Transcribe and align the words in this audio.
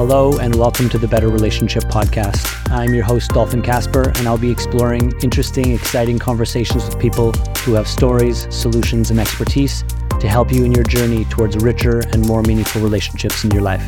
Hello, 0.00 0.38
and 0.38 0.54
welcome 0.54 0.88
to 0.88 0.96
the 0.96 1.06
Better 1.06 1.28
Relationship 1.28 1.82
Podcast. 1.84 2.70
I'm 2.70 2.94
your 2.94 3.04
host, 3.04 3.32
Dolphin 3.32 3.60
Kasper, 3.60 4.08
and 4.16 4.26
I'll 4.26 4.38
be 4.38 4.50
exploring 4.50 5.12
interesting, 5.22 5.72
exciting 5.72 6.18
conversations 6.18 6.86
with 6.86 6.98
people 6.98 7.32
who 7.66 7.74
have 7.74 7.86
stories, 7.86 8.46
solutions, 8.48 9.10
and 9.10 9.20
expertise 9.20 9.84
to 10.18 10.26
help 10.26 10.52
you 10.52 10.64
in 10.64 10.72
your 10.72 10.84
journey 10.84 11.26
towards 11.26 11.54
richer 11.58 11.98
and 12.14 12.26
more 12.26 12.40
meaningful 12.40 12.80
relationships 12.80 13.44
in 13.44 13.50
your 13.50 13.60
life. 13.60 13.84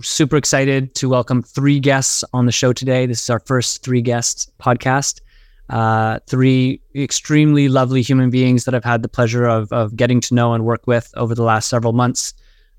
Super 0.00 0.38
excited 0.38 0.94
to 0.94 1.10
welcome 1.10 1.42
three 1.42 1.80
guests 1.80 2.24
on 2.32 2.46
the 2.46 2.52
show 2.52 2.72
today. 2.72 3.04
This 3.04 3.22
is 3.22 3.28
our 3.28 3.40
first 3.40 3.82
three 3.82 4.00
guests 4.00 4.50
podcast. 4.58 5.20
Uh, 5.68 6.18
three 6.26 6.80
extremely 6.94 7.68
lovely 7.68 8.00
human 8.00 8.30
beings 8.30 8.64
that 8.64 8.74
I've 8.74 8.84
had 8.84 9.02
the 9.02 9.10
pleasure 9.10 9.44
of, 9.44 9.70
of 9.70 9.96
getting 9.96 10.22
to 10.22 10.34
know 10.34 10.54
and 10.54 10.64
work 10.64 10.86
with 10.86 11.12
over 11.14 11.34
the 11.34 11.42
last 11.42 11.68
several 11.68 11.92
months. 11.92 12.32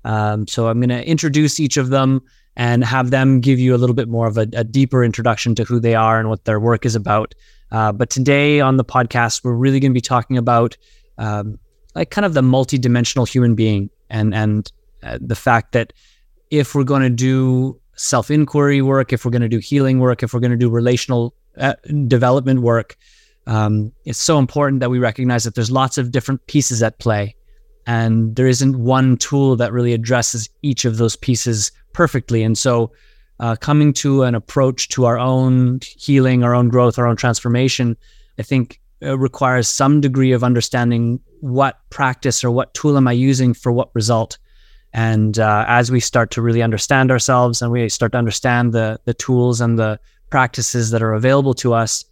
Um, 0.06 0.46
so 0.46 0.68
I'm 0.68 0.78
going 0.78 0.88
to 0.88 1.04
introduce 1.04 1.58
each 1.58 1.76
of 1.76 1.88
them 1.88 2.22
and 2.56 2.84
have 2.84 3.10
them 3.10 3.40
give 3.40 3.58
you 3.58 3.74
a 3.74 3.76
little 3.76 3.94
bit 3.94 4.08
more 4.08 4.28
of 4.28 4.38
a, 4.38 4.46
a 4.54 4.62
deeper 4.62 5.04
introduction 5.04 5.54
to 5.56 5.64
who 5.64 5.80
they 5.80 5.96
are 5.96 6.18
and 6.18 6.30
what 6.30 6.44
their 6.44 6.60
work 6.60 6.86
is 6.86 6.94
about. 6.94 7.34
Uh, 7.72 7.90
but 7.90 8.08
today 8.08 8.60
on 8.60 8.76
the 8.76 8.84
podcast, 8.84 9.42
we're 9.42 9.52
really 9.52 9.80
going 9.80 9.90
to 9.90 9.94
be 9.94 10.00
talking 10.00 10.38
about 10.38 10.76
um, 11.18 11.58
like 11.96 12.10
kind 12.10 12.24
of 12.24 12.34
the 12.34 12.40
multidimensional 12.40 13.28
human 13.28 13.54
being 13.56 13.90
and 14.08 14.32
and 14.32 14.70
uh, 15.02 15.18
the 15.20 15.34
fact 15.34 15.72
that 15.72 15.92
if 16.50 16.74
we're 16.74 16.84
going 16.84 17.02
to 17.02 17.10
do 17.10 17.78
self 17.96 18.30
inquiry 18.30 18.82
work, 18.82 19.12
if 19.12 19.24
we're 19.24 19.32
going 19.32 19.42
to 19.42 19.48
do 19.48 19.58
healing 19.58 19.98
work, 19.98 20.22
if 20.22 20.32
we're 20.32 20.40
going 20.40 20.52
to 20.52 20.56
do 20.56 20.70
relational 20.70 21.34
uh, 21.58 21.74
development 22.06 22.60
work, 22.60 22.96
um, 23.48 23.92
it's 24.04 24.20
so 24.20 24.38
important 24.38 24.78
that 24.80 24.90
we 24.90 25.00
recognize 25.00 25.42
that 25.42 25.56
there's 25.56 25.70
lots 25.70 25.98
of 25.98 26.12
different 26.12 26.46
pieces 26.46 26.80
at 26.80 27.00
play 27.00 27.34
and 27.86 28.34
there 28.36 28.46
isn't 28.46 28.78
one 28.78 29.16
tool 29.16 29.56
that 29.56 29.72
really 29.72 29.92
addresses 29.92 30.48
each 30.62 30.84
of 30.84 30.96
those 30.96 31.16
pieces 31.16 31.70
perfectly. 31.92 32.42
And 32.42 32.58
so 32.58 32.92
uh, 33.38 33.56
coming 33.56 33.92
to 33.92 34.22
an 34.22 34.34
approach 34.34 34.88
to 34.88 35.04
our 35.04 35.18
own 35.18 35.80
healing 35.82 36.42
our 36.42 36.54
own 36.54 36.68
growth 36.70 36.98
our 36.98 37.06
own 37.06 37.16
transformation 37.16 37.94
i 38.38 38.42
think 38.42 38.80
uh, 39.02 39.18
requires 39.18 39.68
some 39.68 40.00
degree 40.00 40.32
of 40.32 40.42
understanding 40.42 41.20
what 41.40 41.78
practice 41.90 42.42
or 42.42 42.50
what 42.50 42.72
tool 42.72 42.96
am 42.96 43.06
i 43.06 43.12
using 43.12 43.52
for 43.52 43.70
what 43.70 43.94
result. 43.94 44.38
And 44.94 45.38
uh, 45.38 45.66
as 45.68 45.90
we 45.90 46.00
start 46.00 46.30
to 46.30 46.42
really 46.42 46.62
understand 46.62 47.10
ourselves 47.10 47.60
and 47.60 47.70
we 47.70 47.90
start 47.90 48.12
to 48.12 48.18
understand 48.18 48.72
the 48.72 48.98
the 49.04 49.12
tools 49.12 49.60
and 49.60 49.78
the 49.78 50.00
practices 50.30 50.90
that 50.90 51.02
are 51.02 51.12
available 51.12 51.54
to 51.54 51.72
us 51.74 52.04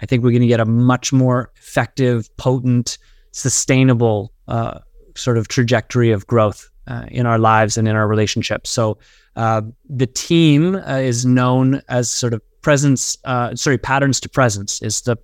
i 0.00 0.06
think 0.06 0.22
we're 0.22 0.30
going 0.30 0.40
to 0.40 0.48
get 0.48 0.60
a 0.60 0.64
much 0.64 1.12
more 1.12 1.50
effective 1.56 2.34
potent 2.38 2.96
sustainable 3.32 4.32
uh, 4.46 4.78
sort 5.18 5.38
of 5.38 5.48
trajectory 5.48 6.10
of 6.10 6.26
growth 6.26 6.70
uh, 6.86 7.04
in 7.08 7.26
our 7.26 7.38
lives 7.38 7.76
and 7.76 7.86
in 7.86 7.96
our 7.96 8.08
relationships. 8.08 8.70
So 8.70 8.98
uh, 9.36 9.62
the 9.88 10.06
team 10.06 10.76
uh, 10.76 10.96
is 10.96 11.26
known 11.26 11.82
as 11.88 12.10
sort 12.10 12.32
of 12.32 12.42
presence, 12.62 13.16
uh, 13.24 13.54
sorry, 13.54 13.78
patterns 13.78 14.20
to 14.20 14.28
presence 14.28 14.82
is 14.82 15.02
the 15.02 15.16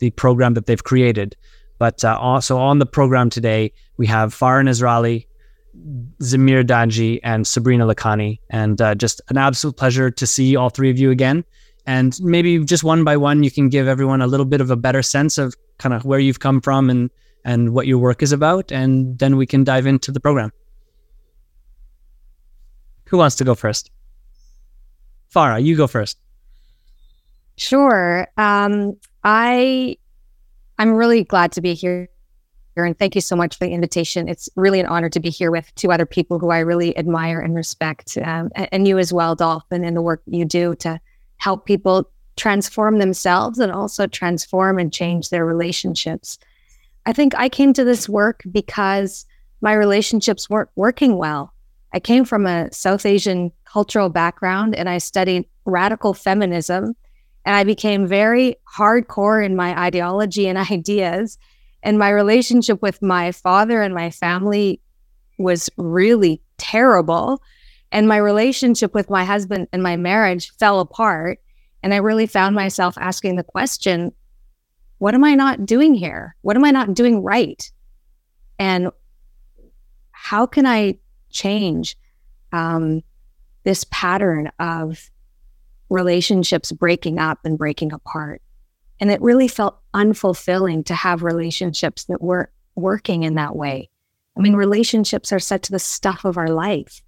the 0.00 0.10
program 0.10 0.54
that 0.54 0.66
they've 0.66 0.82
created. 0.82 1.36
But 1.78 2.04
uh, 2.04 2.18
also 2.18 2.58
on 2.58 2.80
the 2.80 2.86
program 2.86 3.30
today, 3.30 3.72
we 3.96 4.08
have 4.08 4.34
Farah 4.34 4.64
Nazarali, 4.64 5.26
Zamir 6.20 6.64
Dhanji, 6.64 7.20
and 7.22 7.46
Sabrina 7.46 7.86
Lakhani. 7.86 8.40
And 8.50 8.82
just 8.98 9.20
an 9.28 9.38
absolute 9.38 9.76
pleasure 9.76 10.10
to 10.10 10.26
see 10.26 10.56
all 10.56 10.68
three 10.68 10.90
of 10.90 10.98
you 10.98 11.12
again. 11.12 11.44
And 11.86 12.18
maybe 12.20 12.64
just 12.64 12.82
one 12.82 13.04
by 13.04 13.16
one, 13.16 13.44
you 13.44 13.52
can 13.52 13.68
give 13.68 13.86
everyone 13.86 14.20
a 14.20 14.26
little 14.26 14.46
bit 14.46 14.60
of 14.60 14.70
a 14.70 14.76
better 14.76 15.02
sense 15.02 15.38
of 15.38 15.54
kind 15.78 15.94
of 15.94 16.04
where 16.04 16.18
you've 16.18 16.40
come 16.40 16.60
from 16.60 16.90
and 16.90 17.10
and 17.44 17.74
what 17.74 17.86
your 17.86 17.98
work 17.98 18.22
is 18.22 18.32
about, 18.32 18.72
and 18.72 19.18
then 19.18 19.36
we 19.36 19.46
can 19.46 19.64
dive 19.64 19.86
into 19.86 20.10
the 20.10 20.20
program. 20.20 20.52
Who 23.08 23.18
wants 23.18 23.36
to 23.36 23.44
go 23.44 23.54
first? 23.54 23.90
Farah, 25.34 25.62
you 25.62 25.76
go 25.76 25.86
first. 25.86 26.18
Sure. 27.56 28.26
Um, 28.36 28.96
I 29.22 29.96
I'm 30.78 30.92
really 30.92 31.24
glad 31.24 31.52
to 31.52 31.60
be 31.60 31.74
here, 31.74 32.08
and 32.76 32.98
thank 32.98 33.14
you 33.14 33.20
so 33.20 33.36
much 33.36 33.56
for 33.56 33.64
the 33.64 33.72
invitation. 33.72 34.28
It's 34.28 34.48
really 34.56 34.80
an 34.80 34.86
honor 34.86 35.08
to 35.10 35.20
be 35.20 35.30
here 35.30 35.50
with 35.50 35.72
two 35.74 35.92
other 35.92 36.06
people 36.06 36.38
who 36.38 36.50
I 36.50 36.58
really 36.60 36.96
admire 36.96 37.40
and 37.40 37.54
respect, 37.54 38.18
um, 38.24 38.50
and 38.56 38.88
you 38.88 38.98
as 38.98 39.12
well, 39.12 39.34
Dolphin, 39.34 39.84
and 39.84 39.96
the 39.96 40.02
work 40.02 40.22
you 40.26 40.44
do 40.44 40.74
to 40.76 41.00
help 41.36 41.66
people 41.66 42.10
transform 42.36 42.98
themselves 42.98 43.60
and 43.60 43.70
also 43.70 44.06
transform 44.06 44.78
and 44.78 44.92
change 44.92 45.28
their 45.28 45.44
relationships. 45.44 46.38
I 47.06 47.12
think 47.12 47.34
I 47.36 47.48
came 47.48 47.72
to 47.74 47.84
this 47.84 48.08
work 48.08 48.42
because 48.50 49.26
my 49.60 49.72
relationships 49.72 50.48
weren't 50.48 50.70
working 50.76 51.16
well. 51.16 51.52
I 51.92 52.00
came 52.00 52.24
from 52.24 52.46
a 52.46 52.72
South 52.72 53.06
Asian 53.06 53.52
cultural 53.64 54.08
background 54.08 54.74
and 54.74 54.88
I 54.88 54.98
studied 54.98 55.44
radical 55.64 56.14
feminism. 56.14 56.94
And 57.46 57.54
I 57.54 57.64
became 57.64 58.06
very 58.06 58.56
hardcore 58.76 59.44
in 59.44 59.54
my 59.54 59.78
ideology 59.78 60.48
and 60.48 60.58
ideas. 60.70 61.38
And 61.82 61.98
my 61.98 62.08
relationship 62.08 62.80
with 62.80 63.02
my 63.02 63.32
father 63.32 63.82
and 63.82 63.94
my 63.94 64.10
family 64.10 64.80
was 65.38 65.68
really 65.76 66.42
terrible. 66.56 67.42
And 67.92 68.08
my 68.08 68.16
relationship 68.16 68.94
with 68.94 69.10
my 69.10 69.24
husband 69.24 69.68
and 69.72 69.82
my 69.82 69.96
marriage 69.96 70.50
fell 70.58 70.80
apart. 70.80 71.38
And 71.82 71.92
I 71.92 71.98
really 71.98 72.26
found 72.26 72.54
myself 72.54 72.96
asking 72.98 73.36
the 73.36 73.44
question 73.44 74.12
what 75.04 75.14
am 75.14 75.22
I 75.22 75.34
not 75.34 75.66
doing 75.66 75.92
here? 75.92 76.34
What 76.40 76.56
am 76.56 76.64
I 76.64 76.70
not 76.70 76.94
doing 76.94 77.22
right? 77.22 77.70
And 78.58 78.90
how 80.12 80.46
can 80.46 80.64
I 80.64 80.96
change 81.28 81.98
um, 82.52 83.02
this 83.64 83.84
pattern 83.90 84.50
of 84.58 85.10
relationships 85.90 86.72
breaking 86.72 87.18
up 87.18 87.40
and 87.44 87.58
breaking 87.58 87.92
apart? 87.92 88.40
And 88.98 89.10
it 89.10 89.20
really 89.20 89.46
felt 89.46 89.78
unfulfilling 89.92 90.86
to 90.86 90.94
have 90.94 91.22
relationships 91.22 92.04
that 92.04 92.22
weren't 92.22 92.48
working 92.74 93.24
in 93.24 93.34
that 93.34 93.54
way. 93.54 93.90
I 94.38 94.40
mean, 94.40 94.56
relationships 94.56 95.32
are 95.32 95.38
such 95.38 95.68
the 95.68 95.78
stuff 95.78 96.24
of 96.24 96.38
our 96.38 96.48
life. 96.48 97.02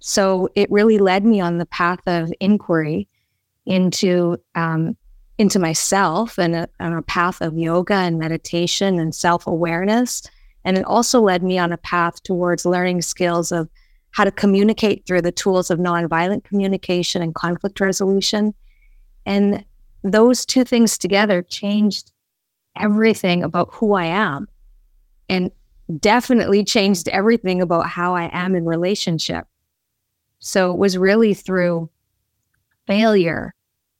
So 0.00 0.50
it 0.54 0.70
really 0.70 0.98
led 0.98 1.24
me 1.24 1.40
on 1.40 1.56
the 1.56 1.64
path 1.64 2.00
of 2.06 2.30
inquiry 2.40 3.08
into 3.64 4.36
um, 4.54 4.98
into 5.38 5.58
myself 5.58 6.38
and 6.38 6.54
a, 6.54 6.68
on 6.80 6.92
a 6.92 7.02
path 7.02 7.40
of 7.40 7.58
yoga 7.58 7.94
and 7.94 8.18
meditation 8.18 8.98
and 8.98 9.14
self 9.14 9.46
awareness. 9.46 10.22
And 10.64 10.76
it 10.76 10.84
also 10.84 11.20
led 11.20 11.42
me 11.42 11.58
on 11.58 11.72
a 11.72 11.78
path 11.78 12.22
towards 12.22 12.66
learning 12.66 13.02
skills 13.02 13.52
of 13.52 13.68
how 14.10 14.24
to 14.24 14.30
communicate 14.30 15.06
through 15.06 15.22
the 15.22 15.32
tools 15.32 15.70
of 15.70 15.78
nonviolent 15.78 16.44
communication 16.44 17.22
and 17.22 17.34
conflict 17.34 17.78
resolution. 17.80 18.54
And 19.26 19.64
those 20.02 20.46
two 20.46 20.64
things 20.64 20.96
together 20.96 21.42
changed 21.42 22.12
everything 22.76 23.42
about 23.42 23.68
who 23.72 23.94
I 23.94 24.06
am 24.06 24.48
and 25.28 25.50
definitely 26.00 26.64
changed 26.64 27.08
everything 27.08 27.60
about 27.60 27.86
how 27.86 28.14
I 28.14 28.30
am 28.32 28.54
in 28.54 28.64
relationship. 28.64 29.46
So 30.38 30.72
it 30.72 30.78
was 30.78 30.96
really 30.96 31.34
through 31.34 31.90
failure 32.86 33.54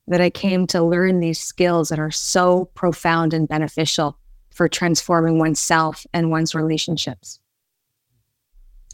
that 0.09 0.21
I 0.21 0.31
came 0.31 0.67
to 0.69 0.83
learn 0.83 1.21
these 1.21 1.41
skills 1.41 1.89
that 1.89 1.99
are 1.99 2.11
so 2.11 2.67
profound 2.75 3.35
and 3.35 3.49
beneficial 3.49 4.19
for 4.51 4.69
transforming 4.69 5.39
oneself 5.39 6.07
and 6.13 6.31
one's 6.31 6.55
relationships. 6.55 7.41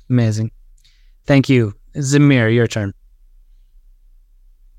Amazing. 0.08 0.50
Thank 1.24 1.48
you. 1.48 1.74
Zamir, 1.96 2.52
your 2.52 2.66
turn. 2.66 2.92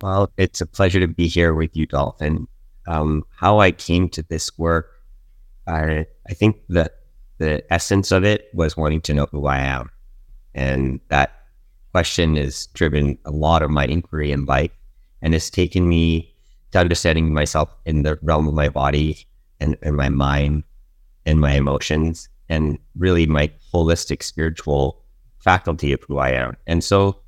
Well, 0.01 0.31
it's 0.37 0.59
a 0.59 0.65
pleasure 0.65 0.99
to 0.99 1.07
be 1.07 1.27
here 1.27 1.53
with 1.53 1.75
you, 1.77 1.85
Dolphin. 1.85 2.47
Um, 2.87 3.23
how 3.37 3.59
I 3.59 3.71
came 3.71 4.09
to 4.09 4.23
this 4.23 4.57
work, 4.57 4.89
I, 5.67 6.05
I 6.27 6.33
think 6.33 6.57
that 6.69 6.97
the 7.37 7.63
essence 7.71 8.11
of 8.11 8.23
it 8.25 8.49
was 8.53 8.75
wanting 8.75 9.01
to 9.01 9.13
know 9.13 9.27
who 9.31 9.45
I 9.45 9.59
am. 9.59 9.89
And 10.53 10.99
that 11.07 11.31
question 11.93 12.35
has 12.35 12.67
driven 12.67 13.17
a 13.25 13.31
lot 13.31 13.61
of 13.61 13.69
my 13.69 13.85
inquiry 13.85 14.31
in 14.31 14.45
life 14.45 14.71
and 15.23 15.33
it's 15.33 15.49
taken 15.49 15.89
me 15.89 16.31
to 16.71 16.79
understanding 16.79 17.33
myself 17.33 17.73
in 17.85 18.03
the 18.03 18.19
realm 18.21 18.47
of 18.47 18.53
my 18.53 18.69
body 18.69 19.25
and, 19.59 19.77
and 19.81 19.95
my 19.95 20.09
mind 20.09 20.63
and 21.25 21.39
my 21.39 21.53
emotions 21.53 22.29
and 22.49 22.77
really 22.97 23.25
my 23.25 23.49
holistic 23.73 24.21
spiritual 24.21 25.01
faculty 25.39 25.93
of 25.93 26.03
who 26.03 26.17
I 26.19 26.31
am. 26.31 26.55
And 26.67 26.83
so 26.83 27.19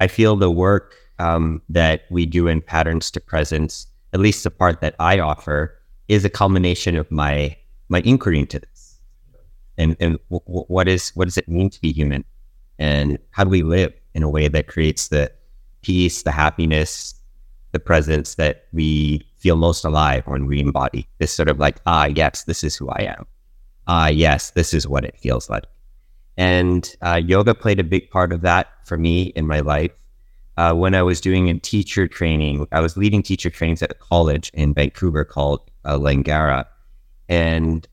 I 0.00 0.08
feel 0.08 0.36
the 0.36 0.50
work 0.50 0.94
um, 1.18 1.62
that 1.68 2.02
we 2.10 2.26
do 2.26 2.48
in 2.48 2.60
patterns 2.60 3.10
to 3.12 3.20
presence, 3.20 3.86
at 4.12 4.20
least 4.20 4.44
the 4.44 4.50
part 4.50 4.80
that 4.80 4.94
I 4.98 5.18
offer, 5.20 5.78
is 6.08 6.24
a 6.24 6.30
culmination 6.30 6.96
of 6.96 7.10
my 7.10 7.56
my 7.88 8.00
inquiry 8.00 8.40
into 8.40 8.58
this. 8.58 8.98
And 9.78 9.96
and 10.00 10.18
w- 10.30 10.44
w- 10.46 10.66
what 10.68 10.88
is 10.88 11.10
what 11.10 11.24
does 11.26 11.38
it 11.38 11.48
mean 11.48 11.70
to 11.70 11.80
be 11.80 11.92
human? 11.92 12.24
And 12.78 13.18
how 13.30 13.44
do 13.44 13.50
we 13.50 13.62
live 13.62 13.92
in 14.14 14.22
a 14.22 14.28
way 14.28 14.48
that 14.48 14.66
creates 14.66 15.08
the 15.08 15.32
peace, 15.82 16.22
the 16.22 16.32
happiness, 16.32 17.14
the 17.76 17.84
presence 17.92 18.36
that 18.36 18.64
we 18.72 19.20
feel 19.42 19.56
most 19.56 19.84
alive 19.84 20.22
when 20.26 20.46
we 20.50 20.60
embody 20.60 21.02
this 21.20 21.32
sort 21.38 21.48
of 21.52 21.58
like, 21.60 21.76
ah, 21.86 22.06
yes, 22.06 22.44
this 22.44 22.64
is 22.64 22.74
who 22.78 22.88
I 22.88 23.02
am. 23.16 23.26
Ah, 23.86 24.08
yes, 24.08 24.50
this 24.58 24.72
is 24.72 24.88
what 24.88 25.04
it 25.04 25.16
feels 25.24 25.50
like. 25.54 25.66
And 26.38 26.82
uh, 27.02 27.20
yoga 27.32 27.54
played 27.54 27.80
a 27.80 27.84
big 27.84 28.10
part 28.10 28.32
of 28.32 28.40
that 28.42 28.66
for 28.88 28.96
me 28.98 29.16
in 29.38 29.46
my 29.46 29.60
life. 29.60 29.92
uh, 30.56 30.74
when 30.74 30.94
I 30.94 31.02
was 31.02 31.20
doing 31.20 31.48
a 31.50 31.58
teacher 31.58 32.08
training. 32.08 32.66
I 32.72 32.80
was 32.80 32.96
leading 32.96 33.22
teacher 33.22 33.50
trainings 33.50 33.82
at 33.82 33.90
a 33.90 33.94
college 33.94 34.50
in 34.54 34.74
Vancouver 34.74 35.24
called 35.24 35.60
uh, 35.84 35.98
Langara. 35.98 36.64
And 37.28 37.86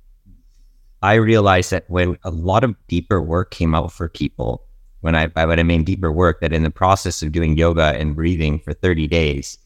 I 1.01 1.15
realized 1.15 1.71
that 1.71 1.89
when 1.89 2.17
a 2.23 2.31
lot 2.31 2.63
of 2.63 2.75
deeper 2.87 3.21
work 3.21 3.51
came 3.51 3.75
out 3.75 3.91
for 3.91 4.07
people, 4.07 4.65
when 5.01 5.15
I, 5.15 5.27
by 5.27 5.45
what 5.45 5.59
I 5.59 5.63
mean 5.63 5.83
deeper 5.83 6.11
work, 6.11 6.39
that 6.39 6.53
in 6.53 6.63
the 6.63 6.71
process 6.71 7.21
of 7.21 7.33
doing 7.33 7.57
yoga 7.57 7.93
and 7.97 8.15
breathing 8.15 8.59
for 8.59 8.73
30 8.73 9.07
days, 9.07 9.57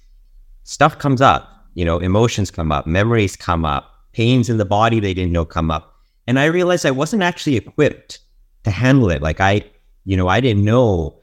stuff 0.67 0.99
comes 0.99 1.21
up, 1.21 1.49
you 1.75 1.85
know, 1.85 1.97
emotions 1.99 2.51
come 2.51 2.73
up, 2.73 2.85
memories 2.85 3.37
come 3.37 3.63
up, 3.63 3.89
pains 4.11 4.49
in 4.49 4.57
the 4.57 4.65
body 4.65 4.99
they 4.99 5.13
didn't 5.13 5.31
know 5.31 5.45
come 5.45 5.71
up. 5.71 5.95
And 6.27 6.37
I 6.37 6.45
realized 6.45 6.85
I 6.85 6.91
wasn't 6.91 7.23
actually 7.23 7.55
equipped 7.55 8.19
to 8.65 8.71
handle 8.71 9.09
it. 9.09 9.21
Like 9.21 9.39
I, 9.39 9.63
you 10.03 10.17
know, 10.17 10.27
I 10.27 10.41
didn't 10.41 10.65
know 10.65 11.21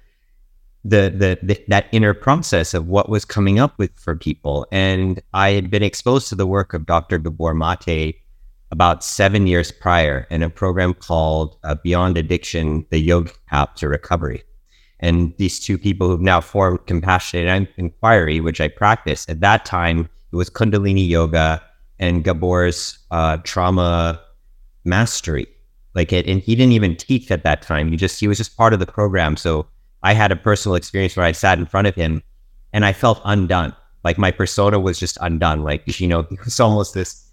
the, 0.82 1.12
the, 1.14 1.38
the 1.42 1.62
that 1.68 1.88
inner 1.92 2.14
process 2.14 2.72
of 2.72 2.86
what 2.86 3.10
was 3.10 3.26
coming 3.26 3.58
up 3.58 3.78
with 3.78 3.90
for 3.98 4.16
people. 4.16 4.66
And 4.72 5.20
I 5.34 5.50
had 5.50 5.70
been 5.70 5.82
exposed 5.82 6.28
to 6.30 6.34
the 6.34 6.46
work 6.46 6.72
of 6.72 6.86
Dr. 6.86 7.18
Gabor 7.18 7.52
Mate 7.52 8.16
about 8.70 9.04
seven 9.04 9.46
years 9.46 9.70
prior 9.70 10.26
in 10.30 10.42
a 10.42 10.48
program 10.48 10.94
called 10.94 11.58
uh, 11.64 11.74
Beyond 11.74 12.16
Addiction, 12.16 12.86
the 12.88 12.98
Yoga 12.98 13.32
Path 13.46 13.74
to 13.76 13.88
Recovery. 13.88 14.42
And 15.04 15.34
these 15.36 15.60
two 15.60 15.76
people 15.76 16.08
who've 16.08 16.22
now 16.22 16.40
formed 16.40 16.86
Compassionate 16.86 17.68
Inquiry, 17.76 18.40
which 18.40 18.58
I 18.58 18.68
practiced 18.68 19.28
at 19.28 19.40
that 19.40 19.66
time, 19.66 20.08
it 20.32 20.36
was 20.36 20.48
Kundalini 20.48 21.06
Yoga 21.06 21.62
and 21.98 22.24
Gabor's 22.24 22.98
uh, 23.10 23.36
trauma 23.44 24.18
mastery. 24.84 25.46
Like 25.94 26.10
it, 26.10 26.26
and 26.26 26.40
he 26.40 26.56
didn't 26.56 26.72
even 26.72 26.96
teach 26.96 27.30
at 27.30 27.44
that 27.44 27.60
time. 27.60 27.90
He 27.90 27.98
just 27.98 28.18
he 28.18 28.26
was 28.26 28.38
just 28.38 28.56
part 28.56 28.72
of 28.72 28.80
the 28.80 28.86
program. 28.86 29.36
So 29.36 29.66
I 30.02 30.14
had 30.14 30.32
a 30.32 30.36
personal 30.36 30.74
experience 30.74 31.16
where 31.16 31.26
I 31.26 31.32
sat 31.32 31.58
in 31.58 31.66
front 31.66 31.86
of 31.86 31.94
him, 31.94 32.22
and 32.72 32.86
I 32.86 32.94
felt 32.94 33.20
undone. 33.26 33.76
Like 34.04 34.16
my 34.16 34.30
persona 34.30 34.80
was 34.80 34.98
just 34.98 35.18
undone. 35.20 35.62
Like 35.62 35.82
you 36.00 36.08
know, 36.08 36.20
it 36.20 36.42
was 36.46 36.58
almost 36.58 36.94
this. 36.94 37.30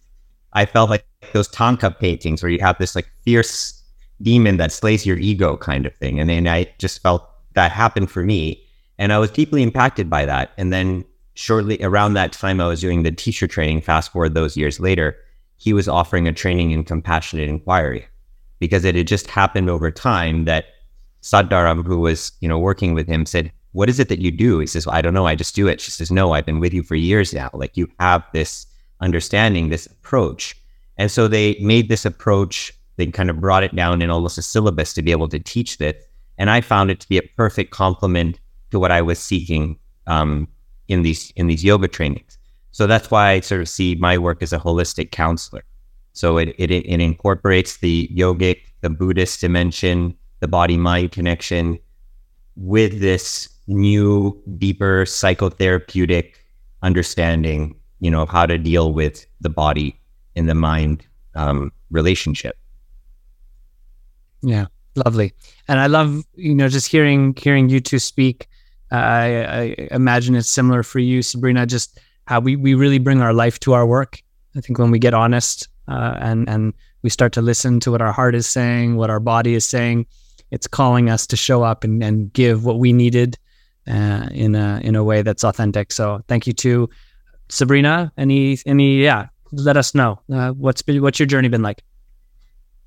I 0.51 0.65
felt 0.65 0.89
like 0.89 1.06
those 1.31 1.47
Thangka 1.47 1.97
paintings 1.97 2.44
where 2.44 2.51
you 2.51 2.59
have 2.59 2.77
this 2.79 2.95
like 2.95 3.09
fierce 3.24 3.81
demon 4.21 4.57
that 4.57 4.74
slays 4.74 5.06
your 5.06 5.17
ego 5.17 5.56
kind 5.56 5.85
of 5.85 5.95
thing. 5.95 6.19
And 6.19 6.29
then 6.29 6.47
I 6.47 6.69
just 6.77 7.01
felt 7.01 7.30
that 7.53 7.71
happened 7.71 8.12
for 8.12 8.24
me. 8.24 8.63
And 8.98 9.12
I 9.12 9.19
was 9.19 9.31
deeply 9.31 9.63
impacted 9.63 10.09
by 10.09 10.25
that. 10.25 10.51
And 10.57 10.71
then 10.71 11.06
shortly 11.33 11.81
around 11.81 12.13
that 12.13 12.33
time, 12.33 12.62
I 12.62 12.68
was 12.68 12.81
doing 12.81 13.03
the 13.03 13.12
teacher 13.12 13.48
training. 13.48 13.81
Fast 13.81 14.12
forward 14.12 14.33
those 14.33 14.57
years 14.57 14.80
later, 14.80 15.18
he 15.57 15.74
was 15.74 15.88
offering 15.88 16.27
a 16.27 16.33
training 16.33 16.71
in 16.71 16.83
compassionate 16.83 17.50
inquiry 17.50 18.07
because 18.59 18.86
it 18.86 18.95
had 18.95 19.07
just 19.07 19.27
happened 19.27 19.69
over 19.69 19.92
time 19.92 20.45
that 20.45 20.65
Sat 21.21 21.50
Dharam, 21.50 21.86
who 21.86 22.00
was, 22.00 22.31
you 22.42 22.48
know, 22.48 22.59
working 22.59 22.94
with 22.94 23.07
him, 23.07 23.25
said, 23.25 23.51
What 23.74 23.89
is 23.89 24.00
it 24.00 24.09
that 24.09 24.19
you 24.19 24.31
do? 24.31 24.59
He 24.59 24.68
says, 24.68 24.86
well, 24.86 24.95
I 24.95 25.01
don't 25.01 25.13
know. 25.13 25.27
I 25.27 25.36
just 25.36 25.56
do 25.56 25.68
it. 25.68 25.80
She 25.80 25.92
says, 25.92 26.12
No, 26.12 26.33
I've 26.33 26.45
been 26.45 26.59
with 26.59 26.74
you 26.74 26.83
for 26.83 26.95
years 26.95 27.33
now. 27.33 27.50
Like 27.53 27.77
you 27.77 27.88
have 28.00 28.24
this 28.33 28.65
understanding, 29.01 29.69
this 29.69 29.86
approach. 29.86 30.56
And 30.98 31.12
so 31.12 31.27
they 31.27 31.57
made 31.59 31.89
this 31.89 32.06
approach, 32.06 32.74
they 32.98 33.07
kind 33.07 33.30
of 33.30 33.39
brought 33.39 33.63
it 33.63 33.75
down 33.75 34.01
in 34.01 34.09
almost 34.09 34.38
a 34.38 34.42
syllabus 34.44 34.94
to 34.94 35.01
be 35.01 35.12
able 35.12 35.30
to 35.30 35.39
teach 35.39 35.77
this. 35.77 35.95
And 36.37 36.49
I 36.49 36.61
found 36.61 36.91
it 36.91 36.99
to 37.01 37.09
be 37.09 37.17
a 37.17 37.23
perfect 37.37 37.71
complement 37.71 38.39
to 38.71 38.79
what 38.79 38.91
I 38.91 39.01
was 39.01 39.19
seeking 39.19 39.77
um, 40.07 40.47
in 40.87 41.03
these 41.03 41.31
in 41.35 41.47
these 41.47 41.63
yoga 41.63 41.87
trainings. 41.87 42.37
So 42.71 42.87
that's 42.87 43.11
why 43.11 43.31
I 43.31 43.39
sort 43.41 43.61
of 43.61 43.69
see 43.69 43.95
my 43.95 44.17
work 44.17 44.41
as 44.41 44.53
a 44.53 44.59
holistic 44.59 45.11
counselor. 45.11 45.63
So 46.13 46.37
it, 46.37 46.55
it, 46.57 46.71
it 46.71 46.99
incorporates 46.99 47.77
the 47.77 48.09
yogic, 48.13 48.61
the 48.81 48.89
Buddhist 48.89 49.41
dimension, 49.41 50.15
the 50.39 50.47
body 50.47 50.77
mind 50.77 51.11
connection 51.11 51.79
with 52.55 52.99
this 52.99 53.49
new, 53.67 54.41
deeper 54.57 55.05
psychotherapeutic 55.05 56.33
understanding, 56.81 57.75
you 57.99 58.11
know, 58.11 58.21
of 58.23 58.29
how 58.29 58.45
to 58.45 58.57
deal 58.57 58.93
with 58.93 59.25
the 59.39 59.49
body 59.49 59.99
in 60.35 60.47
the 60.47 60.55
mind 60.55 61.05
um, 61.35 61.71
relationship. 61.91 62.57
Yeah, 64.41 64.65
lovely. 64.95 65.33
And 65.67 65.79
I 65.79 65.88
love 65.88 66.23
you 66.35 66.55
know 66.55 66.67
just 66.67 66.88
hearing 66.88 67.35
hearing 67.38 67.69
you 67.69 67.79
two 67.79 67.99
speak. 67.99 68.47
Uh, 68.91 68.95
I, 68.95 69.25
I 69.61 69.88
imagine 69.91 70.35
it's 70.35 70.49
similar 70.49 70.83
for 70.83 70.99
you, 70.99 71.21
Sabrina. 71.21 71.65
Just 71.65 71.99
how 72.25 72.39
we 72.39 72.55
we 72.55 72.73
really 72.73 72.99
bring 72.99 73.21
our 73.21 73.33
life 73.33 73.59
to 73.61 73.73
our 73.73 73.85
work. 73.85 74.21
I 74.55 74.61
think 74.61 74.79
when 74.79 74.91
we 74.91 74.99
get 74.99 75.13
honest 75.13 75.69
uh, 75.88 76.17
and 76.19 76.47
and 76.49 76.73
we 77.03 77.09
start 77.09 77.33
to 77.33 77.41
listen 77.41 77.79
to 77.81 77.91
what 77.91 78.01
our 78.01 78.11
heart 78.11 78.35
is 78.35 78.47
saying, 78.47 78.95
what 78.95 79.09
our 79.09 79.19
body 79.19 79.55
is 79.55 79.65
saying, 79.65 80.05
it's 80.51 80.67
calling 80.67 81.09
us 81.09 81.25
to 81.27 81.35
show 81.35 81.63
up 81.63 81.83
and, 81.83 82.03
and 82.03 82.31
give 82.33 82.63
what 82.65 82.79
we 82.79 82.93
needed 82.93 83.38
uh, 83.88 84.27
in 84.31 84.55
a 84.55 84.81
in 84.83 84.95
a 84.95 85.03
way 85.03 85.21
that's 85.21 85.43
authentic. 85.43 85.91
So 85.91 86.23
thank 86.27 86.45
you 86.45 86.53
to 86.53 86.89
Sabrina. 87.49 88.11
Any 88.17 88.57
any 88.65 89.01
yeah 89.01 89.27
let 89.51 89.77
us 89.77 89.93
know 89.93 90.19
uh, 90.31 90.51
what's 90.51 90.81
been 90.81 91.01
what's 91.01 91.19
your 91.19 91.27
journey 91.27 91.49
been 91.49 91.61
like. 91.61 91.83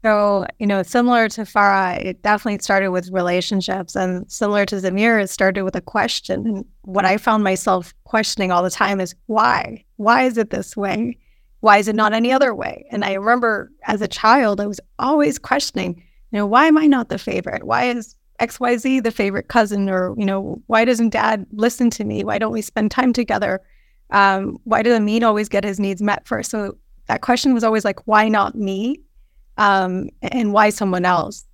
So, 0.05 0.47
you 0.59 0.67
know, 0.67 0.83
similar 0.83 1.29
to 1.31 1.43
Farah, 1.43 2.05
it 2.05 2.23
definitely 2.23 2.59
started 2.63 2.91
with 2.91 3.11
relationships, 3.11 3.97
and 3.97 4.31
similar 4.31 4.67
to 4.67 4.77
Zamir, 4.77 5.23
it 5.23 5.31
started 5.31 5.65
with 5.65 5.75
a 5.75 5.81
question. 5.81 6.47
And 6.47 6.65
what 6.83 7.07
I 7.07 7.17
found 7.17 7.43
myself 7.43 7.95
questioning 8.05 8.53
all 8.53 8.63
the 8.63 8.71
time 8.71 9.01
is 9.01 9.15
why? 9.27 9.83
Why 9.97 10.25
is 10.25 10.37
it 10.37 10.51
this 10.51 10.77
way? 10.77 11.17
Why 11.61 11.79
is 11.79 11.89
it 11.89 11.97
not 11.97 12.13
any 12.13 12.31
other 12.33 12.55
way? 12.55 12.85
And 12.91 13.03
I 13.03 13.15
remember 13.15 13.73
as 13.85 14.03
a 14.03 14.09
child, 14.09 14.61
I 14.61 14.67
was 14.67 14.81
always 14.99 15.39
questioning, 15.39 16.03
you 16.31 16.39
know, 16.39 16.47
why 16.47 16.67
am 16.67 16.77
I 16.77 16.87
not 16.87 17.09
the 17.09 17.19
favorite? 17.19 17.65
Why 17.65 17.85
is 17.85 18.15
XYZ 18.41 19.05
the 19.05 19.11
favorite 19.11 19.49
cousin? 19.49 19.89
Or, 19.89 20.15
you 20.19 20.27
know, 20.27 20.61
why 20.67 20.85
doesn't 20.85 21.11
dad 21.11 21.47
listen 21.53 21.89
to 21.91 22.05
me? 22.05 22.25
Why 22.25 22.39
don't 22.39 22.53
we 22.53 22.61
spend 22.61 22.91
time 22.91 23.15
together? 23.15 23.63
um, 24.11 24.59
why 24.65 24.83
does 24.83 24.97
Amin 24.97 25.25
always 25.25 25.49
get 25.49 25.65
his 25.65 25.81
needs 25.81 26.03
met 26.03 26.27
first? 26.27 26.51
So 26.51 26.77
that 27.07 27.21
question 27.21 27.55
was 27.55 27.65
always 27.65 27.85
like, 27.85 28.07
why 28.07 28.29
not 28.29 28.55
me? 28.55 29.01
Um, 29.57 30.09
and 30.23 30.53
why 30.53 30.71
someone 30.71 31.05
else? 31.05 31.47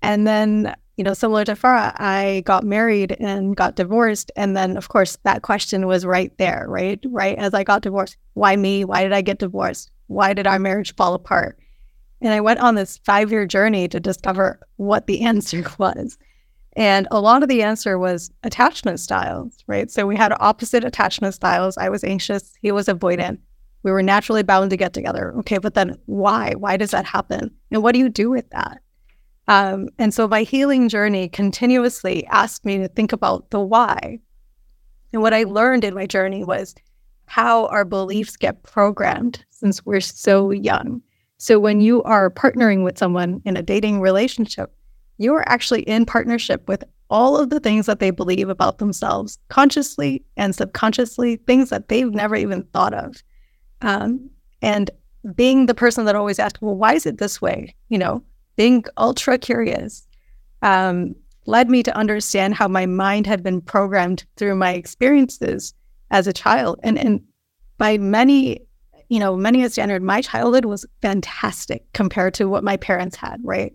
And 0.00 0.26
then, 0.26 0.74
you 0.96 1.04
know, 1.04 1.14
similar 1.14 1.44
to 1.44 1.52
Farah, 1.52 1.92
I 1.96 2.42
got 2.44 2.64
married 2.64 3.16
and 3.20 3.56
got 3.56 3.76
divorced. 3.76 4.32
And 4.36 4.56
then, 4.56 4.76
of 4.76 4.88
course, 4.88 5.16
that 5.24 5.42
question 5.42 5.86
was 5.86 6.04
right 6.04 6.36
there, 6.38 6.66
right? 6.68 6.98
Right 7.08 7.38
as 7.38 7.54
I 7.54 7.64
got 7.64 7.82
divorced. 7.82 8.16
Why 8.34 8.56
me? 8.56 8.84
Why 8.84 9.02
did 9.02 9.12
I 9.12 9.20
get 9.20 9.38
divorced? 9.38 9.90
Why 10.08 10.34
did 10.34 10.46
our 10.46 10.58
marriage 10.58 10.94
fall 10.96 11.14
apart? 11.14 11.58
And 12.20 12.32
I 12.32 12.40
went 12.40 12.60
on 12.60 12.74
this 12.74 12.98
five 13.04 13.30
year 13.30 13.46
journey 13.46 13.88
to 13.88 14.00
discover 14.00 14.60
what 14.76 15.06
the 15.06 15.20
answer 15.22 15.64
was. 15.78 16.18
And 16.74 17.06
a 17.10 17.20
lot 17.20 17.42
of 17.42 17.48
the 17.48 17.62
answer 17.62 17.98
was 17.98 18.30
attachment 18.44 18.98
styles, 18.98 19.62
right? 19.66 19.90
So 19.90 20.06
we 20.06 20.16
had 20.16 20.32
opposite 20.40 20.84
attachment 20.84 21.34
styles. 21.34 21.76
I 21.76 21.90
was 21.90 22.02
anxious, 22.02 22.54
he 22.62 22.72
was 22.72 22.86
avoidant. 22.86 23.38
We 23.82 23.90
were 23.90 24.02
naturally 24.02 24.42
bound 24.42 24.70
to 24.70 24.76
get 24.76 24.92
together. 24.92 25.34
Okay, 25.38 25.58
but 25.58 25.74
then 25.74 25.96
why? 26.06 26.54
Why 26.56 26.76
does 26.76 26.92
that 26.92 27.04
happen? 27.04 27.50
And 27.70 27.82
what 27.82 27.92
do 27.92 27.98
you 27.98 28.08
do 28.08 28.30
with 28.30 28.48
that? 28.50 28.80
Um, 29.48 29.88
and 29.98 30.14
so 30.14 30.28
my 30.28 30.42
healing 30.42 30.88
journey 30.88 31.28
continuously 31.28 32.26
asked 32.26 32.64
me 32.64 32.78
to 32.78 32.88
think 32.88 33.12
about 33.12 33.50
the 33.50 33.60
why. 33.60 34.20
And 35.12 35.20
what 35.20 35.34
I 35.34 35.42
learned 35.42 35.84
in 35.84 35.94
my 35.94 36.06
journey 36.06 36.44
was 36.44 36.74
how 37.26 37.66
our 37.66 37.84
beliefs 37.84 38.36
get 38.36 38.62
programmed 38.62 39.44
since 39.50 39.84
we're 39.84 40.00
so 40.00 40.50
young. 40.50 41.02
So 41.38 41.58
when 41.58 41.80
you 41.80 42.02
are 42.04 42.30
partnering 42.30 42.84
with 42.84 42.98
someone 42.98 43.42
in 43.44 43.56
a 43.56 43.62
dating 43.62 44.00
relationship, 44.00 44.72
you 45.18 45.34
are 45.34 45.48
actually 45.48 45.82
in 45.82 46.06
partnership 46.06 46.68
with 46.68 46.84
all 47.10 47.36
of 47.36 47.50
the 47.50 47.60
things 47.60 47.86
that 47.86 47.98
they 47.98 48.10
believe 48.10 48.48
about 48.48 48.78
themselves, 48.78 49.38
consciously 49.48 50.24
and 50.36 50.54
subconsciously, 50.54 51.36
things 51.36 51.68
that 51.68 51.88
they've 51.88 52.12
never 52.12 52.36
even 52.36 52.62
thought 52.72 52.94
of. 52.94 53.22
Um, 53.82 54.30
and 54.62 54.90
being 55.34 55.66
the 55.66 55.74
person 55.74 56.04
that 56.06 56.16
always 56.16 56.38
asks, 56.38 56.60
well, 56.62 56.74
why 56.74 56.94
is 56.94 57.06
it 57.06 57.18
this 57.18 57.40
way? 57.40 57.74
You 57.88 57.98
know, 57.98 58.22
being 58.56 58.84
ultra 58.96 59.38
curious 59.38 60.06
um, 60.62 61.14
led 61.46 61.68
me 61.68 61.82
to 61.82 61.96
understand 61.96 62.54
how 62.54 62.68
my 62.68 62.86
mind 62.86 63.26
had 63.26 63.42
been 63.42 63.60
programmed 63.60 64.24
through 64.36 64.54
my 64.54 64.72
experiences 64.72 65.74
as 66.10 66.26
a 66.26 66.32
child. 66.32 66.80
And, 66.82 66.98
and 66.98 67.20
by 67.78 67.98
many, 67.98 68.60
you 69.08 69.18
know, 69.18 69.36
many 69.36 69.64
a 69.64 69.70
standard, 69.70 70.02
my 70.02 70.22
childhood 70.22 70.64
was 70.64 70.86
fantastic 71.00 71.84
compared 71.92 72.34
to 72.34 72.48
what 72.48 72.64
my 72.64 72.76
parents 72.76 73.16
had, 73.16 73.40
right? 73.42 73.72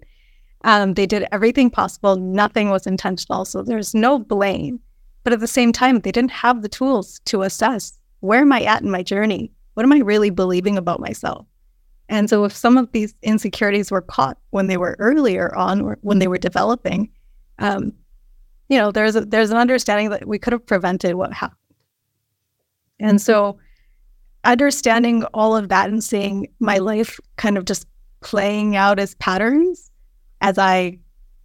Um, 0.63 0.95
they 0.95 1.05
did 1.05 1.27
everything 1.31 1.69
possible. 1.69 2.15
Nothing 2.15 2.69
was 2.69 2.87
intentional. 2.87 3.45
So 3.45 3.63
there's 3.63 3.93
no 3.93 4.19
blame. 4.19 4.79
But 5.23 5.33
at 5.33 5.39
the 5.39 5.47
same 5.47 5.71
time, 5.71 5.99
they 5.99 6.11
didn't 6.11 6.31
have 6.31 6.61
the 6.61 6.69
tools 6.69 7.19
to 7.25 7.41
assess 7.41 7.97
where 8.21 8.41
am 8.41 8.51
I 8.51 8.63
at 8.63 8.81
in 8.81 8.89
my 8.89 9.03
journey? 9.03 9.51
What 9.77 9.83
am 9.83 9.93
I 9.93 9.99
really 9.99 10.31
believing 10.31 10.75
about 10.75 10.99
myself? 10.99 11.45
And 12.09 12.31
so 12.31 12.45
if 12.45 12.55
some 12.55 12.79
of 12.79 12.91
these 12.93 13.13
insecurities 13.21 13.91
were 13.91 14.01
caught 14.01 14.39
when 14.49 14.65
they 14.65 14.77
were 14.77 14.95
earlier 14.97 15.55
on 15.55 15.81
or 15.81 15.99
when 16.01 16.17
they 16.17 16.27
were 16.27 16.39
developing, 16.39 17.11
um, 17.59 17.93
you 18.69 18.79
know, 18.79 18.91
there's 18.91 19.15
a, 19.15 19.21
there's 19.21 19.51
an 19.51 19.57
understanding 19.57 20.09
that 20.09 20.27
we 20.27 20.39
could 20.39 20.51
have 20.51 20.65
prevented 20.65 21.13
what 21.13 21.31
happened. 21.31 21.59
And 22.99 23.21
so 23.21 23.59
understanding 24.45 25.25
all 25.35 25.55
of 25.55 25.69
that 25.69 25.91
and 25.91 26.03
seeing 26.03 26.47
my 26.59 26.79
life 26.79 27.19
kind 27.35 27.55
of 27.55 27.65
just 27.65 27.85
playing 28.21 28.75
out 28.75 28.97
as 28.97 29.13
patterns 29.13 29.91
as 30.41 30.57
I 30.57 30.97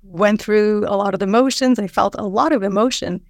went 0.04 0.40
through 0.40 0.86
a 0.88 0.96
lot 0.96 1.12
of 1.12 1.20
the 1.20 1.26
emotions, 1.26 1.78
I 1.78 1.86
felt 1.86 2.14
a 2.18 2.24
lot 2.24 2.54
of 2.54 2.62
emotion. 2.62 3.20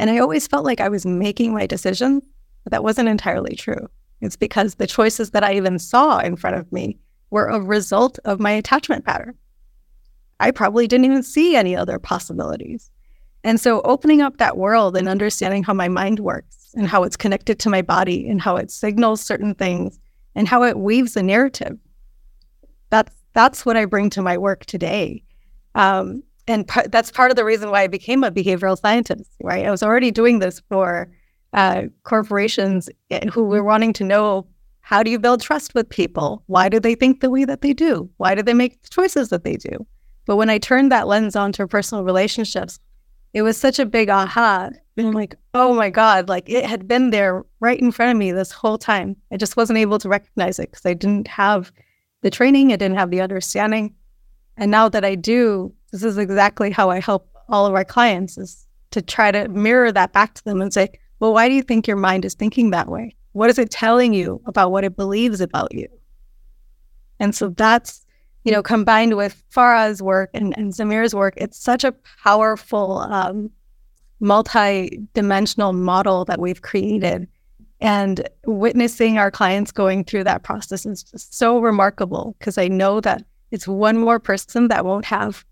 And 0.00 0.10
I 0.10 0.18
always 0.18 0.48
felt 0.48 0.64
like 0.64 0.80
I 0.80 0.88
was 0.88 1.06
making 1.06 1.54
my 1.54 1.64
decisions, 1.64 2.24
but 2.64 2.72
that 2.72 2.82
wasn't 2.82 3.08
entirely 3.08 3.54
true. 3.54 3.88
It's 4.20 4.36
because 4.36 4.74
the 4.74 4.86
choices 4.86 5.30
that 5.30 5.44
I 5.44 5.54
even 5.54 5.78
saw 5.78 6.18
in 6.18 6.36
front 6.36 6.56
of 6.56 6.70
me 6.72 6.98
were 7.30 7.46
a 7.46 7.60
result 7.60 8.18
of 8.24 8.40
my 8.40 8.50
attachment 8.50 9.04
pattern. 9.04 9.34
I 10.40 10.50
probably 10.50 10.86
didn't 10.86 11.06
even 11.06 11.22
see 11.22 11.56
any 11.56 11.76
other 11.76 11.98
possibilities. 11.98 12.90
And 13.44 13.60
so 13.60 13.80
opening 13.82 14.20
up 14.20 14.38
that 14.38 14.56
world 14.56 14.96
and 14.96 15.08
understanding 15.08 15.62
how 15.62 15.74
my 15.74 15.88
mind 15.88 16.20
works 16.20 16.70
and 16.74 16.88
how 16.88 17.02
it's 17.02 17.16
connected 17.16 17.58
to 17.60 17.70
my 17.70 17.82
body 17.82 18.28
and 18.28 18.40
how 18.40 18.56
it 18.56 18.70
signals 18.70 19.20
certain 19.20 19.54
things 19.54 19.98
and 20.34 20.48
how 20.48 20.62
it 20.64 20.78
weaves 20.78 21.16
a 21.16 21.22
narrative. 21.22 21.78
That's 22.90 23.14
that's 23.34 23.64
what 23.64 23.76
I 23.76 23.84
bring 23.84 24.10
to 24.10 24.22
my 24.22 24.36
work 24.36 24.64
today. 24.66 25.22
Um, 25.74 26.22
and 26.48 26.66
p- 26.66 26.88
that's 26.90 27.12
part 27.12 27.30
of 27.30 27.36
the 27.36 27.44
reason 27.44 27.70
why 27.70 27.82
I 27.82 27.86
became 27.86 28.24
a 28.24 28.30
behavioral 28.30 28.80
scientist, 28.80 29.30
right? 29.42 29.66
I 29.66 29.70
was 29.70 29.82
already 29.82 30.10
doing 30.10 30.38
this 30.38 30.60
for 30.68 31.08
uh, 31.52 31.82
corporations 32.02 32.88
eh, 33.10 33.28
who 33.30 33.44
were 33.44 33.64
wanting 33.64 33.92
to 33.94 34.04
know 34.04 34.46
how 34.80 35.02
do 35.02 35.10
you 35.10 35.18
build 35.18 35.42
trust 35.42 35.74
with 35.74 35.88
people? 35.88 36.42
Why 36.46 36.68
do 36.68 36.80
they 36.80 36.94
think 36.94 37.20
the 37.20 37.30
way 37.30 37.44
that 37.44 37.60
they 37.60 37.74
do? 37.74 38.08
Why 38.16 38.34
do 38.34 38.42
they 38.42 38.54
make 38.54 38.82
the 38.82 38.88
choices 38.88 39.28
that 39.28 39.44
they 39.44 39.56
do? 39.56 39.86
But 40.24 40.36
when 40.36 40.48
I 40.50 40.58
turned 40.58 40.90
that 40.92 41.06
lens 41.06 41.36
onto 41.36 41.66
personal 41.66 42.04
relationships, 42.04 42.80
it 43.34 43.42
was 43.42 43.56
such 43.56 43.78
a 43.78 43.86
big 43.86 44.08
aha. 44.08 44.70
And 44.96 45.06
I'm 45.06 45.12
like, 45.12 45.34
oh 45.54 45.74
my 45.74 45.90
God, 45.90 46.28
like 46.28 46.48
it 46.48 46.64
had 46.64 46.88
been 46.88 47.10
there 47.10 47.44
right 47.60 47.78
in 47.78 47.92
front 47.92 48.12
of 48.12 48.16
me 48.16 48.32
this 48.32 48.50
whole 48.50 48.78
time. 48.78 49.16
I 49.30 49.36
just 49.36 49.56
wasn't 49.56 49.78
able 49.78 49.98
to 49.98 50.08
recognize 50.08 50.58
it 50.58 50.70
because 50.70 50.86
I 50.86 50.94
didn't 50.94 51.28
have 51.28 51.70
the 52.22 52.30
training, 52.30 52.72
I 52.72 52.76
didn't 52.76 52.96
have 52.96 53.10
the 53.10 53.20
understanding. 53.20 53.94
And 54.56 54.70
now 54.70 54.88
that 54.88 55.04
I 55.04 55.14
do, 55.14 55.72
this 55.92 56.02
is 56.02 56.18
exactly 56.18 56.70
how 56.70 56.90
I 56.90 57.00
help 57.00 57.28
all 57.48 57.66
of 57.66 57.74
our 57.74 57.84
clients 57.84 58.38
is 58.38 58.66
to 58.90 59.02
try 59.02 59.30
to 59.30 59.48
mirror 59.48 59.92
that 59.92 60.12
back 60.12 60.34
to 60.34 60.44
them 60.44 60.60
and 60.60 60.72
say, 60.72 60.88
well, 61.20 61.32
why 61.32 61.48
do 61.48 61.54
you 61.54 61.62
think 61.62 61.86
your 61.86 61.96
mind 61.96 62.24
is 62.24 62.34
thinking 62.34 62.70
that 62.70 62.88
way? 62.88 63.14
What 63.32 63.50
is 63.50 63.58
it 63.58 63.70
telling 63.70 64.14
you 64.14 64.40
about 64.46 64.72
what 64.72 64.84
it 64.84 64.96
believes 64.96 65.40
about 65.40 65.74
you? 65.74 65.88
And 67.20 67.34
so 67.34 67.48
that's, 67.48 68.06
you 68.44 68.52
know, 68.52 68.62
combined 68.62 69.16
with 69.16 69.42
Farah's 69.54 70.00
work 70.00 70.30
and, 70.34 70.56
and 70.56 70.72
Zamir's 70.72 71.14
work, 71.14 71.34
it's 71.36 71.58
such 71.58 71.84
a 71.84 71.94
powerful 72.22 72.98
um, 72.98 73.50
multi-dimensional 74.20 75.72
model 75.72 76.24
that 76.26 76.40
we've 76.40 76.62
created. 76.62 77.28
And 77.80 78.28
witnessing 78.46 79.18
our 79.18 79.30
clients 79.30 79.70
going 79.70 80.04
through 80.04 80.24
that 80.24 80.42
process 80.42 80.84
is 80.84 81.04
so 81.14 81.60
remarkable 81.60 82.34
because 82.38 82.58
I 82.58 82.66
know 82.68 83.00
that 83.00 83.24
it's 83.50 83.68
one 83.68 83.98
more 83.98 84.18
person 84.18 84.68
that 84.68 84.84
won't 84.84 85.04
have 85.04 85.44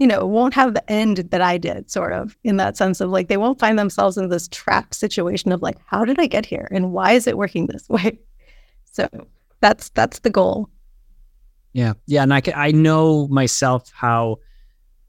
you 0.00 0.06
know, 0.06 0.26
won't 0.26 0.54
have 0.54 0.72
the 0.72 0.90
end 0.90 1.18
that 1.18 1.42
I 1.42 1.58
did, 1.58 1.90
sort 1.90 2.14
of, 2.14 2.34
in 2.42 2.56
that 2.56 2.76
sense 2.76 3.02
of 3.02 3.10
like 3.10 3.28
they 3.28 3.36
won't 3.36 3.60
find 3.60 3.78
themselves 3.78 4.16
in 4.16 4.30
this 4.30 4.48
trap 4.48 4.94
situation 4.94 5.52
of 5.52 5.60
like, 5.60 5.76
how 5.84 6.06
did 6.06 6.18
I 6.18 6.26
get 6.26 6.46
here 6.46 6.66
and 6.72 6.90
why 6.90 7.12
is 7.12 7.26
it 7.26 7.36
working 7.36 7.66
this 7.66 7.86
way? 7.88 8.18
So 8.92 9.08
that's 9.60 9.90
that's 9.90 10.20
the 10.20 10.30
goal. 10.30 10.70
Yeah, 11.74 11.92
yeah, 12.06 12.22
and 12.22 12.32
I 12.32 12.40
can, 12.40 12.54
I 12.56 12.72
know 12.72 13.28
myself 13.28 13.92
how 13.94 14.38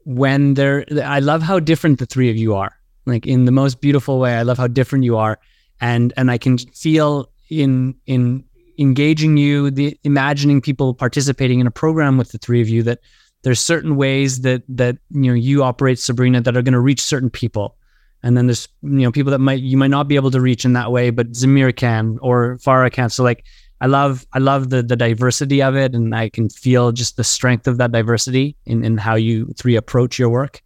when 0.04 0.54
they're 0.54 0.84
I 1.02 1.20
love 1.20 1.42
how 1.42 1.58
different 1.58 1.98
the 1.98 2.06
three 2.06 2.30
of 2.30 2.36
you 2.36 2.54
are. 2.54 2.78
Like 3.06 3.26
in 3.26 3.46
the 3.46 3.50
most 3.50 3.80
beautiful 3.80 4.20
way, 4.20 4.34
I 4.34 4.42
love 4.42 4.58
how 4.58 4.68
different 4.68 5.04
you 5.04 5.16
are, 5.16 5.40
and 5.80 6.12
and 6.18 6.30
I 6.30 6.36
can 6.36 6.58
feel 6.58 7.30
in 7.48 7.96
in 8.06 8.44
engaging 8.78 9.38
you, 9.38 9.70
the 9.70 9.98
imagining 10.04 10.60
people 10.60 10.92
participating 10.94 11.60
in 11.60 11.66
a 11.66 11.70
program 11.70 12.18
with 12.18 12.30
the 12.30 12.38
three 12.38 12.60
of 12.60 12.68
you 12.68 12.82
that 12.82 13.00
there's 13.42 13.60
certain 13.60 13.96
ways 13.96 14.40
that 14.42 14.62
that 14.68 14.96
you 15.10 15.30
know 15.30 15.34
you 15.34 15.62
operate 15.62 15.98
Sabrina 15.98 16.40
that 16.40 16.56
are 16.56 16.62
going 16.62 16.72
to 16.72 16.80
reach 16.80 17.00
certain 17.00 17.30
people, 17.30 17.76
and 18.22 18.36
then 18.36 18.46
there's 18.46 18.68
you 18.82 19.00
know 19.00 19.12
people 19.12 19.30
that 19.32 19.40
might 19.40 19.60
you 19.60 19.76
might 19.76 19.90
not 19.90 20.08
be 20.08 20.16
able 20.16 20.30
to 20.30 20.40
reach 20.40 20.64
in 20.64 20.72
that 20.74 20.92
way, 20.92 21.10
but 21.10 21.32
Zamir 21.32 21.74
can 21.74 22.18
or 22.22 22.58
Farah 22.58 22.92
can. 22.92 23.10
So 23.10 23.22
like 23.22 23.44
I 23.80 23.86
love 23.86 24.24
I 24.32 24.38
love 24.38 24.70
the 24.70 24.82
the 24.82 24.96
diversity 24.96 25.62
of 25.62 25.76
it, 25.76 25.94
and 25.94 26.14
I 26.14 26.28
can 26.28 26.48
feel 26.48 26.92
just 26.92 27.16
the 27.16 27.24
strength 27.24 27.66
of 27.66 27.78
that 27.78 27.92
diversity 27.92 28.56
in 28.64 28.84
in 28.84 28.96
how 28.96 29.16
you 29.16 29.52
three 29.56 29.76
approach 29.76 30.18
your 30.18 30.28
work. 30.28 30.62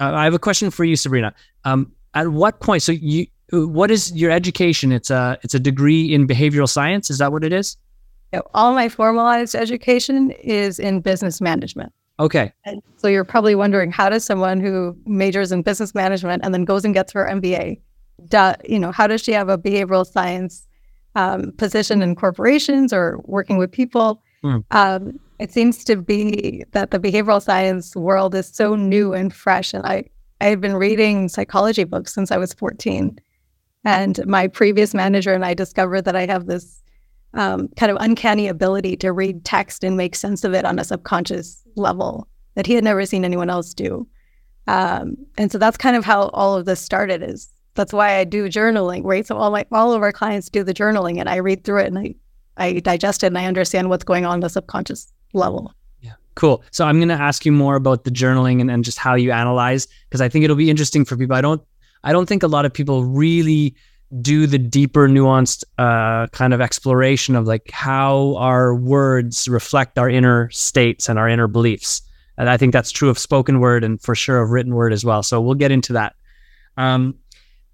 Uh, 0.00 0.12
I 0.12 0.24
have 0.24 0.34
a 0.34 0.38
question 0.40 0.70
for 0.70 0.84
you, 0.84 0.96
Sabrina. 0.96 1.34
Um, 1.64 1.92
at 2.14 2.28
what 2.28 2.60
point? 2.60 2.82
So 2.82 2.92
you 2.92 3.26
what 3.52 3.90
is 3.90 4.12
your 4.12 4.30
education? 4.30 4.90
It's 4.90 5.10
a 5.10 5.38
it's 5.42 5.54
a 5.54 5.60
degree 5.60 6.12
in 6.12 6.26
behavioral 6.26 6.68
science. 6.68 7.10
Is 7.10 7.18
that 7.18 7.30
what 7.30 7.44
it 7.44 7.52
is? 7.52 7.76
All 8.54 8.74
my 8.74 8.88
formalized 8.88 9.54
education 9.54 10.30
is 10.30 10.78
in 10.78 11.00
business 11.00 11.40
management. 11.40 11.92
Okay. 12.18 12.52
And 12.64 12.82
so 12.96 13.08
you're 13.08 13.24
probably 13.24 13.54
wondering 13.54 13.90
how 13.90 14.08
does 14.08 14.24
someone 14.24 14.60
who 14.60 14.96
majors 15.06 15.50
in 15.52 15.62
business 15.62 15.94
management 15.94 16.44
and 16.44 16.54
then 16.54 16.64
goes 16.64 16.84
and 16.84 16.94
gets 16.94 17.12
her 17.12 17.26
MBA, 17.26 17.80
do, 18.28 18.52
you 18.68 18.78
know, 18.78 18.92
how 18.92 19.06
does 19.06 19.22
she 19.22 19.32
have 19.32 19.48
a 19.48 19.58
behavioral 19.58 20.06
science 20.06 20.66
um, 21.14 21.52
position 21.52 22.02
in 22.02 22.14
corporations 22.14 22.92
or 22.92 23.20
working 23.24 23.58
with 23.58 23.72
people? 23.72 24.22
Mm. 24.44 24.64
Um, 24.70 25.20
it 25.38 25.52
seems 25.52 25.84
to 25.84 25.96
be 25.96 26.64
that 26.72 26.90
the 26.90 27.00
behavioral 27.00 27.42
science 27.42 27.96
world 27.96 28.34
is 28.34 28.46
so 28.46 28.76
new 28.76 29.12
and 29.12 29.34
fresh. 29.34 29.74
And 29.74 29.84
I, 29.84 30.04
I've 30.40 30.60
been 30.60 30.76
reading 30.76 31.28
psychology 31.28 31.84
books 31.84 32.14
since 32.14 32.30
I 32.30 32.36
was 32.36 32.52
14. 32.52 33.18
And 33.84 34.24
my 34.26 34.46
previous 34.46 34.94
manager 34.94 35.32
and 35.32 35.44
I 35.44 35.54
discovered 35.54 36.02
that 36.02 36.14
I 36.14 36.26
have 36.26 36.46
this 36.46 36.81
um, 37.34 37.68
kind 37.76 37.90
of 37.90 37.98
uncanny 38.00 38.48
ability 38.48 38.96
to 38.98 39.12
read 39.12 39.44
text 39.44 39.84
and 39.84 39.96
make 39.96 40.14
sense 40.14 40.44
of 40.44 40.54
it 40.54 40.64
on 40.64 40.78
a 40.78 40.84
subconscious 40.84 41.62
level 41.76 42.28
that 42.54 42.66
he 42.66 42.74
had 42.74 42.84
never 42.84 43.06
seen 43.06 43.24
anyone 43.24 43.50
else 43.50 43.72
do. 43.72 44.06
Um, 44.66 45.16
and 45.38 45.50
so 45.50 45.58
that's 45.58 45.76
kind 45.76 45.96
of 45.96 46.04
how 46.04 46.28
all 46.28 46.56
of 46.56 46.66
this 46.66 46.80
started. 46.80 47.22
Is 47.22 47.48
that's 47.74 47.92
why 47.92 48.16
I 48.16 48.24
do 48.24 48.48
journaling, 48.48 49.02
right? 49.04 49.26
So 49.26 49.36
all 49.36 49.50
my 49.50 49.64
all 49.72 49.92
of 49.92 50.02
our 50.02 50.12
clients 50.12 50.48
do 50.50 50.62
the 50.62 50.74
journaling, 50.74 51.18
and 51.18 51.28
I 51.28 51.36
read 51.36 51.64
through 51.64 51.80
it 51.80 51.86
and 51.86 51.98
I 51.98 52.14
I 52.56 52.80
digest 52.80 53.24
it 53.24 53.28
and 53.28 53.38
I 53.38 53.46
understand 53.46 53.88
what's 53.88 54.04
going 54.04 54.24
on 54.24 54.40
the 54.40 54.48
subconscious 54.48 55.12
level. 55.32 55.74
Yeah, 56.00 56.12
cool. 56.34 56.62
So 56.70 56.84
I'm 56.84 56.98
going 56.98 57.08
to 57.08 57.14
ask 57.14 57.46
you 57.46 57.52
more 57.52 57.76
about 57.76 58.04
the 58.04 58.10
journaling 58.10 58.60
and, 58.60 58.70
and 58.70 58.84
just 58.84 58.98
how 58.98 59.14
you 59.14 59.32
analyze 59.32 59.88
because 60.08 60.20
I 60.20 60.28
think 60.28 60.44
it'll 60.44 60.56
be 60.56 60.70
interesting 60.70 61.04
for 61.04 61.16
people. 61.16 61.36
I 61.36 61.40
don't 61.40 61.62
I 62.04 62.12
don't 62.12 62.26
think 62.26 62.42
a 62.42 62.48
lot 62.48 62.64
of 62.64 62.72
people 62.72 63.04
really 63.04 63.74
do 64.20 64.46
the 64.46 64.58
deeper 64.58 65.08
nuanced 65.08 65.64
uh, 65.78 66.26
kind 66.28 66.52
of 66.52 66.60
exploration 66.60 67.34
of 67.34 67.46
like 67.46 67.70
how 67.70 68.36
our 68.36 68.74
words 68.74 69.48
reflect 69.48 69.98
our 69.98 70.10
inner 70.10 70.50
states 70.50 71.08
and 71.08 71.18
our 71.18 71.28
inner 71.28 71.48
beliefs. 71.48 72.02
And 72.36 72.48
i 72.48 72.56
think 72.56 72.72
that's 72.72 72.90
true 72.90 73.08
of 73.08 73.18
spoken 73.18 73.60
word 73.60 73.84
and 73.84 74.00
for 74.00 74.14
sure 74.14 74.42
of 74.42 74.50
written 74.50 74.74
word 74.74 74.92
as 74.92 75.04
well. 75.04 75.22
So 75.22 75.40
we'll 75.40 75.54
get 75.54 75.70
into 75.70 75.94
that. 75.94 76.14
Um, 76.76 77.14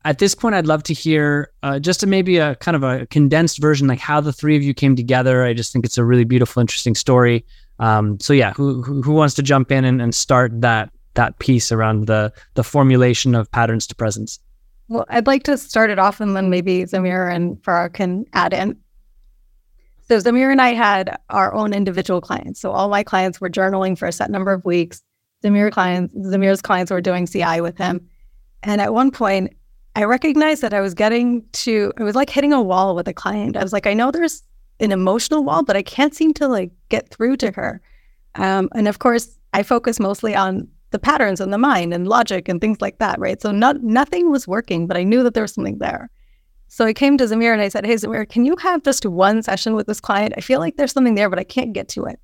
at 0.05 0.19
this 0.19 0.35
point 0.35 0.55
i'd 0.55 0.67
love 0.67 0.83
to 0.85 0.95
hear 0.95 1.51
uh, 1.65 1.79
just 1.79 2.03
a, 2.03 2.07
maybe 2.07 2.39
a 2.39 2.55
kind 2.57 2.77
of 2.77 2.83
a 2.83 3.05
condensed 3.07 3.61
version 3.61 3.89
like 3.89 3.99
how 3.99 4.21
the 4.21 4.33
three 4.33 4.57
of 4.57 4.63
you 4.63 4.75
came 4.75 4.95
together. 4.95 5.45
I 5.45 5.55
just 5.55 5.73
think 5.73 5.85
it's 5.85 5.99
a 5.99 6.05
really 6.05 6.25
beautiful 6.25 6.61
interesting 6.61 6.95
story. 6.95 7.45
Um, 7.81 8.19
so 8.21 8.33
yeah 8.33 8.53
who, 8.53 8.83
who, 8.83 9.13
wants 9.13 9.35
to 9.35 9.43
jump 9.43 9.71
in 9.71 9.85
and, 9.85 10.01
and 10.03 10.15
start 10.15 10.61
that 10.61 10.91
that 11.15 11.39
piece 11.39 11.71
around 11.73 12.07
the 12.07 12.33
the 12.55 12.65
formulation 12.65 13.35
of 13.35 13.51
patterns 13.51 13.87
to 13.89 13.95
presence 13.95 14.41
well, 14.89 15.05
I'd 15.09 15.27
like 15.27 15.43
to 15.45 15.57
start 15.59 15.91
it 15.91 15.99
off 15.99 16.21
and 16.21 16.35
then 16.35 16.51
maybe 16.51 16.85
Zamir 16.85 17.33
and 17.33 17.57
Farah 17.63 17.93
can 17.93 18.25
add 18.33 18.53
in. 18.53 18.77
So 20.09 20.19
Zamir 20.19 20.51
and 20.51 20.61
I 20.61 20.73
had 20.73 21.19
our 21.29 21.53
own 21.55 21.75
individual 21.75 22.23
clients. 22.23 22.61
So 22.61 22.71
all 22.71 22.89
my 22.89 23.03
clients 23.03 23.41
were 23.41 23.51
journaling 23.51 23.97
for 23.99 24.09
a 24.09 24.13
set 24.13 24.31
number 24.31 24.53
of 24.53 24.65
weeks. 24.65 25.03
Zamir 25.45 25.71
clients, 25.71 26.15
Zamir's 26.17 26.63
clients 26.63 26.91
were 26.91 27.03
doing 27.03 27.27
CI 27.27 27.61
with 27.61 27.77
him. 27.77 28.09
And 28.63 28.81
at 28.81 28.95
one 28.95 29.11
point, 29.11 29.55
I 29.95 30.05
recognized 30.05 30.63
that 30.63 30.73
I 30.73 30.81
was 30.81 30.95
getting 30.95 31.45
to, 31.53 31.93
it 31.99 32.03
was 32.03 32.15
like 32.15 32.31
hitting 32.31 32.53
a 32.53 32.63
wall 32.63 32.95
with 32.95 33.07
a 33.07 33.13
client. 33.13 33.57
I 33.57 33.63
was 33.63 33.73
like, 33.73 33.87
I 33.87 33.95
know 33.95 34.11
there's 34.11 34.43
an 34.81 34.93
emotional 34.93 35.45
wall, 35.45 35.63
but 35.63 35.77
I 35.77 35.83
can't 35.83 36.15
seem 36.15 36.33
to 36.35 36.49
like 36.49 36.71
get 36.89 37.11
through 37.11 37.37
to 37.39 37.51
her. 37.53 37.81
Um, 38.37 38.71
and 38.75 38.89
of 38.89 39.01
course, 39.01 39.37
I 39.53 39.63
focus 39.63 40.01
mostly 40.01 40.35
on 40.35 40.69
the 40.91 40.99
patterns 40.99 41.41
in 41.41 41.51
the 41.51 41.59
mind 41.59 41.93
and 41.93 42.09
logic 42.09 42.49
and 42.49 42.61
things 42.61 42.81
like 42.81 42.99
that, 42.99 43.19
right? 43.19 43.41
So 43.41 43.53
not 43.53 43.83
nothing 43.83 44.31
was 44.31 44.49
working, 44.49 44.87
but 44.87 44.97
I 44.97 45.03
knew 45.03 45.23
that 45.23 45.35
there 45.35 45.43
was 45.45 45.53
something 45.53 45.79
there. 45.79 46.11
So 46.69 46.85
I 46.85 46.93
came 46.93 47.17
to 47.19 47.25
Zamir 47.25 47.53
and 47.53 47.63
I 47.63 47.69
said, 47.69 47.87
Hey 47.87 47.95
Zamir, 47.95 48.29
can 48.29 48.45
you 48.45 48.57
have 48.57 48.83
just 48.83 49.07
one 49.07 49.43
session 49.43 49.75
with 49.75 49.87
this 49.87 50.01
client? 50.01 50.35
I 50.37 50.41
feel 50.41 50.61
like 50.61 50.77
there's 50.77 50.93
something 50.93 51.15
there, 51.15 51.31
but 51.31 51.39
I 51.39 51.45
can't 51.45 51.73
get 51.73 51.89
to 51.91 52.05
it. 52.05 52.21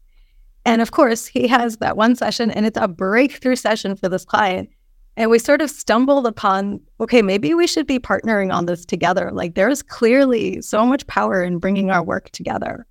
And 0.66 0.80
of 0.80 0.92
course, 0.92 1.26
he 1.26 1.46
has 1.48 1.78
that 1.78 1.96
one 1.96 2.16
session 2.16 2.50
and 2.50 2.66
it's 2.66 2.78
a 2.80 2.88
breakthrough 2.88 3.56
session 3.56 3.96
for 3.96 4.08
this 4.08 4.24
client. 4.24 4.70
And 5.16 5.30
we 5.30 5.38
sort 5.38 5.62
of 5.62 5.70
stumbled 5.70 6.26
upon, 6.26 6.80
okay, 7.00 7.22
maybe 7.22 7.54
we 7.54 7.66
should 7.66 7.86
be 7.86 7.98
partnering 7.98 8.52
on 8.52 8.66
this 8.66 8.84
together. 8.84 9.30
Like 9.32 9.54
there's 9.54 9.82
clearly 9.82 10.60
so 10.60 10.84
much 10.84 11.06
power 11.06 11.42
in 11.42 11.58
bringing 11.58 11.90
our 11.90 12.02
work 12.02 12.30
together. 12.30 12.86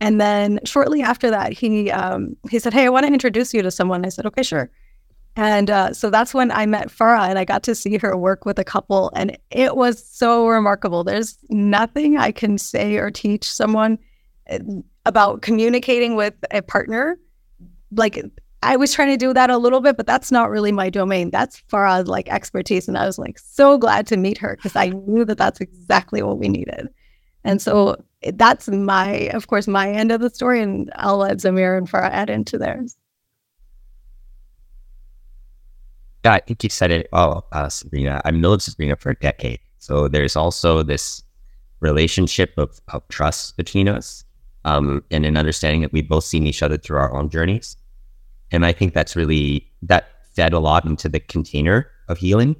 And 0.00 0.20
then 0.20 0.60
shortly 0.64 1.02
after 1.02 1.30
that, 1.30 1.52
he 1.52 1.90
um, 1.90 2.36
he 2.50 2.58
said, 2.58 2.74
"Hey, 2.74 2.84
I 2.84 2.88
want 2.88 3.06
to 3.06 3.12
introduce 3.12 3.54
you 3.54 3.62
to 3.62 3.70
someone." 3.70 4.04
I 4.04 4.08
said, 4.08 4.26
"Okay, 4.26 4.42
sure." 4.42 4.70
And 5.36 5.68
uh, 5.68 5.92
so 5.92 6.10
that's 6.10 6.32
when 6.32 6.52
I 6.52 6.64
met 6.66 6.88
Farah 6.88 7.28
and 7.28 7.38
I 7.38 7.44
got 7.44 7.64
to 7.64 7.74
see 7.74 7.98
her 7.98 8.16
work 8.16 8.44
with 8.44 8.58
a 8.58 8.64
couple. 8.64 9.10
And 9.16 9.36
it 9.50 9.76
was 9.76 10.04
so 10.04 10.46
remarkable. 10.46 11.02
There's 11.02 11.38
nothing 11.50 12.16
I 12.16 12.30
can 12.30 12.56
say 12.56 12.96
or 12.96 13.10
teach 13.10 13.50
someone 13.50 13.98
eh, 14.46 14.60
about 15.06 15.42
communicating 15.42 16.14
with 16.14 16.34
a 16.52 16.62
partner. 16.62 17.18
Like 17.90 18.22
I 18.62 18.76
was 18.76 18.94
trying 18.94 19.08
to 19.08 19.16
do 19.16 19.34
that 19.34 19.50
a 19.50 19.58
little 19.58 19.80
bit, 19.80 19.96
but 19.96 20.06
that's 20.06 20.30
not 20.30 20.50
really 20.50 20.72
my 20.72 20.88
domain. 20.88 21.30
That's 21.30 21.60
Farah's 21.70 22.08
like 22.08 22.28
expertise. 22.28 22.86
And 22.86 22.96
I 22.96 23.04
was 23.04 23.18
like 23.18 23.38
so 23.38 23.76
glad 23.76 24.06
to 24.08 24.16
meet 24.16 24.38
her 24.38 24.54
because 24.54 24.76
I 24.76 24.88
knew 24.88 25.24
that 25.24 25.38
that's 25.38 25.60
exactly 25.60 26.22
what 26.22 26.38
we 26.38 26.48
needed. 26.48 26.88
And 27.42 27.60
so 27.60 27.96
that's 28.34 28.68
my, 28.68 29.28
of 29.34 29.48
course, 29.48 29.66
my 29.66 29.90
end 29.90 30.12
of 30.12 30.20
the 30.20 30.30
story. 30.30 30.62
And 30.62 30.90
I'll 30.94 31.18
let 31.18 31.38
Zamir 31.38 31.76
and 31.76 31.90
Farah 31.90 32.10
add 32.10 32.30
into 32.30 32.56
theirs. 32.56 32.96
Yeah, 36.24 36.32
I 36.32 36.40
think 36.40 36.64
you 36.64 36.70
said 36.70 36.90
it 36.90 37.08
well, 37.12 37.46
uh, 37.52 37.68
Sabrina. 37.68 38.22
I've 38.24 38.34
known 38.34 38.58
Sabrina 38.58 38.96
for 38.96 39.10
a 39.10 39.14
decade. 39.14 39.60
So 39.78 40.08
there's 40.08 40.36
also 40.36 40.82
this 40.82 41.22
relationship 41.80 42.54
of, 42.56 42.80
of 42.88 43.06
trust 43.08 43.58
between 43.58 43.88
us 43.88 44.24
um, 44.64 45.04
and 45.10 45.26
an 45.26 45.36
understanding 45.36 45.82
that 45.82 45.92
we've 45.92 46.08
both 46.08 46.24
seen 46.24 46.46
each 46.46 46.62
other 46.62 46.78
through 46.78 46.96
our 46.96 47.14
own 47.14 47.28
journeys. 47.28 47.76
And 48.50 48.64
I 48.64 48.72
think 48.72 48.94
that's 48.94 49.14
really, 49.14 49.70
that 49.82 50.08
fed 50.34 50.54
a 50.54 50.58
lot 50.58 50.86
into 50.86 51.10
the 51.10 51.20
container 51.20 51.90
of 52.08 52.16
healing 52.16 52.56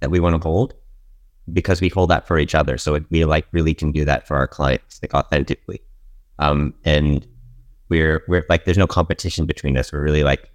that 0.00 0.10
we 0.10 0.20
want 0.20 0.34
to 0.40 0.46
hold 0.46 0.74
because 1.54 1.80
we 1.80 1.88
hold 1.88 2.10
that 2.10 2.26
for 2.26 2.38
each 2.38 2.54
other. 2.54 2.76
So 2.76 2.96
it, 2.96 3.04
we 3.08 3.24
like 3.24 3.46
really 3.52 3.72
can 3.72 3.92
do 3.92 4.04
that 4.04 4.26
for 4.26 4.36
our 4.36 4.46
clients, 4.46 5.00
like 5.02 5.14
authentically. 5.14 5.80
Um, 6.38 6.74
and 6.84 7.26
we're, 7.88 8.22
we're 8.28 8.44
like, 8.50 8.66
there's 8.66 8.76
no 8.76 8.86
competition 8.86 9.46
between 9.46 9.78
us. 9.78 9.90
We're 9.90 10.02
really 10.02 10.24
like, 10.24 10.50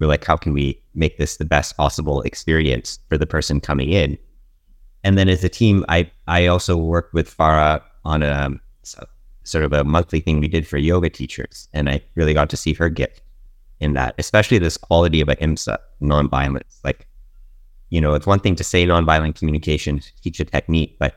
we're 0.00 0.06
like, 0.06 0.24
how 0.24 0.36
can 0.36 0.52
we 0.52 0.82
make 0.94 1.18
this 1.18 1.36
the 1.36 1.44
best 1.44 1.76
possible 1.76 2.22
experience 2.22 2.98
for 3.08 3.18
the 3.18 3.26
person 3.26 3.60
coming 3.60 3.90
in? 3.90 4.18
And 5.04 5.16
then 5.16 5.28
as 5.28 5.44
a 5.44 5.48
team, 5.48 5.84
I 5.88 6.10
I 6.26 6.46
also 6.46 6.76
worked 6.76 7.14
with 7.14 7.34
Farah 7.34 7.82
on 8.04 8.22
um, 8.22 8.60
a 8.98 9.06
sort 9.44 9.64
of 9.64 9.72
a 9.72 9.84
monthly 9.84 10.20
thing 10.20 10.40
we 10.40 10.48
did 10.48 10.66
for 10.66 10.78
yoga 10.78 11.10
teachers, 11.10 11.68
and 11.72 11.88
I 11.88 12.02
really 12.14 12.34
got 12.34 12.50
to 12.50 12.56
see 12.56 12.74
her 12.74 12.88
gift 12.88 13.22
in 13.78 13.94
that, 13.94 14.14
especially 14.18 14.58
this 14.58 14.76
quality 14.76 15.20
of 15.20 15.28
ahimsa, 15.28 15.78
nonviolence. 16.02 16.80
Like, 16.84 17.06
you 17.88 18.00
know, 18.00 18.14
it's 18.14 18.26
one 18.26 18.40
thing 18.40 18.54
to 18.56 18.64
say 18.64 18.86
nonviolent 18.86 19.36
communication, 19.36 20.00
teach 20.22 20.38
a 20.40 20.44
technique, 20.44 20.96
but 20.98 21.14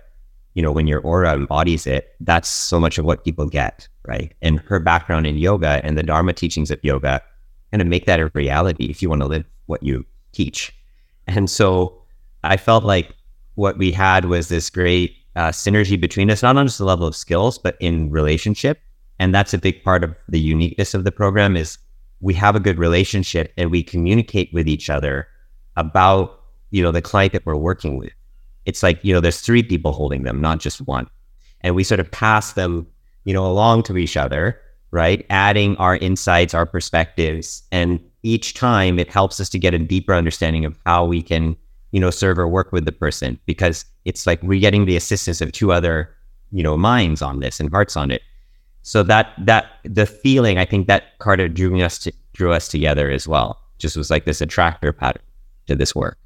you 0.54 0.62
know, 0.62 0.72
when 0.72 0.88
your 0.88 1.02
aura 1.02 1.34
embodies 1.34 1.88
it, 1.88 2.16
that's 2.20 2.48
so 2.48 2.80
much 2.80 2.98
of 2.98 3.06
what 3.06 3.24
people 3.24 3.48
get, 3.48 3.88
right? 4.06 4.34
And 4.42 4.60
her 4.60 4.80
background 4.80 5.26
in 5.26 5.38
yoga 5.38 5.82
and 5.84 5.98
the 5.98 6.04
Dharma 6.04 6.32
teachings 6.34 6.70
of 6.70 6.80
yoga 6.84 7.22
kind 7.74 7.82
of 7.82 7.88
make 7.88 8.06
that 8.06 8.20
a 8.20 8.30
reality 8.36 8.86
if 8.86 9.02
you 9.02 9.10
want 9.10 9.24
to 9.24 9.28
live 9.28 9.44
what 9.66 9.82
you 9.82 10.06
teach. 10.32 10.72
And 11.26 11.50
so 11.50 12.00
I 12.44 12.56
felt 12.56 12.84
like 12.84 13.16
what 13.56 13.80
we 13.80 13.92
had 13.92 14.26
was 14.26 14.48
this 14.48 14.70
great 14.70 15.16
uh, 15.36 15.50
synergy 15.50 16.00
between 16.00 16.30
us, 16.30 16.44
not 16.44 16.56
on 16.56 16.68
just 16.68 16.78
the 16.78 16.86
level 16.86 17.08
of 17.08 17.16
skills, 17.16 17.58
but 17.58 17.76
in 17.80 18.12
relationship. 18.12 18.80
And 19.18 19.34
that's 19.34 19.56
a 19.56 19.58
big 19.58 19.84
part 19.84 20.04
of 20.04 20.14
the 20.30 20.40
uniqueness 20.40 20.94
of 20.94 21.04
the 21.04 21.12
program 21.12 21.56
is 21.56 21.80
we 22.22 22.36
have 22.36 22.56
a 22.56 22.60
good 22.60 22.78
relationship 22.78 23.52
and 23.58 23.72
we 23.72 23.82
communicate 23.82 24.54
with 24.54 24.68
each 24.68 24.92
other 24.92 25.28
about, 25.76 26.42
you 26.70 26.84
know, 26.84 26.92
the 26.92 27.02
client 27.02 27.34
that 27.34 27.44
we're 27.44 27.56
working 27.56 27.98
with. 27.98 28.14
It's 28.66 28.84
like, 28.84 29.00
you 29.04 29.16
know, 29.16 29.20
there's 29.20 29.42
three 29.42 29.64
people 29.64 29.94
holding 29.94 30.22
them, 30.22 30.40
not 30.40 30.60
just 30.60 30.82
one. 30.82 31.08
And 31.62 31.74
we 31.74 31.84
sort 31.84 32.00
of 32.00 32.12
pass 32.12 32.54
them, 32.54 32.86
you 33.24 33.34
know, 33.34 33.48
along 33.48 33.82
to 33.84 33.98
each 33.98 34.16
other 34.16 34.62
right? 34.94 35.26
Adding 35.32 35.76
our 35.78 35.98
insights, 35.98 36.54
our 36.54 36.68
perspectives. 36.68 37.64
And 37.72 38.00
each 38.22 38.54
time 38.54 39.00
it 39.00 39.12
helps 39.12 39.40
us 39.40 39.50
to 39.50 39.60
get 39.60 39.74
a 39.74 39.80
deeper 39.80 40.14
understanding 40.14 40.66
of 40.66 40.78
how 40.86 41.04
we 41.04 41.24
can, 41.24 41.58
you 41.92 42.00
know, 42.00 42.12
serve 42.12 42.38
or 42.38 42.48
work 42.48 42.72
with 42.72 42.86
the 42.86 42.92
person 42.92 43.40
because 43.48 43.86
it's 44.06 44.28
like 44.28 44.42
we're 44.44 44.60
getting 44.60 44.86
the 44.86 44.96
assistance 44.96 45.42
of 45.42 45.52
two 45.52 45.72
other, 45.72 46.14
you 46.52 46.62
know, 46.62 46.78
minds 46.78 47.24
on 47.24 47.40
this 47.40 47.60
and 47.60 47.72
hearts 47.72 47.98
on 47.98 48.12
it. 48.12 48.22
So 48.84 49.02
that, 49.04 49.34
that, 49.40 49.66
the 49.84 50.06
feeling, 50.06 50.60
I 50.60 50.66
think 50.66 50.86
that 50.88 51.18
Carter 51.18 51.48
drew 51.48 51.82
us 51.82 51.98
to, 52.00 52.14
drew 52.34 52.54
us 52.54 52.68
together 52.68 53.10
as 53.10 53.28
well. 53.28 53.60
Just 53.80 53.98
was 53.98 54.12
like 54.12 54.26
this 54.26 54.42
attractor 54.42 54.94
pattern 54.94 55.24
to 55.66 55.76
this 55.76 55.96
work. 55.96 56.20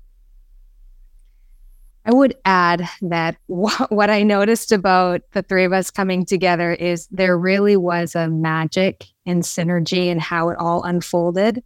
I 2.07 2.13
would 2.13 2.35
add 2.45 2.87
that 3.01 3.35
what 3.47 4.09
I 4.09 4.23
noticed 4.23 4.71
about 4.71 5.21
the 5.33 5.43
three 5.43 5.65
of 5.65 5.73
us 5.73 5.91
coming 5.91 6.25
together 6.25 6.71
is 6.73 7.07
there 7.07 7.37
really 7.37 7.75
was 7.75 8.15
a 8.15 8.29
magic 8.29 9.05
and 9.25 9.43
synergy 9.43 10.07
in 10.07 10.17
how 10.17 10.49
it 10.49 10.57
all 10.57 10.83
unfolded 10.83 11.61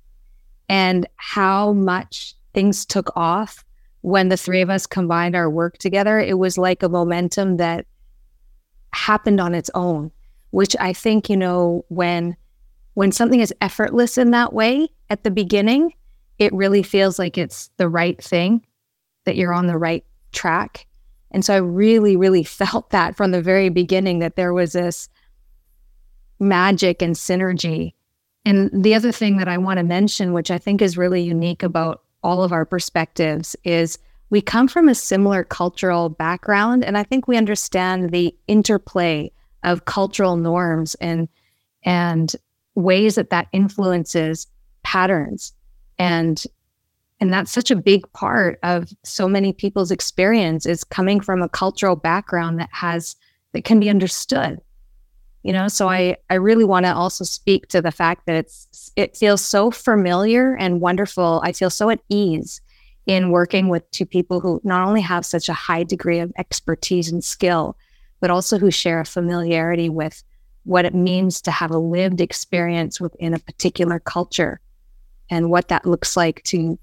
and 0.67 1.07
how 1.17 1.73
much 1.73 2.33
things 2.53 2.85
took 2.85 3.15
off 3.15 3.63
when 4.01 4.29
the 4.29 4.37
three 4.37 4.61
of 4.61 4.69
us 4.69 4.87
combined 4.87 5.35
our 5.35 5.49
work 5.49 5.77
together. 5.77 6.19
It 6.19 6.39
was 6.39 6.57
like 6.57 6.81
a 6.81 6.89
momentum 6.89 7.57
that 7.57 7.85
happened 8.93 9.39
on 9.39 9.53
its 9.53 9.69
own, 9.75 10.11
which 10.49 10.75
I 10.79 10.91
think, 10.91 11.29
you 11.29 11.37
know, 11.37 11.85
when 11.89 12.35
when 12.93 13.11
something 13.11 13.39
is 13.39 13.53
effortless 13.61 14.17
in 14.17 14.31
that 14.31 14.51
way 14.51 14.89
at 15.09 15.23
the 15.23 15.31
beginning, 15.31 15.93
it 16.39 16.51
really 16.51 16.83
feels 16.83 17.17
like 17.17 17.37
it's 17.37 17.69
the 17.77 17.87
right 17.87 18.21
thing, 18.21 18.65
that 19.25 19.37
you're 19.37 19.53
on 19.53 19.67
the 19.67 19.77
right 19.77 20.03
track. 20.31 20.87
And 21.31 21.43
so 21.45 21.53
I 21.53 21.57
really, 21.57 22.15
really 22.15 22.43
felt 22.61 22.89
that 22.91 23.15
from 23.15 23.31
the 23.31 23.41
very 23.41 23.69
beginning 23.69 24.19
that 24.19 24.35
there 24.35 24.53
was 24.53 24.73
this 24.73 25.09
magic 26.39 27.01
and 27.01 27.15
synergy. 27.15 27.93
And 28.45 28.83
the 28.83 28.95
other 28.95 29.11
thing 29.11 29.37
that 29.37 29.47
I 29.47 29.57
want 29.57 29.77
to 29.77 29.83
mention, 29.83 30.33
which 30.33 30.49
I 30.49 30.57
think 30.57 30.81
is 30.81 30.97
really 30.97 31.21
unique 31.21 31.61
about 31.61 32.01
all 32.23 32.43
of 32.43 32.51
our 32.51 32.65
perspectives, 32.65 33.55
is 33.63 33.99
we 34.31 34.41
come 34.41 34.67
from 34.67 34.89
a 34.89 34.95
similar 34.95 35.43
cultural 35.43 36.09
background. 36.09 36.83
And 36.83 36.97
I 36.97 37.03
think 37.03 37.27
we 37.27 37.37
understand 37.37 38.09
the 38.09 38.35
interplay 38.47 39.31
of 39.63 39.85
cultural 39.85 40.37
norms 40.37 40.95
and, 40.95 41.27
and 41.83 42.35
ways 42.73 43.15
that 43.15 43.29
that 43.29 43.47
influences 43.51 44.47
patterns 44.83 45.53
and 45.99 46.43
and 47.21 47.31
that's 47.31 47.51
such 47.51 47.69
a 47.69 47.75
big 47.75 48.11
part 48.13 48.59
of 48.63 48.89
so 49.03 49.29
many 49.29 49.53
people's 49.53 49.91
experience 49.91 50.65
is 50.65 50.83
coming 50.83 51.21
from 51.21 51.43
a 51.43 51.47
cultural 51.47 51.95
background 51.95 52.59
that 52.59 52.69
has 52.71 53.15
that 53.53 53.63
can 53.63 53.79
be 53.79 53.89
understood. 53.89 54.59
You 55.43 55.53
know 55.53 55.67
so 55.67 55.89
i 55.89 56.17
i 56.29 56.35
really 56.35 56.63
want 56.63 56.85
to 56.85 56.93
also 56.93 57.23
speak 57.23 57.67
to 57.69 57.81
the 57.81 57.91
fact 57.91 58.27
that 58.27 58.35
it's 58.35 58.91
it 58.95 59.17
feels 59.17 59.41
so 59.43 59.71
familiar 59.71 60.55
and 60.55 60.81
wonderful. 60.81 61.41
I 61.43 61.51
feel 61.51 61.69
so 61.69 61.89
at 61.89 62.01
ease 62.09 62.61
in 63.07 63.31
working 63.31 63.67
with 63.69 63.89
two 63.89 64.05
people 64.05 64.39
who 64.39 64.61
not 64.63 64.87
only 64.87 65.01
have 65.01 65.25
such 65.25 65.49
a 65.49 65.53
high 65.53 65.83
degree 65.83 66.19
of 66.19 66.31
expertise 66.37 67.11
and 67.11 67.23
skill 67.23 67.75
but 68.19 68.29
also 68.29 68.59
who 68.59 68.69
share 68.69 68.99
a 68.99 69.05
familiarity 69.05 69.89
with 69.89 70.23
what 70.63 70.85
it 70.85 70.93
means 70.93 71.41
to 71.41 71.49
have 71.49 71.71
a 71.71 71.77
lived 71.79 72.21
experience 72.21 73.01
within 73.01 73.33
a 73.33 73.39
particular 73.39 73.99
culture 73.99 74.59
and 75.31 75.49
what 75.49 75.69
that 75.69 75.87
looks 75.87 76.15
like 76.15 76.43
to 76.43 76.77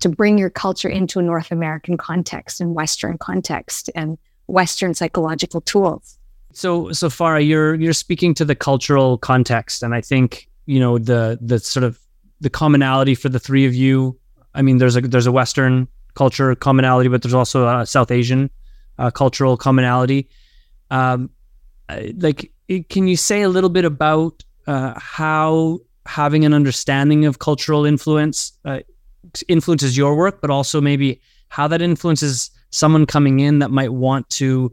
to 0.00 0.08
bring 0.08 0.38
your 0.38 0.50
culture 0.50 0.88
into 0.88 1.18
a 1.18 1.22
North 1.22 1.50
American 1.50 1.96
context 1.96 2.60
and 2.60 2.74
Western 2.74 3.18
context 3.18 3.90
and 3.94 4.18
Western 4.46 4.94
psychological 4.94 5.60
tools. 5.60 6.18
So, 6.52 6.86
Farah, 6.86 7.46
you're 7.46 7.74
you're 7.76 7.92
speaking 7.92 8.34
to 8.34 8.44
the 8.44 8.56
cultural 8.56 9.18
context, 9.18 9.82
and 9.82 9.94
I 9.94 10.00
think 10.00 10.48
you 10.66 10.80
know 10.80 10.98
the 10.98 11.38
the 11.40 11.60
sort 11.60 11.84
of 11.84 12.00
the 12.40 12.50
commonality 12.50 13.14
for 13.14 13.28
the 13.28 13.38
three 13.38 13.66
of 13.66 13.74
you. 13.74 14.18
I 14.54 14.62
mean, 14.62 14.78
there's 14.78 14.96
a 14.96 15.00
there's 15.00 15.26
a 15.26 15.32
Western 15.32 15.86
culture 16.14 16.54
commonality, 16.56 17.08
but 17.08 17.22
there's 17.22 17.34
also 17.34 17.68
a 17.68 17.86
South 17.86 18.10
Asian 18.10 18.50
uh, 18.98 19.10
cultural 19.10 19.56
commonality. 19.56 20.28
Um, 20.90 21.30
like, 22.16 22.50
can 22.88 23.06
you 23.06 23.16
say 23.16 23.42
a 23.42 23.48
little 23.48 23.70
bit 23.70 23.84
about 23.84 24.42
uh, 24.66 24.98
how 24.98 25.78
having 26.06 26.44
an 26.44 26.52
understanding 26.52 27.26
of 27.26 27.38
cultural 27.38 27.84
influence 27.84 28.52
uh, 28.64 28.80
influences 29.48 29.96
your 29.96 30.14
work, 30.14 30.40
but 30.40 30.50
also 30.50 30.80
maybe 30.80 31.20
how 31.48 31.68
that 31.68 31.82
influences 31.82 32.50
someone 32.70 33.06
coming 33.06 33.40
in 33.40 33.58
that 33.58 33.70
might 33.70 33.92
want 33.92 34.28
to 34.30 34.72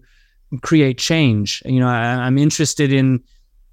create 0.61 0.97
change. 0.97 1.61
You 1.65 1.79
know, 1.79 1.87
I, 1.87 2.25
I'm 2.25 2.37
interested 2.37 2.93
in 2.93 3.23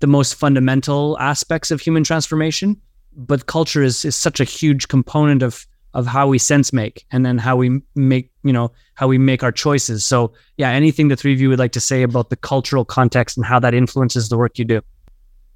the 0.00 0.06
most 0.06 0.34
fundamental 0.34 1.18
aspects 1.18 1.70
of 1.70 1.80
human 1.80 2.04
transformation, 2.04 2.80
but 3.16 3.46
culture 3.46 3.82
is 3.82 4.04
is 4.04 4.16
such 4.16 4.40
a 4.40 4.44
huge 4.44 4.88
component 4.88 5.42
of 5.42 5.66
of 5.92 6.06
how 6.06 6.26
we 6.26 6.38
sense 6.38 6.72
make 6.72 7.06
and 7.12 7.24
then 7.24 7.38
how 7.38 7.54
we 7.54 7.80
make 7.94 8.30
you 8.42 8.52
know 8.52 8.72
how 8.94 9.06
we 9.06 9.18
make 9.18 9.42
our 9.42 9.52
choices. 9.52 10.04
So 10.04 10.32
yeah 10.56 10.70
anything 10.70 11.08
the 11.08 11.16
three 11.16 11.32
of 11.32 11.40
you 11.40 11.48
would 11.48 11.58
like 11.58 11.72
to 11.72 11.80
say 11.80 12.02
about 12.02 12.30
the 12.30 12.36
cultural 12.36 12.84
context 12.84 13.36
and 13.36 13.46
how 13.46 13.60
that 13.60 13.74
influences 13.74 14.28
the 14.28 14.36
work 14.36 14.58
you 14.58 14.64
do? 14.64 14.82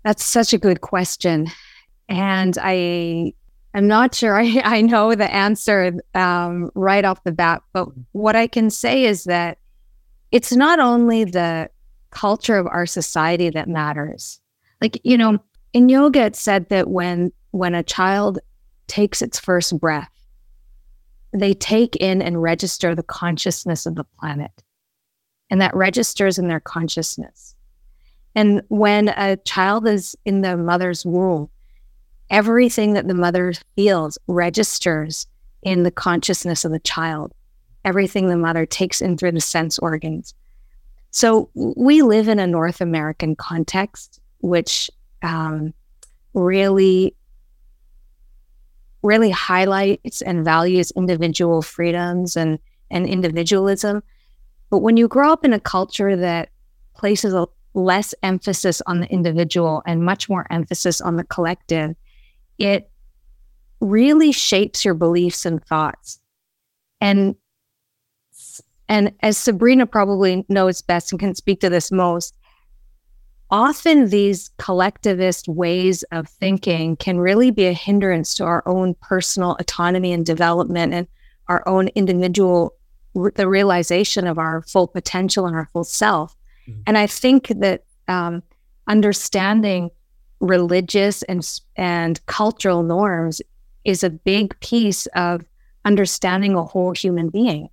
That's 0.04 0.24
such 0.24 0.52
a 0.52 0.58
good 0.58 0.80
question. 0.80 1.48
And 2.08 2.56
i 2.62 3.34
I'm 3.78 3.86
not 3.86 4.12
sure 4.12 4.36
I, 4.36 4.60
I 4.64 4.82
know 4.82 5.14
the 5.14 5.32
answer 5.32 5.92
um, 6.14 6.70
right 6.74 7.04
off 7.04 7.22
the 7.22 7.32
bat, 7.32 7.62
but 7.72 7.88
what 8.10 8.34
I 8.34 8.48
can 8.48 8.70
say 8.70 9.04
is 9.04 9.24
that 9.24 9.58
it's 10.32 10.52
not 10.52 10.80
only 10.80 11.24
the 11.24 11.70
culture 12.10 12.56
of 12.56 12.66
our 12.66 12.86
society 12.86 13.50
that 13.50 13.68
matters. 13.68 14.40
Like, 14.80 15.00
you 15.04 15.16
know, 15.16 15.38
in 15.72 15.88
yoga, 15.88 16.24
it 16.24 16.36
said 16.36 16.68
that 16.70 16.90
when 16.90 17.32
when 17.52 17.74
a 17.74 17.84
child 17.84 18.40
takes 18.88 19.22
its 19.22 19.38
first 19.38 19.78
breath, 19.78 20.10
they 21.32 21.54
take 21.54 21.94
in 21.96 22.20
and 22.20 22.42
register 22.42 22.96
the 22.96 23.02
consciousness 23.04 23.86
of 23.86 23.94
the 23.94 24.04
planet. 24.18 24.50
And 25.50 25.60
that 25.60 25.74
registers 25.74 26.36
in 26.38 26.48
their 26.48 26.60
consciousness. 26.60 27.54
And 28.34 28.62
when 28.68 29.08
a 29.10 29.36
child 29.36 29.86
is 29.86 30.16
in 30.24 30.40
the 30.40 30.56
mother's 30.56 31.06
womb, 31.06 31.48
everything 32.30 32.94
that 32.94 33.08
the 33.08 33.14
mother 33.14 33.52
feels 33.76 34.18
registers 34.26 35.26
in 35.62 35.82
the 35.82 35.90
consciousness 35.90 36.64
of 36.64 36.72
the 36.72 36.78
child. 36.80 37.32
Everything 37.84 38.28
the 38.28 38.36
mother 38.36 38.66
takes 38.66 39.00
in 39.00 39.16
through 39.16 39.32
the 39.32 39.40
sense 39.40 39.78
organs. 39.78 40.34
So 41.10 41.50
we 41.54 42.02
live 42.02 42.28
in 42.28 42.38
a 42.38 42.46
North 42.46 42.80
American 42.80 43.34
context, 43.34 44.20
which 44.40 44.90
um, 45.22 45.72
really, 46.34 47.14
really 49.02 49.30
highlights 49.30 50.20
and 50.22 50.44
values 50.44 50.90
individual 50.92 51.62
freedoms 51.62 52.36
and, 52.36 52.58
and 52.90 53.06
individualism. 53.06 54.02
But 54.70 54.78
when 54.78 54.96
you 54.96 55.08
grow 55.08 55.32
up 55.32 55.44
in 55.44 55.54
a 55.54 55.60
culture 55.60 56.14
that 56.14 56.50
places 56.94 57.32
a 57.32 57.48
less 57.74 58.14
emphasis 58.22 58.82
on 58.86 59.00
the 59.00 59.06
individual 59.06 59.82
and 59.86 60.04
much 60.04 60.28
more 60.28 60.46
emphasis 60.50 61.00
on 61.00 61.16
the 61.16 61.24
collective, 61.24 61.96
it 62.58 62.90
really 63.80 64.32
shapes 64.32 64.84
your 64.84 64.94
beliefs 64.94 65.46
and 65.46 65.64
thoughts. 65.64 66.20
And 67.00 67.36
and 68.88 69.12
as 69.20 69.36
Sabrina 69.36 69.86
probably 69.86 70.46
knows 70.48 70.80
best 70.80 71.12
and 71.12 71.20
can 71.20 71.34
speak 71.34 71.60
to 71.60 71.68
this 71.68 71.92
most, 71.92 72.34
often 73.50 74.08
these 74.08 74.50
collectivist 74.58 75.46
ways 75.46 76.02
of 76.04 76.28
thinking 76.28 76.96
can 76.96 77.18
really 77.18 77.50
be 77.50 77.66
a 77.66 77.72
hindrance 77.72 78.34
to 78.34 78.44
our 78.44 78.62
own 78.66 78.94
personal 79.02 79.56
autonomy 79.60 80.12
and 80.12 80.24
development 80.24 80.94
and 80.94 81.06
our 81.48 81.66
own 81.68 81.88
individual 81.88 82.74
the 83.34 83.48
realization 83.48 84.26
of 84.26 84.38
our 84.38 84.62
full 84.62 84.86
potential 84.86 85.46
and 85.46 85.56
our 85.56 85.68
full 85.72 85.82
self 85.82 86.36
mm-hmm. 86.68 86.80
and 86.86 86.96
i 86.98 87.06
think 87.06 87.48
that 87.48 87.84
um, 88.06 88.42
understanding 88.86 89.90
religious 90.40 91.22
and 91.24 91.60
and 91.76 92.24
cultural 92.26 92.82
norms 92.82 93.40
is 93.84 94.04
a 94.04 94.10
big 94.10 94.58
piece 94.60 95.06
of 95.14 95.44
understanding 95.84 96.54
a 96.54 96.64
whole 96.64 96.92
human 96.92 97.28
being. 97.28 97.68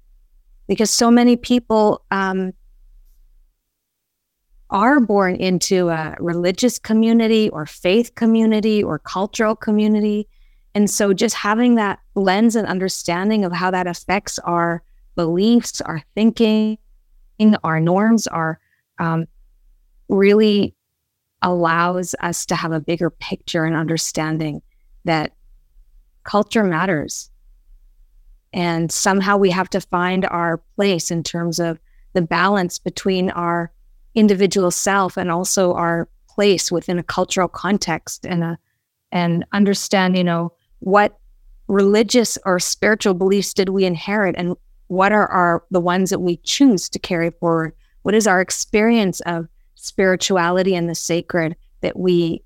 Because 0.68 0.90
so 0.90 1.12
many 1.12 1.36
people 1.36 2.04
um, 2.10 2.54
are 4.70 5.00
born 5.00 5.36
into 5.36 5.90
a 5.90 6.16
religious 6.20 6.80
community 6.80 7.50
or 7.50 7.66
faith 7.66 8.16
community 8.16 8.84
or 8.84 8.98
cultural 8.98 9.56
community. 9.56 10.28
And 10.74 10.90
so 10.90 11.14
just 11.14 11.36
having 11.36 11.76
that 11.76 12.00
lens 12.16 12.56
and 12.56 12.68
understanding 12.68 13.46
of 13.46 13.52
how 13.52 13.70
that 13.72 13.86
affects 13.88 14.40
our 14.40 14.82
beliefs 15.16 15.82
our 15.82 16.02
thinking 16.14 16.78
our 17.64 17.80
norms 17.80 18.28
our 18.28 18.60
um, 19.00 19.28
really 20.10 20.75
allows 21.46 22.16
us 22.22 22.46
to 22.48 22.56
have 22.56 22.72
a 22.72 22.80
bigger 22.80 23.12
picture 23.12 23.66
and 23.66 23.76
understanding 23.76 24.64
that 25.06 25.32
culture 26.24 26.64
matters. 26.64 27.30
And 28.52 28.92
somehow 28.92 29.38
we 29.38 29.52
have 29.52 29.70
to 29.70 29.80
find 29.80 30.26
our 30.26 30.58
place 30.76 31.12
in 31.12 31.22
terms 31.22 31.60
of 31.60 31.80
the 32.14 32.24
balance 32.24 32.80
between 32.80 33.30
our 33.30 33.72
individual 34.16 34.72
self 34.72 35.18
and 35.18 35.30
also 35.30 35.74
our 35.74 36.10
place 36.28 36.72
within 36.72 36.98
a 36.98 37.04
cultural 37.04 37.48
context 37.48 38.26
and 38.26 38.44
a 38.44 38.58
and 39.12 39.46
understand, 39.54 40.18
you 40.18 40.24
know, 40.24 40.52
what 40.80 41.20
religious 41.68 42.38
or 42.44 42.60
spiritual 42.60 43.14
beliefs 43.14 43.54
did 43.54 43.70
we 43.70 43.86
inherit 43.86 44.36
and 44.38 44.56
what 44.88 45.12
are 45.12 45.28
our 45.28 45.64
the 45.70 45.80
ones 45.80 46.10
that 46.10 46.20
we 46.20 46.38
choose 46.38 46.90
to 46.90 46.98
carry 46.98 47.30
forward? 47.30 47.74
What 48.02 48.16
is 48.16 48.26
our 48.26 48.42
experience 48.42 49.20
of 49.22 49.48
spirituality 49.86 50.76
and 50.76 50.90
the 50.90 50.96
sacred 50.96 51.56
that 51.82 51.98
we 51.98 52.44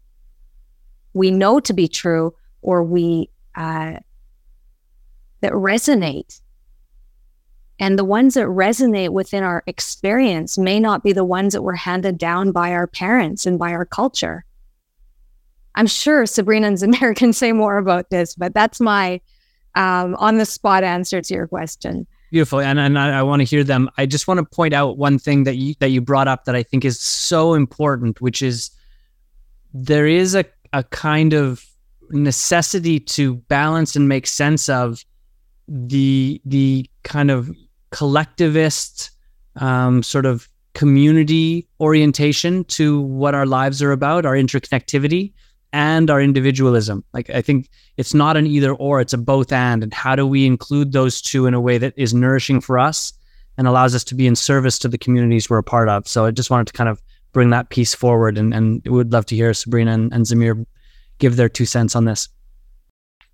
we 1.14 1.32
know 1.32 1.60
to 1.60 1.74
be 1.74 1.88
true 1.88 2.36
or 2.62 2.84
we 2.84 3.30
uh, 3.56 3.98
that 5.42 5.54
resonate. 5.54 6.42
And 7.80 7.98
the 7.98 8.06
ones 8.06 8.34
that 8.34 8.46
resonate 8.48 9.10
within 9.10 9.44
our 9.44 9.64
experience 9.66 10.58
may 10.58 10.80
not 10.80 11.02
be 11.02 11.14
the 11.14 11.24
ones 11.24 11.54
that 11.54 11.62
were 11.62 11.76
handed 11.76 12.18
down 12.18 12.52
by 12.52 12.74
our 12.74 12.88
parents 12.88 13.46
and 13.46 13.58
by 13.58 13.72
our 13.72 13.86
culture. 13.86 14.44
I'm 15.76 15.88
sure 15.88 16.26
sabrina 16.26 16.68
and 16.68 16.78
zamir 16.78 17.16
can 17.16 17.32
say 17.32 17.54
more 17.54 17.78
about 17.78 18.10
this 18.10 18.36
but 18.36 18.54
that's 18.54 18.82
my 18.82 19.22
um, 19.76 20.16
on 20.16 20.38
the 20.38 20.46
spot 20.46 20.84
answer 20.84 21.22
to 21.22 21.34
your 21.34 21.48
question 21.48 22.06
Beautiful, 22.32 22.60
and 22.60 22.80
and 22.80 23.00
I, 23.00 23.20
I 23.20 23.24
want 23.24 23.40
to 23.40 23.44
hear 23.44 23.64
them. 23.64 23.90
I 23.98 24.06
just 24.06 24.28
want 24.28 24.40
to 24.40 24.46
point 24.46 24.74
out 24.74 24.98
one 24.98 25.18
thing 25.18 25.46
that 25.46 25.56
you 25.56 25.74
that 25.80 25.90
you 25.90 26.00
brought 26.02 26.28
up 26.28 26.46
that 26.46 26.56
I 26.56 26.62
think 26.62 26.86
is 26.86 27.00
so 27.00 27.56
important, 27.56 28.22
which 28.22 28.42
is 28.42 28.70
there 29.74 30.06
is 30.06 30.36
a 30.36 30.46
a 30.74 30.84
kind 30.84 31.34
of 31.34 31.66
necessity 32.12 33.00
to 33.00 33.36
balance 33.36 33.96
and 33.96 34.08
make 34.08 34.28
sense 34.28 34.70
of 34.70 35.04
the 35.68 36.40
the 36.46 36.90
kind 37.04 37.32
of 37.32 37.50
collectivist 37.92 39.12
um, 39.56 40.04
sort 40.04 40.26
of 40.26 40.48
community 40.74 41.68
orientation 41.80 42.64
to 42.66 43.02
what 43.02 43.34
our 43.34 43.46
lives 43.46 43.82
are 43.82 43.92
about, 43.92 44.26
our 44.26 44.36
interconnectivity, 44.36 45.34
and 45.74 46.10
our 46.10 46.22
individualism. 46.22 47.04
Like 47.14 47.30
I 47.30 47.42
think 47.42 47.70
it's 47.98 48.14
not 48.14 48.38
an 48.38 48.48
either 48.48 48.74
or, 48.74 49.02
it's 49.02 49.14
a 49.14 49.18
both 49.18 49.52
and. 49.52 49.84
And 49.84 49.94
how 49.94 50.16
do 50.16 50.26
we 50.26 50.46
include 50.46 50.92
those 50.92 51.22
two 51.22 51.46
in 51.46 51.54
a 51.54 51.62
way 51.62 51.78
that 51.78 51.94
is 51.96 52.14
nourishing 52.14 52.62
for 52.62 52.80
us 52.80 53.14
and 53.58 53.68
allows 53.68 53.94
us 53.94 54.04
to 54.06 54.16
be 54.16 54.28
in 54.28 54.36
service 54.36 54.80
to 54.80 54.88
the 54.88 54.98
communities 54.98 55.50
we're 55.50 55.60
a 55.60 55.64
part 55.64 55.90
of? 55.90 56.08
So 56.08 56.26
I 56.26 56.32
just 56.32 56.50
wanted 56.50 56.68
to 56.68 56.74
kind 56.74 56.90
of 56.90 57.02
bring 57.32 57.52
that 57.52 57.70
piece 57.70 57.94
forward 57.94 58.38
and, 58.38 58.54
and 58.54 58.82
would 58.88 59.12
love 59.12 59.26
to 59.28 59.36
hear 59.36 59.54
Sabrina 59.54 59.92
and, 59.92 60.14
and 60.14 60.26
Zamir 60.26 60.66
give 61.20 61.36
their 61.36 61.50
two 61.50 61.66
cents 61.66 61.96
on 61.96 62.06
this. 62.06 62.30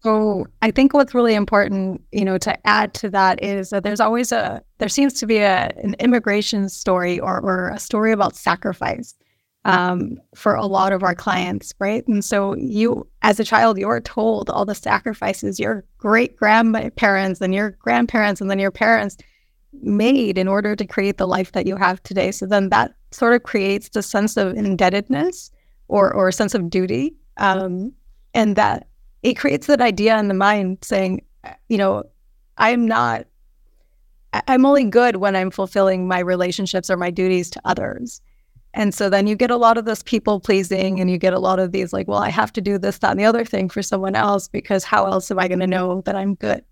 So 0.02 0.46
I 0.62 0.70
think 0.70 0.94
what's 0.94 1.16
really 1.16 1.34
important, 1.34 2.02
you 2.12 2.26
know, 2.26 2.38
to 2.38 2.68
add 2.68 2.94
to 2.96 3.10
that 3.10 3.44
is 3.44 3.72
that 3.72 3.84
there's 3.84 4.00
always 4.00 4.32
a 4.32 4.62
there 4.78 4.90
seems 4.90 5.14
to 5.14 5.26
be 5.26 5.38
a 5.38 5.72
an 5.82 5.96
immigration 6.00 6.70
story 6.70 7.20
or 7.20 7.40
or 7.42 7.70
a 7.70 7.80
story 7.80 8.12
about 8.12 8.36
sacrifice 8.36 9.16
um, 9.66 10.20
for 10.36 10.54
a 10.54 10.68
lot 10.68 10.94
of 10.94 11.04
our 11.04 11.16
clients, 11.16 11.74
right? 11.80 12.08
And 12.08 12.24
so 12.24 12.56
you, 12.56 13.08
as 13.24 13.40
a 13.40 13.44
child, 13.44 13.80
you're 13.80 14.00
told 14.00 14.50
all 14.50 14.64
the 14.64 14.76
sacrifices 14.76 15.60
your 15.60 15.84
great 15.98 16.38
grandparents 16.38 17.42
and 17.42 17.54
your 17.54 17.72
grandparents 17.72 18.40
and 18.40 18.50
then 18.50 18.60
your 18.60 18.72
parents 18.72 19.18
made 19.82 20.38
in 20.38 20.48
order 20.48 20.76
to 20.76 20.86
create 20.86 21.18
the 21.18 21.28
life 21.28 21.52
that 21.54 21.66
you 21.66 21.76
have 21.76 22.02
today. 22.04 22.32
So 22.32 22.46
then 22.46 22.70
that 22.70 22.94
sort 23.12 23.34
of 23.34 23.44
creates 23.44 23.90
the 23.90 24.04
sense 24.04 24.38
of 24.38 24.56
indebtedness 24.56 25.52
or 25.88 26.14
or 26.14 26.28
a 26.28 26.34
sense 26.34 26.56
of 26.56 26.70
duty, 26.70 27.16
um, 27.38 27.92
and 28.34 28.56
that 28.56 28.88
it 29.24 29.34
creates 29.36 29.68
that 29.68 29.82
idea 29.82 30.18
in 30.20 30.28
the 30.28 30.34
mind 30.34 30.80
saying, 30.82 31.24
you 31.70 31.78
know, 31.78 32.04
I'm 32.58 32.88
not. 32.88 33.26
I'm 34.48 34.66
only 34.66 34.84
good 34.84 35.18
when 35.18 35.34
I'm 35.36 35.50
fulfilling 35.50 36.10
my 36.10 36.20
relationships 36.20 36.90
or 36.90 36.98
my 36.98 37.10
duties 37.10 37.50
to 37.52 37.62
others. 37.64 38.22
And 38.76 38.94
so 38.94 39.10
then 39.10 39.26
you 39.26 39.38
get 39.38 39.52
a 39.52 39.56
lot 39.56 39.78
of 39.78 39.86
this 39.86 40.04
people 40.04 40.42
pleasing 40.42 41.00
and 41.00 41.10
you 41.10 41.18
get 41.18 41.34
a 41.34 41.40
lot 41.40 41.60
of 41.60 41.72
these 41.72 41.94
like, 41.94 42.10
well, 42.10 42.20
I 42.20 42.30
have 42.30 42.52
to 42.54 42.62
do 42.62 42.78
this, 42.78 42.98
that, 42.98 43.12
and 43.12 43.20
the 43.20 43.26
other 43.26 43.46
thing 43.46 43.70
for 43.70 43.82
someone 43.82 44.16
else 44.16 44.50
because 44.50 44.84
how 44.84 45.06
else 45.06 45.32
am 45.32 45.40
I 45.40 45.48
going 45.48 45.62
to 45.62 45.68
know 45.68 46.02
that 46.02 46.16
I'm 46.16 46.36
good? 46.36 46.64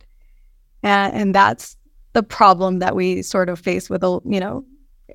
And, 0.84 1.13
and 1.13 1.36
that's 1.36 1.78
the 2.12 2.22
problem 2.22 2.80
that 2.80 2.94
we 2.94 3.22
sort 3.22 3.48
of 3.48 3.58
face 3.58 3.89
with, 3.89 4.04
you 4.04 4.39
know, 4.42 4.66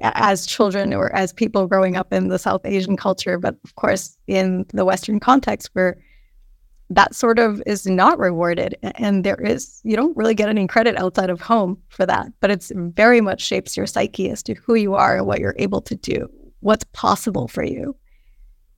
as 0.00 0.46
children 0.46 0.94
or 0.94 1.14
as 1.14 1.30
people 1.30 1.66
growing 1.66 1.96
up 1.96 2.10
in 2.10 2.28
the 2.28 2.38
South 2.38 2.62
Asian 2.64 2.96
culture. 2.96 3.38
But 3.38 3.56
of 3.64 3.74
course, 3.74 4.16
in 4.26 4.64
the 4.72 4.86
Western 4.86 5.20
context 5.20 5.68
where 5.74 5.98
that 6.88 7.14
sort 7.14 7.38
of 7.38 7.62
is 7.66 7.84
not 7.84 8.18
rewarded. 8.18 8.74
And 8.94 9.24
there 9.24 9.38
is, 9.42 9.82
you 9.84 9.94
don't 9.94 10.16
really 10.16 10.34
get 10.34 10.48
any 10.48 10.66
credit 10.66 10.96
outside 10.96 11.28
of 11.28 11.38
home 11.38 11.76
for 11.90 12.06
that, 12.06 12.28
but 12.40 12.50
it's 12.50 12.72
very 12.74 13.20
much 13.20 13.42
shapes 13.42 13.76
your 13.76 13.84
psyche 13.84 14.30
as 14.30 14.42
to 14.44 14.54
who 14.54 14.74
you 14.74 14.94
are 14.94 15.18
and 15.18 15.26
what 15.26 15.38
you're 15.38 15.54
able 15.58 15.82
to 15.82 15.94
do 15.94 16.30
what's 16.60 16.84
possible 16.92 17.48
for 17.48 17.62
you. 17.62 17.96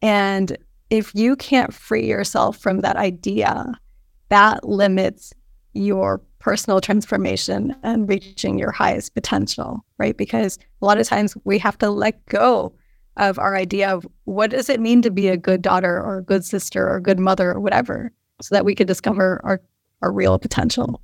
And 0.02 0.56
if 0.90 1.14
you 1.14 1.36
can't 1.36 1.72
free 1.72 2.06
yourself 2.06 2.56
from 2.58 2.80
that 2.80 2.96
idea, 2.96 3.72
that 4.28 4.64
limits 4.68 5.32
your 5.72 6.20
personal 6.38 6.80
transformation 6.80 7.76
and 7.82 8.08
reaching 8.08 8.58
your 8.58 8.72
highest 8.72 9.14
potential, 9.14 9.84
right? 9.98 10.16
Because 10.16 10.58
a 10.80 10.86
lot 10.86 10.98
of 10.98 11.06
times 11.06 11.36
we 11.44 11.58
have 11.58 11.78
to 11.78 11.90
let 11.90 12.24
go 12.26 12.72
of 13.16 13.38
our 13.38 13.56
idea 13.56 13.94
of 13.94 14.06
what 14.24 14.50
does 14.50 14.68
it 14.68 14.80
mean 14.80 15.02
to 15.02 15.10
be 15.10 15.28
a 15.28 15.36
good 15.36 15.62
daughter 15.62 16.00
or 16.00 16.18
a 16.18 16.22
good 16.22 16.44
sister 16.44 16.88
or 16.88 16.96
a 16.96 17.02
good 17.02 17.18
mother 17.18 17.52
or 17.52 17.60
whatever, 17.60 18.12
so 18.40 18.54
that 18.54 18.64
we 18.64 18.74
could 18.74 18.86
discover 18.86 19.40
our, 19.44 19.60
our 20.00 20.10
real 20.10 20.38
potential. 20.38 21.02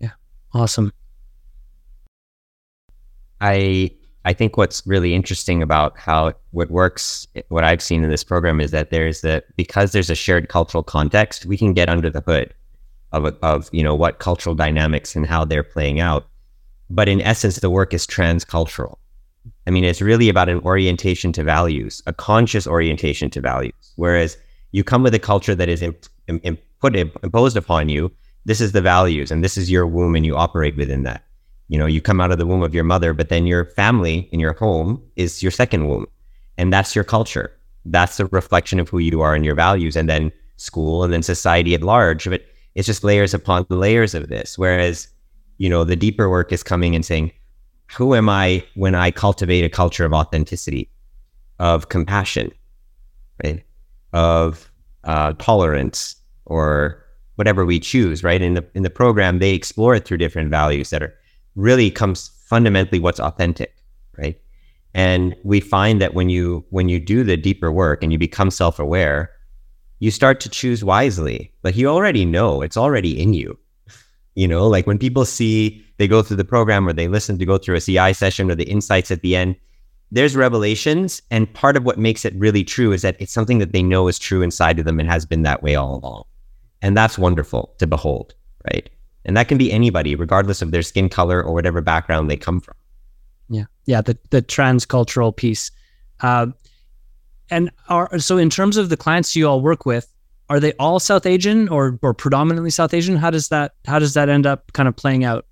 Yeah. 0.00 0.10
Awesome. 0.52 0.92
I 3.40 3.90
I 4.24 4.32
think 4.32 4.56
what's 4.56 4.86
really 4.86 5.14
interesting 5.14 5.62
about 5.62 5.98
how 5.98 6.32
what 6.52 6.70
works, 6.70 7.26
what 7.48 7.64
I've 7.64 7.82
seen 7.82 8.02
in 8.02 8.10
this 8.10 8.24
program 8.24 8.60
is 8.60 8.70
that 8.70 8.90
there's 8.90 9.20
that 9.20 9.44
because 9.56 9.92
there's 9.92 10.10
a 10.10 10.14
shared 10.14 10.48
cultural 10.48 10.82
context, 10.82 11.44
we 11.46 11.58
can 11.58 11.74
get 11.74 11.88
under 11.88 12.10
the 12.10 12.22
hood 12.22 12.54
of 13.12 13.26
of 13.42 13.68
you 13.72 13.82
know 13.82 13.94
what 13.94 14.18
cultural 14.18 14.54
dynamics 14.54 15.14
and 15.14 15.26
how 15.26 15.44
they're 15.44 15.62
playing 15.62 16.00
out. 16.00 16.26
But 16.90 17.08
in 17.08 17.20
essence, 17.20 17.56
the 17.56 17.70
work 17.70 17.92
is 17.94 18.06
transcultural. 18.06 18.96
I 19.66 19.70
mean, 19.70 19.84
it's 19.84 20.00
really 20.00 20.28
about 20.28 20.48
an 20.48 20.60
orientation 20.60 21.32
to 21.32 21.44
values, 21.44 22.02
a 22.06 22.12
conscious 22.12 22.66
orientation 22.66 23.30
to 23.30 23.40
values. 23.40 23.92
Whereas 23.96 24.38
You 24.74 24.82
come 24.82 25.04
with 25.04 25.14
a 25.14 25.20
culture 25.20 25.54
that 25.54 25.68
is 25.68 25.82
imp- 25.82 26.06
imp- 26.26 26.58
put 26.80 26.96
imposed 26.96 27.56
upon 27.56 27.88
you. 27.88 28.10
This 28.44 28.60
is 28.60 28.72
the 28.72 28.82
values, 28.82 29.30
and 29.30 29.44
this 29.44 29.56
is 29.56 29.70
your 29.70 29.86
womb, 29.86 30.16
and 30.16 30.26
you 30.26 30.34
operate 30.34 30.76
within 30.76 31.04
that. 31.04 31.22
You 31.68 31.78
know, 31.78 31.86
you 31.86 32.00
come 32.00 32.20
out 32.20 32.30
of 32.30 32.38
the 32.38 32.46
womb 32.46 32.62
of 32.62 32.74
your 32.74 32.84
mother, 32.84 33.14
but 33.14 33.28
then 33.28 33.46
your 33.46 33.64
family 33.64 34.28
in 34.32 34.40
your 34.40 34.52
home 34.52 35.02
is 35.16 35.42
your 35.42 35.52
second 35.52 35.88
womb, 35.88 36.06
and 36.58 36.72
that's 36.72 36.94
your 36.94 37.04
culture. 37.04 37.56
That's 37.86 38.20
a 38.20 38.26
reflection 38.26 38.80
of 38.80 38.88
who 38.88 38.98
you 38.98 39.20
are 39.22 39.34
and 39.34 39.44
your 39.44 39.54
values, 39.54 39.96
and 39.96 40.08
then 40.08 40.32
school, 40.56 41.04
and 41.04 41.12
then 41.12 41.22
society 41.22 41.74
at 41.74 41.82
large. 41.82 42.28
But 42.28 42.42
it's 42.74 42.86
just 42.86 43.04
layers 43.04 43.34
upon 43.34 43.66
the 43.68 43.76
layers 43.76 44.14
of 44.14 44.28
this. 44.28 44.58
Whereas, 44.58 45.08
you 45.58 45.68
know, 45.68 45.84
the 45.84 45.96
deeper 45.96 46.28
work 46.28 46.52
is 46.52 46.62
coming 46.62 46.94
and 46.94 47.04
saying, 47.04 47.32
who 47.96 48.14
am 48.14 48.28
I 48.28 48.64
when 48.74 48.94
I 48.94 49.10
cultivate 49.10 49.64
a 49.64 49.68
culture 49.68 50.04
of 50.04 50.12
authenticity, 50.12 50.90
of 51.58 51.88
compassion, 51.88 52.52
right? 53.42 53.62
Of 54.12 54.70
uh, 55.04 55.34
tolerance 55.38 56.16
or 56.46 57.04
whatever 57.36 57.64
we 57.64 57.80
choose, 57.80 58.24
right? 58.24 58.40
In 58.40 58.54
the 58.54 58.64
in 58.74 58.82
the 58.82 58.90
program, 58.90 59.38
they 59.38 59.54
explore 59.54 59.94
it 59.94 60.04
through 60.04 60.18
different 60.18 60.50
values 60.50 60.90
that 60.90 61.02
are 61.02 61.14
really 61.56 61.90
comes 61.90 62.30
fundamentally 62.46 62.98
what's 62.98 63.20
authentic, 63.20 63.74
right? 64.16 64.38
And 64.94 65.34
we 65.42 65.60
find 65.60 66.00
that 66.00 66.14
when 66.14 66.28
you 66.28 66.64
when 66.70 66.88
you 66.88 67.00
do 67.00 67.24
the 67.24 67.36
deeper 67.36 67.72
work 67.72 68.02
and 68.02 68.12
you 68.12 68.18
become 68.18 68.50
self-aware, 68.50 69.30
you 69.98 70.10
start 70.10 70.40
to 70.40 70.48
choose 70.48 70.84
wisely. 70.84 71.52
Like 71.62 71.76
you 71.76 71.88
already 71.88 72.24
know, 72.24 72.62
it's 72.62 72.76
already 72.76 73.20
in 73.20 73.34
you. 73.34 73.58
You 74.36 74.48
know, 74.48 74.66
like 74.66 74.84
when 74.88 74.98
people 74.98 75.24
see 75.24 75.80
they 75.96 76.08
go 76.08 76.20
through 76.20 76.38
the 76.38 76.44
program 76.44 76.88
or 76.88 76.92
they 76.92 77.06
listen 77.06 77.38
to 77.38 77.46
go 77.46 77.56
through 77.56 77.76
a 77.76 77.80
CI 77.80 78.12
session 78.12 78.50
or 78.50 78.56
the 78.56 78.64
insights 78.64 79.12
at 79.12 79.22
the 79.22 79.36
end, 79.36 79.54
there's 80.10 80.34
revelations. 80.34 81.22
And 81.30 81.52
part 81.54 81.76
of 81.76 81.84
what 81.84 81.98
makes 81.98 82.24
it 82.24 82.34
really 82.34 82.64
true 82.64 82.92
is 82.92 83.02
that 83.02 83.14
it's 83.20 83.32
something 83.32 83.58
that 83.58 83.72
they 83.72 83.82
know 83.82 84.08
is 84.08 84.18
true 84.18 84.42
inside 84.42 84.80
of 84.80 84.86
them 84.86 84.98
and 84.98 85.08
has 85.08 85.24
been 85.24 85.42
that 85.42 85.62
way 85.62 85.76
all 85.76 85.96
along. 85.96 86.24
And 86.82 86.96
that's 86.96 87.16
wonderful 87.16 87.74
to 87.78 87.86
behold, 87.86 88.34
right? 88.72 88.90
And 89.24 89.36
that 89.36 89.48
can 89.48 89.58
be 89.58 89.72
anybody, 89.72 90.14
regardless 90.14 90.62
of 90.62 90.70
their 90.70 90.82
skin 90.82 91.08
color 91.08 91.42
or 91.42 91.52
whatever 91.52 91.80
background 91.80 92.30
they 92.30 92.36
come 92.36 92.60
from. 92.60 92.74
Yeah. 93.48 93.64
Yeah. 93.86 94.02
The, 94.02 94.18
the 94.30 94.42
transcultural 94.42 95.34
piece. 95.34 95.70
Uh, 96.20 96.48
and 97.50 97.70
are, 97.88 98.18
so 98.18 98.38
in 98.38 98.50
terms 98.50 98.76
of 98.76 98.88
the 98.88 98.96
clients 98.96 99.34
you 99.34 99.48
all 99.48 99.60
work 99.60 99.86
with, 99.86 100.12
are 100.50 100.60
they 100.60 100.72
all 100.74 101.00
South 101.00 101.24
Asian 101.24 101.68
or, 101.68 101.98
or 102.02 102.12
predominantly 102.12 102.70
South 102.70 102.92
Asian? 102.92 103.16
How 103.16 103.30
does 103.30 103.48
that, 103.48 103.72
how 103.86 103.98
does 103.98 104.14
that 104.14 104.28
end 104.28 104.46
up 104.46 104.72
kind 104.72 104.88
of 104.88 104.96
playing 104.96 105.24
out? 105.24 105.46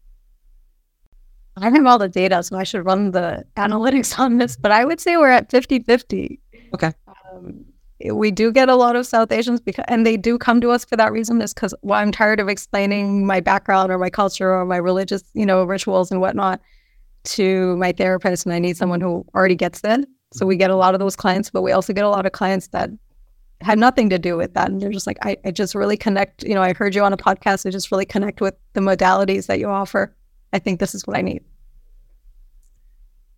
I 1.57 1.71
have 1.71 1.87
all 1.87 1.99
the 1.99 2.09
data, 2.09 2.43
so 2.43 2.57
I 2.57 2.65
should 2.65 2.85
run 2.85 3.11
the 3.11 3.45
analytics 3.57 4.19
on 4.19 4.39
this, 4.39 4.57
but 4.57 4.73
I 4.73 4.85
would 4.85 5.01
say 5.01 5.17
we're 5.17 5.31
at 5.31 5.51
50 5.51 5.81
50. 5.81 6.41
Okay. 6.75 6.93
Um, 7.07 7.65
we 8.11 8.31
do 8.31 8.51
get 8.51 8.69
a 8.69 8.75
lot 8.75 8.97
of 8.97 9.07
South 9.07 9.31
Asians 9.31 9.61
because, 9.61 9.85
and 9.89 10.07
they 10.07 10.17
do 10.17 10.39
come 10.39 10.61
to 10.61 10.71
us 10.71 10.85
for 10.85 10.97
that 10.97 11.13
reason, 11.13 11.41
is 11.41 11.55
because 11.55 11.75
well, 11.83 12.01
I'm 12.01 12.13
tired 12.13 12.41
of 12.41 12.49
explaining 12.49 13.27
my 13.27 13.41
background 13.41 13.93
or 13.93 13.99
my 13.99 14.11
culture 14.11 14.53
or 14.53 14.65
my 14.65 14.77
religious, 14.77 15.23
you 15.35 15.47
know, 15.47 15.65
rituals 15.65 16.11
and 16.11 16.21
whatnot 16.21 16.61
to 17.25 17.77
my 17.77 17.93
therapist, 17.93 18.47
and 18.47 18.55
I 18.55 18.59
need 18.59 18.77
someone 18.77 19.01
who 19.01 19.25
already 19.35 19.55
gets 19.55 19.81
that. 19.83 20.01
So 20.33 20.47
we 20.47 20.57
get 20.57 20.71
a 20.71 20.77
lot 20.77 20.95
of 20.95 21.01
those 21.01 21.15
clients, 21.15 21.51
but 21.51 21.63
we 21.63 21.73
also 21.73 21.93
get 21.93 22.05
a 22.05 22.09
lot 22.09 22.27
of 22.27 22.33
clients 22.33 22.69
that 22.69 22.91
had 23.61 23.79
nothing 23.79 24.11
to 24.11 24.19
do 24.19 24.37
with 24.37 24.55
that. 24.55 24.71
And 24.71 24.81
they're 24.81 24.91
just 24.91 25.07
like, 25.07 25.19
I, 25.23 25.37
I 25.45 25.51
just 25.51 25.75
really 25.75 25.97
connect, 25.97 26.43
you 26.43 26.55
know, 26.55 26.63
I 26.63 26.73
heard 26.73 26.95
you 26.95 27.03
on 27.03 27.13
a 27.13 27.17
podcast. 27.17 27.67
I 27.67 27.71
just 27.71 27.91
really 27.93 28.07
connect 28.07 28.41
with 28.41 28.55
the 28.73 28.81
modalities 28.81 29.47
that 29.47 29.59
you 29.59 29.69
offer. 29.69 30.15
I 30.53 30.59
think 30.59 30.81
this 30.81 30.95
is 30.95 31.07
what 31.07 31.17
I 31.17 31.23
need. 31.23 31.43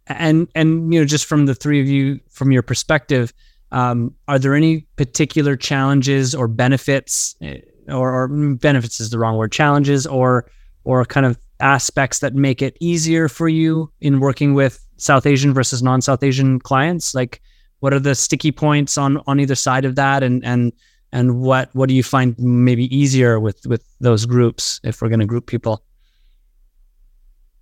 And 0.07 0.48
and 0.55 0.92
you 0.92 1.00
know, 1.00 1.07
just 1.07 1.24
from 1.24 1.46
the 1.46 1.55
three 1.55 1.81
of 1.81 1.88
you, 1.88 2.20
from 2.29 2.53
your 2.53 2.62
perspective, 2.62 3.33
um, 3.75 4.15
are 4.29 4.39
there 4.39 4.55
any 4.55 4.87
particular 4.95 5.57
challenges 5.57 6.33
or 6.33 6.47
benefits, 6.47 7.35
eh, 7.43 7.59
or, 7.89 8.15
or 8.15 8.29
benefits 8.55 9.01
is 9.01 9.11
the 9.11 9.19
wrong 9.19 9.37
word, 9.37 9.53
challenges 9.53 10.07
or 10.07 10.49
or 10.85 11.05
kind 11.05 11.27
of 11.27 11.39
aspects 11.61 12.21
that 12.21 12.35
make 12.35 12.61
it 12.63 12.77
easier 12.79 13.29
for 13.29 13.49
you 13.49 13.91
in 14.01 14.21
working 14.21 14.55
with 14.55 14.87
South 14.99 15.27
Asian 15.27 15.53
versus 15.53 15.83
non-South 15.83 16.23
Asian 16.23 16.61
clients? 16.61 17.15
Like, 17.15 17.41
what 17.81 17.93
are 17.93 17.99
the 17.99 18.15
sticky 18.15 18.53
points 18.53 18.97
on 18.97 19.21
on 19.27 19.41
either 19.41 19.57
side 19.57 19.85
of 19.85 19.97
that, 19.97 20.23
and 20.23 20.45
and 20.45 20.73
and 21.11 21.41
what 21.41 21.71
what 21.75 21.89
do 21.89 21.97
you 21.97 22.05
find 22.05 22.37
maybe 22.39 22.95
easier 22.97 23.41
with 23.41 23.67
with 23.67 23.85
those 23.99 24.25
groups 24.25 24.81
if 24.85 25.03
we're 25.03 25.09
going 25.09 25.21
to 25.21 25.27
group 25.27 25.47
people? 25.47 25.83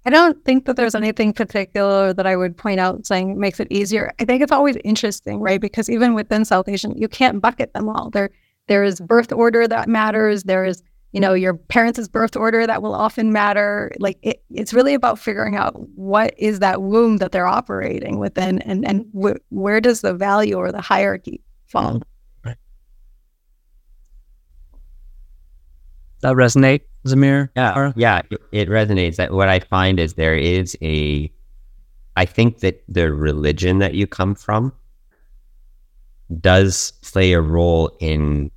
I 0.05 0.11
don't 0.11 0.45
think 0.45 0.67
that 0.67 0.77
there's 0.77 0.95
mm-hmm. 0.95 1.05
anything 1.05 1.33
particular 1.33 2.13
that 2.13 2.27
I 2.27 2.37
would 2.37 2.57
point 2.57 2.81
out 2.81 3.07
saying 3.07 3.39
makes 3.39 3.61
it 3.61 3.69
easier. 3.71 4.13
I 4.19 4.25
think 4.25 4.43
it's 4.43 4.53
always 4.53 4.77
interesting, 4.85 5.41
right? 5.41 5.61
Because 5.61 5.89
even 5.89 6.15
within 6.15 6.45
South 6.45 6.69
Asian, 6.69 6.97
you 6.97 7.09
can't 7.09 7.41
bucket 7.41 7.73
them 7.73 7.89
all. 7.89 8.11
There, 8.11 8.31
there 8.67 8.83
is 8.83 9.01
birth 9.01 9.33
order 9.33 9.69
that 9.69 9.89
matters. 9.89 10.43
There 10.45 10.65
is, 10.65 10.83
you 11.13 11.21
know, 11.21 11.35
your 11.35 11.55
parents' 11.55 12.09
birth 12.09 12.37
order 12.37 12.67
that 12.67 12.83
will 12.83 12.95
often 12.95 13.33
matter. 13.33 13.93
Like 13.99 14.19
it, 14.23 14.43
it's 14.51 14.75
really 14.75 14.95
about 14.95 15.19
figuring 15.19 15.57
out 15.57 15.75
what 15.97 16.35
is 16.37 16.59
that 16.61 16.83
womb 16.83 17.19
that 17.19 17.33
they're 17.33 17.47
operating 17.47 18.19
within, 18.19 18.61
and 18.63 18.87
and 18.87 19.07
wh- 19.15 19.41
where 19.53 19.81
does 19.81 20.01
the 20.01 20.15
value 20.15 20.57
or 20.57 20.73
the 20.73 20.81
hierarchy 20.81 21.43
fall. 21.67 21.95
Mm-hmm. 21.95 22.03
That 26.23 26.35
resonate? 26.35 26.83
Zamir? 27.07 27.49
Yeah, 27.57 27.93
yeah, 27.97 28.23
it, 28.31 28.41
it 28.53 28.69
resonates. 28.69 29.17
That 29.17 29.33
what 29.33 29.49
I 29.49 29.59
find 29.59 29.99
is 29.99 30.15
there 30.15 30.37
is 30.37 30.77
a, 30.83 31.31
I 32.17 32.25
think 32.25 32.61
that 32.61 32.83
the 32.89 33.13
religion 33.13 33.79
that 33.81 33.95
you 33.95 34.07
come 34.07 34.35
from 34.35 34.73
does 36.41 36.93
play 37.03 37.33
a 37.33 37.41
role 37.41 37.95
in 38.01 38.51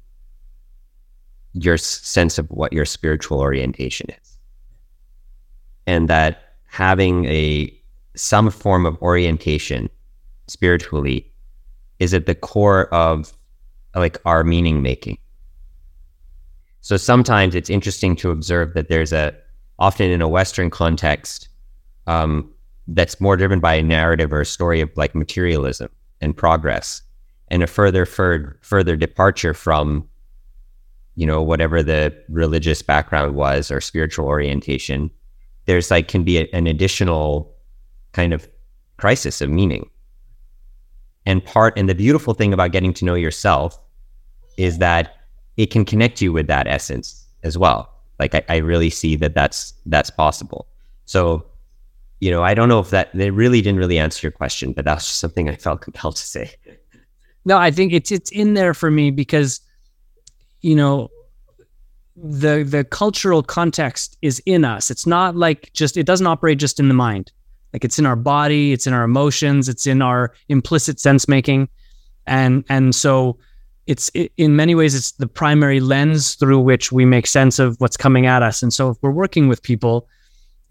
your 1.54 1.78
sense 1.78 2.38
of 2.38 2.50
what 2.52 2.72
your 2.74 2.86
spiritual 2.86 3.40
orientation 3.40 4.10
is, 4.10 4.38
and 5.88 6.08
that 6.10 6.56
having 6.66 7.26
a 7.26 7.72
some 8.16 8.50
form 8.50 8.86
of 8.86 9.02
orientation 9.02 9.90
spiritually 10.48 11.32
is 12.00 12.14
at 12.14 12.26
the 12.26 12.36
core 12.36 12.94
of 12.94 13.34
like 13.96 14.18
our 14.26 14.44
meaning 14.44 14.82
making 14.82 15.18
so 16.86 16.98
sometimes 16.98 17.56
it's 17.56 17.72
interesting 17.72 18.16
to 18.18 18.30
observe 18.30 18.76
that 18.76 18.90
there's 18.90 19.12
a, 19.12 19.36
often 19.80 20.12
in 20.12 20.22
a 20.22 20.28
Western 20.28 20.70
context, 20.70 21.50
um, 22.06 22.48
that's 22.88 23.20
more 23.20 23.36
driven 23.36 23.60
by 23.60 23.74
a 23.74 23.82
narrative 23.82 24.32
or 24.32 24.42
a 24.42 24.46
story 24.46 24.82
of 24.82 24.92
like 24.96 25.16
materialism 25.16 25.90
and 26.22 26.38
progress, 26.38 27.02
and 27.48 27.64
a 27.64 27.68
further 27.68 28.06
further 28.06 28.60
further 28.62 28.96
departure 28.96 29.56
from, 29.56 30.08
you 31.16 31.26
know, 31.26 31.42
whatever 31.42 31.82
the 31.82 32.16
religious 32.30 32.84
background 32.84 33.34
was 33.34 33.72
or 33.72 33.82
spiritual 33.82 34.28
orientation. 34.28 35.10
There's 35.66 35.90
like 35.90 36.08
can 36.08 36.24
be 36.24 36.38
a, 36.38 36.48
an 36.54 36.68
additional 36.68 37.52
kind 38.12 38.32
of 38.32 38.48
crisis 38.98 39.42
of 39.42 39.50
meaning. 39.50 39.90
And 41.26 41.44
part 41.44 41.76
and 41.80 41.90
the 41.90 41.96
beautiful 41.96 42.36
thing 42.36 42.54
about 42.54 42.74
getting 42.74 42.94
to 42.94 43.06
know 43.06 43.16
yourself 43.16 43.76
is 44.56 44.78
that 44.78 45.15
it 45.58 45.68
can 45.68 45.86
connect 45.86 46.22
you 46.22 46.34
with 46.34 46.48
that 46.48 46.68
essence 46.68 47.26
as 47.44 47.58
well. 47.58 47.92
Like 48.20 48.36
I, 48.36 48.44
I 48.50 48.58
really 48.58 48.90
see 48.90 49.16
that 49.18 49.34
that's 49.34 49.74
that's 49.86 50.10
possible. 50.10 50.68
So, 51.06 51.46
you 52.20 52.32
know, 52.32 52.44
I 52.44 52.54
don't 52.54 52.70
know 52.70 52.80
if 52.80 52.90
that 52.90 53.10
they 53.14 53.30
really 53.30 53.62
didn't 53.62 53.80
really 53.80 54.00
answer 54.00 54.26
your 54.26 54.32
question, 54.32 54.74
but 54.74 54.86
that's 54.86 55.06
just 55.06 55.20
something 55.20 55.50
I 55.50 55.56
felt 55.56 55.82
compelled 55.88 56.16
to 56.16 56.24
say. 56.24 56.52
No, 57.46 57.58
I 57.58 57.72
think 57.72 57.94
it's 57.94 58.12
it's 58.12 58.32
in 58.32 58.54
there 58.56 58.74
for 58.74 58.90
me 58.90 59.12
because, 59.12 59.62
you 60.62 60.76
know, 60.76 61.10
the 62.16 62.64
the 62.64 62.84
cultural 62.84 63.44
context 63.44 64.18
is 64.22 64.42
in 64.46 64.66
us. 64.66 64.90
It's 64.90 65.06
not 65.06 65.36
like 65.36 65.72
just 65.74 65.98
it 65.98 66.06
doesn't 66.06 66.28
operate 66.28 66.58
just 66.58 66.80
in 66.80 66.88
the 66.88 66.94
mind. 66.94 67.32
Like 67.74 67.84
it's 67.84 68.00
in 68.00 68.06
our 68.06 68.16
body, 68.16 68.72
it's 68.72 68.88
in 68.88 68.94
our 68.94 69.04
emotions, 69.04 69.68
it's 69.68 69.86
in 69.86 70.02
our 70.02 70.34
implicit 70.48 71.00
sense 71.00 71.28
making, 71.28 71.68
and 72.26 72.64
and 72.70 72.96
so 72.96 73.38
it's 73.88 74.10
it, 74.14 74.32
in 74.38 74.56
many 74.56 74.76
ways 74.76 74.96
it's 74.96 75.12
the 75.12 75.28
primary 75.28 75.80
lens 75.80 76.36
through 76.36 76.60
which 76.60 76.92
we 76.92 77.06
make 77.06 77.28
sense 77.28 77.60
of 77.60 77.80
what's 77.80 77.98
coming 77.98 78.26
at 78.26 78.42
us. 78.42 78.64
And 78.64 78.74
so 78.74 78.90
if 78.90 78.98
we're 79.02 79.12
working 79.12 79.48
with 79.48 79.62
people 79.62 80.08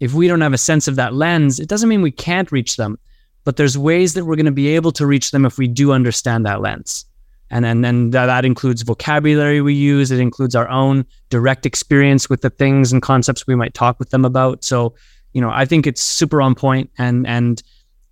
if 0.01 0.13
we 0.13 0.27
don't 0.27 0.41
have 0.41 0.53
a 0.53 0.57
sense 0.57 0.89
of 0.89 0.97
that 0.97 1.13
lens 1.13 1.59
it 1.59 1.69
doesn't 1.69 1.87
mean 1.87 2.01
we 2.01 2.11
can't 2.11 2.51
reach 2.51 2.75
them 2.75 2.97
but 3.45 3.57
there's 3.57 3.77
ways 3.77 4.15
that 4.15 4.25
we're 4.25 4.35
going 4.35 4.47
to 4.47 4.51
be 4.51 4.67
able 4.69 4.91
to 4.91 5.05
reach 5.05 5.31
them 5.31 5.45
if 5.45 5.57
we 5.57 5.67
do 5.67 5.93
understand 5.93 6.45
that 6.45 6.61
lens. 6.61 7.05
And 7.51 7.63
and 7.65 7.85
then 7.85 8.09
that, 8.09 8.43
includes 8.43 8.81
vocabulary 8.81 9.61
we 9.61 9.75
use. 9.75 10.11
It 10.11 10.19
includes 10.19 10.55
our 10.55 10.67
own 10.67 11.05
direct 11.29 11.65
experience 11.65 12.27
with 12.27 12.41
the 12.41 12.49
things 12.49 12.91
and 12.91 13.01
concepts 13.03 13.45
we 13.45 13.55
might 13.55 13.75
talk 13.75 13.99
with 13.99 14.09
them 14.09 14.25
about. 14.25 14.63
So 14.63 14.95
you 15.33 15.41
know 15.41 15.51
i 15.51 15.65
think 15.65 15.85
it's 15.85 16.01
super 16.01 16.41
on 16.41 16.55
point 16.55 16.89
and 16.97 17.27
and 17.27 17.61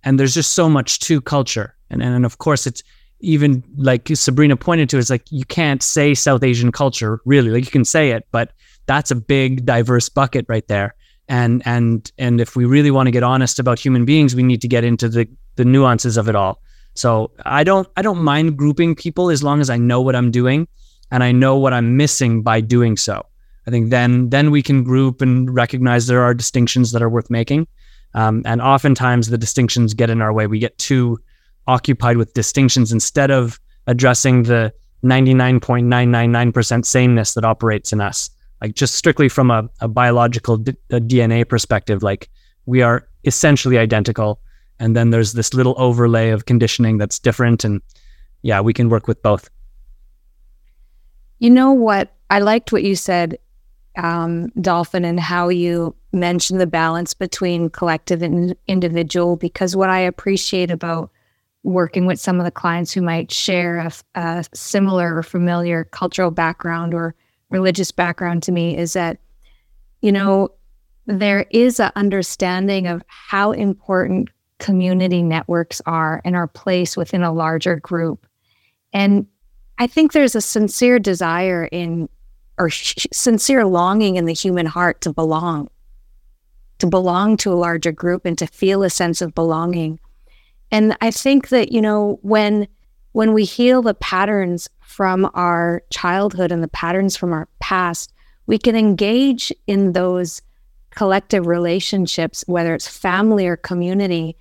and 0.02 0.20
there's 0.20 0.34
just 0.34 0.52
so 0.52 0.70
much 0.70 1.00
to 1.00 1.20
culture. 1.20 1.74
And 1.90 2.02
and 2.02 2.14
and 2.14 2.24
of 2.24 2.38
course 2.38 2.66
it's 2.66 2.82
even 3.20 3.62
like 3.76 4.08
Sabrina 4.08 4.56
pointed 4.56 4.88
to, 4.90 4.98
it's 4.98 5.10
like 5.10 5.30
you 5.30 5.44
can't 5.44 5.82
say 5.82 6.14
South 6.14 6.42
Asian 6.42 6.72
culture 6.72 7.20
really. 7.24 7.50
Like 7.50 7.64
you 7.64 7.70
can 7.70 7.84
say 7.84 8.10
it, 8.10 8.26
but 8.30 8.52
that's 8.86 9.10
a 9.10 9.14
big 9.14 9.64
diverse 9.64 10.08
bucket 10.08 10.46
right 10.48 10.66
there. 10.68 10.94
And 11.28 11.62
and 11.64 12.10
and 12.18 12.40
if 12.40 12.54
we 12.54 12.66
really 12.66 12.90
want 12.90 13.06
to 13.06 13.10
get 13.10 13.22
honest 13.22 13.58
about 13.58 13.78
human 13.78 14.04
beings, 14.04 14.34
we 14.34 14.42
need 14.42 14.60
to 14.60 14.68
get 14.68 14.84
into 14.84 15.08
the 15.08 15.26
the 15.56 15.64
nuances 15.64 16.16
of 16.16 16.28
it 16.28 16.36
all. 16.36 16.60
So 16.94 17.30
I 17.44 17.64
don't 17.64 17.88
I 17.96 18.02
don't 18.02 18.22
mind 18.22 18.56
grouping 18.58 18.94
people 18.94 19.30
as 19.30 19.42
long 19.42 19.60
as 19.60 19.70
I 19.70 19.78
know 19.78 20.00
what 20.00 20.14
I'm 20.14 20.30
doing 20.30 20.68
and 21.10 21.24
I 21.24 21.32
know 21.32 21.56
what 21.56 21.72
I'm 21.72 21.96
missing 21.96 22.42
by 22.42 22.60
doing 22.60 22.96
so. 22.96 23.24
I 23.66 23.70
think 23.70 23.90
then 23.90 24.28
then 24.30 24.50
we 24.50 24.62
can 24.62 24.84
group 24.84 25.22
and 25.22 25.52
recognize 25.54 26.06
there 26.06 26.22
are 26.22 26.34
distinctions 26.34 26.92
that 26.92 27.02
are 27.02 27.08
worth 27.08 27.30
making. 27.30 27.66
Um, 28.12 28.42
and 28.44 28.60
oftentimes 28.60 29.28
the 29.28 29.38
distinctions 29.38 29.94
get 29.94 30.10
in 30.10 30.20
our 30.20 30.32
way. 30.32 30.46
We 30.46 30.58
get 30.58 30.76
too 30.78 31.18
occupied 31.66 32.16
with 32.16 32.34
distinctions 32.34 32.92
instead 32.92 33.30
of 33.30 33.60
addressing 33.86 34.44
the 34.44 34.72
99.999% 35.04 36.84
sameness 36.84 37.34
that 37.34 37.44
operates 37.44 37.92
in 37.92 38.00
us. 38.00 38.30
Like 38.60 38.74
just 38.74 38.94
strictly 38.94 39.28
from 39.28 39.50
a, 39.50 39.68
a 39.80 39.88
biological 39.88 40.56
d- 40.56 40.76
a 40.90 41.00
DNA 41.00 41.46
perspective, 41.46 42.02
like 42.02 42.30
we 42.66 42.80
are 42.80 43.06
essentially 43.24 43.76
identical. 43.78 44.40
And 44.78 44.96
then 44.96 45.10
there's 45.10 45.34
this 45.34 45.52
little 45.52 45.74
overlay 45.76 46.30
of 46.30 46.46
conditioning 46.46 46.98
that's 46.98 47.18
different. 47.18 47.64
And 47.64 47.82
yeah, 48.42 48.60
we 48.60 48.72
can 48.72 48.88
work 48.88 49.06
with 49.06 49.22
both. 49.22 49.50
You 51.38 51.50
know 51.50 51.72
what? 51.72 52.12
I 52.30 52.38
liked 52.38 52.72
what 52.72 52.82
you 52.82 52.96
said, 52.96 53.38
um, 53.98 54.48
Dolphin, 54.60 55.04
and 55.04 55.20
how 55.20 55.48
you 55.50 55.94
mentioned 56.12 56.60
the 56.60 56.66
balance 56.66 57.12
between 57.12 57.68
collective 57.68 58.22
and 58.22 58.56
individual. 58.66 59.36
Because 59.36 59.76
what 59.76 59.90
I 59.90 59.98
appreciate 59.98 60.70
about 60.70 61.10
working 61.64 62.04
with 62.06 62.20
some 62.20 62.38
of 62.38 62.44
the 62.44 62.50
clients 62.50 62.92
who 62.92 63.02
might 63.02 63.32
share 63.32 63.78
a, 63.78 63.92
a 64.14 64.44
similar 64.54 65.16
or 65.16 65.22
familiar 65.22 65.84
cultural 65.84 66.30
background 66.30 66.94
or 66.94 67.14
religious 67.50 67.90
background 67.90 68.42
to 68.42 68.52
me 68.52 68.76
is 68.76 68.92
that, 68.92 69.18
you 70.02 70.12
know, 70.12 70.50
there 71.06 71.46
is 71.50 71.80
an 71.80 71.90
understanding 71.96 72.86
of 72.86 73.02
how 73.06 73.52
important 73.52 74.28
community 74.58 75.22
networks 75.22 75.80
are 75.86 76.20
and 76.24 76.36
our 76.36 76.46
place 76.46 76.96
within 76.96 77.22
a 77.22 77.32
larger 77.32 77.76
group. 77.76 78.26
And 78.92 79.26
I 79.78 79.86
think 79.86 80.12
there's 80.12 80.34
a 80.34 80.40
sincere 80.40 80.98
desire 80.98 81.64
in, 81.72 82.08
or 82.58 82.70
sh- 82.70 83.06
sincere 83.12 83.64
longing 83.64 84.16
in 84.16 84.26
the 84.26 84.34
human 84.34 84.66
heart 84.66 85.00
to 85.02 85.12
belong, 85.12 85.68
to 86.78 86.86
belong 86.86 87.36
to 87.38 87.52
a 87.52 87.54
larger 87.54 87.92
group 87.92 88.24
and 88.24 88.36
to 88.38 88.46
feel 88.46 88.82
a 88.82 88.90
sense 88.90 89.22
of 89.22 89.34
belonging. 89.34 89.98
And 90.74 90.96
I 91.00 91.12
think 91.12 91.50
that, 91.50 91.70
you 91.70 91.80
know, 91.80 92.18
when 92.22 92.66
when 93.12 93.32
we 93.32 93.44
heal 93.44 93.80
the 93.80 93.94
patterns 93.94 94.68
from 94.80 95.30
our 95.32 95.84
childhood 95.90 96.50
and 96.50 96.64
the 96.64 96.68
patterns 96.68 97.16
from 97.16 97.32
our 97.32 97.48
past, 97.60 98.12
we 98.48 98.58
can 98.58 98.74
engage 98.74 99.52
in 99.68 99.92
those 99.92 100.42
collective 100.90 101.46
relationships, 101.46 102.42
whether 102.48 102.74
it's 102.74 102.88
family 102.88 103.46
or 103.46 103.56
community. 103.56 104.36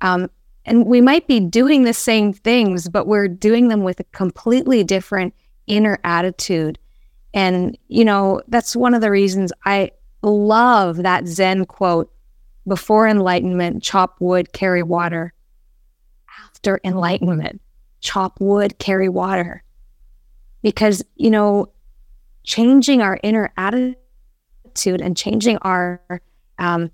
Um, 0.00 0.28
and 0.64 0.86
we 0.86 1.00
might 1.00 1.28
be 1.28 1.38
doing 1.38 1.84
the 1.84 1.94
same 1.94 2.32
things, 2.32 2.88
but 2.88 3.06
we're 3.06 3.28
doing 3.28 3.68
them 3.68 3.84
with 3.84 4.00
a 4.00 4.04
completely 4.10 4.82
different 4.82 5.34
inner 5.68 6.00
attitude. 6.02 6.80
And, 7.32 7.78
you 7.86 8.04
know, 8.04 8.42
that's 8.48 8.74
one 8.74 8.92
of 8.92 9.02
the 9.02 9.12
reasons 9.12 9.52
I 9.64 9.92
love 10.22 10.96
that 10.96 11.28
Zen 11.28 11.64
quote 11.64 12.12
before 12.66 13.06
enlightenment, 13.06 13.84
chop 13.84 14.16
wood, 14.18 14.52
carry 14.52 14.82
water 14.82 15.32
after 16.66 16.80
enlightenment, 16.82 17.60
chop 18.00 18.40
wood, 18.40 18.78
carry 18.78 19.08
water. 19.08 19.62
Because, 20.62 21.02
you 21.14 21.30
know, 21.30 21.70
changing 22.42 23.00
our 23.00 23.18
inner 23.22 23.52
attitude 23.56 25.00
and 25.00 25.16
changing 25.16 25.58
our, 25.58 26.00
um, 26.58 26.90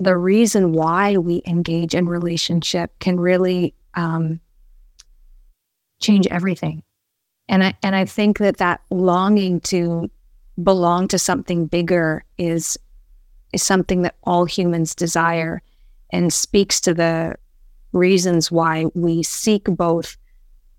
the 0.00 0.16
reason 0.16 0.72
why 0.72 1.16
we 1.16 1.42
engage 1.46 1.94
in 1.94 2.08
relationship 2.08 2.90
can 2.98 3.20
really 3.20 3.72
um, 3.94 4.40
change 6.00 6.26
everything. 6.26 6.82
And 7.48 7.62
I, 7.62 7.74
and 7.84 7.94
I 7.94 8.04
think 8.04 8.38
that 8.38 8.56
that 8.56 8.80
longing 8.90 9.60
to 9.60 10.10
belong 10.60 11.06
to 11.08 11.18
something 11.20 11.66
bigger 11.66 12.24
is, 12.36 12.76
is 13.52 13.62
something 13.62 14.02
that 14.02 14.16
all 14.24 14.44
humans 14.44 14.94
desire 14.94 15.62
and 16.10 16.32
speaks 16.32 16.80
to 16.80 16.92
the 16.92 17.36
reasons 17.96 18.50
why 18.50 18.86
we 18.94 19.22
seek 19.22 19.64
both 19.64 20.16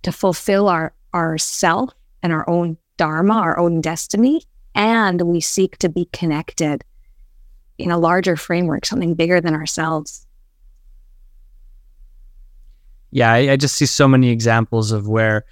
to 0.04 0.12
fulfill 0.12 0.70
our 0.70 1.38
self 1.38 1.92
and 2.22 2.32
our 2.32 2.48
own 2.50 2.78
dharma, 2.98 3.34
our 3.34 3.58
own 3.58 3.82
destiny, 3.82 4.44
and 4.76 5.22
we 5.22 5.42
seek 5.42 5.78
to 5.80 5.90
be 5.90 6.06
connected 6.14 6.84
in 7.78 7.92
a 7.92 7.98
larger 7.98 8.36
framework, 8.36 8.86
something 8.86 9.14
bigger 9.14 9.40
than 9.42 9.54
ourselves. 9.54 10.26
Yeah, 13.12 13.32
I, 13.32 13.52
I 13.52 13.56
just 13.56 13.76
see 13.76 13.86
so 13.86 14.08
many 14.08 14.30
examples 14.30 14.92
of 14.92 15.08
where 15.08 15.46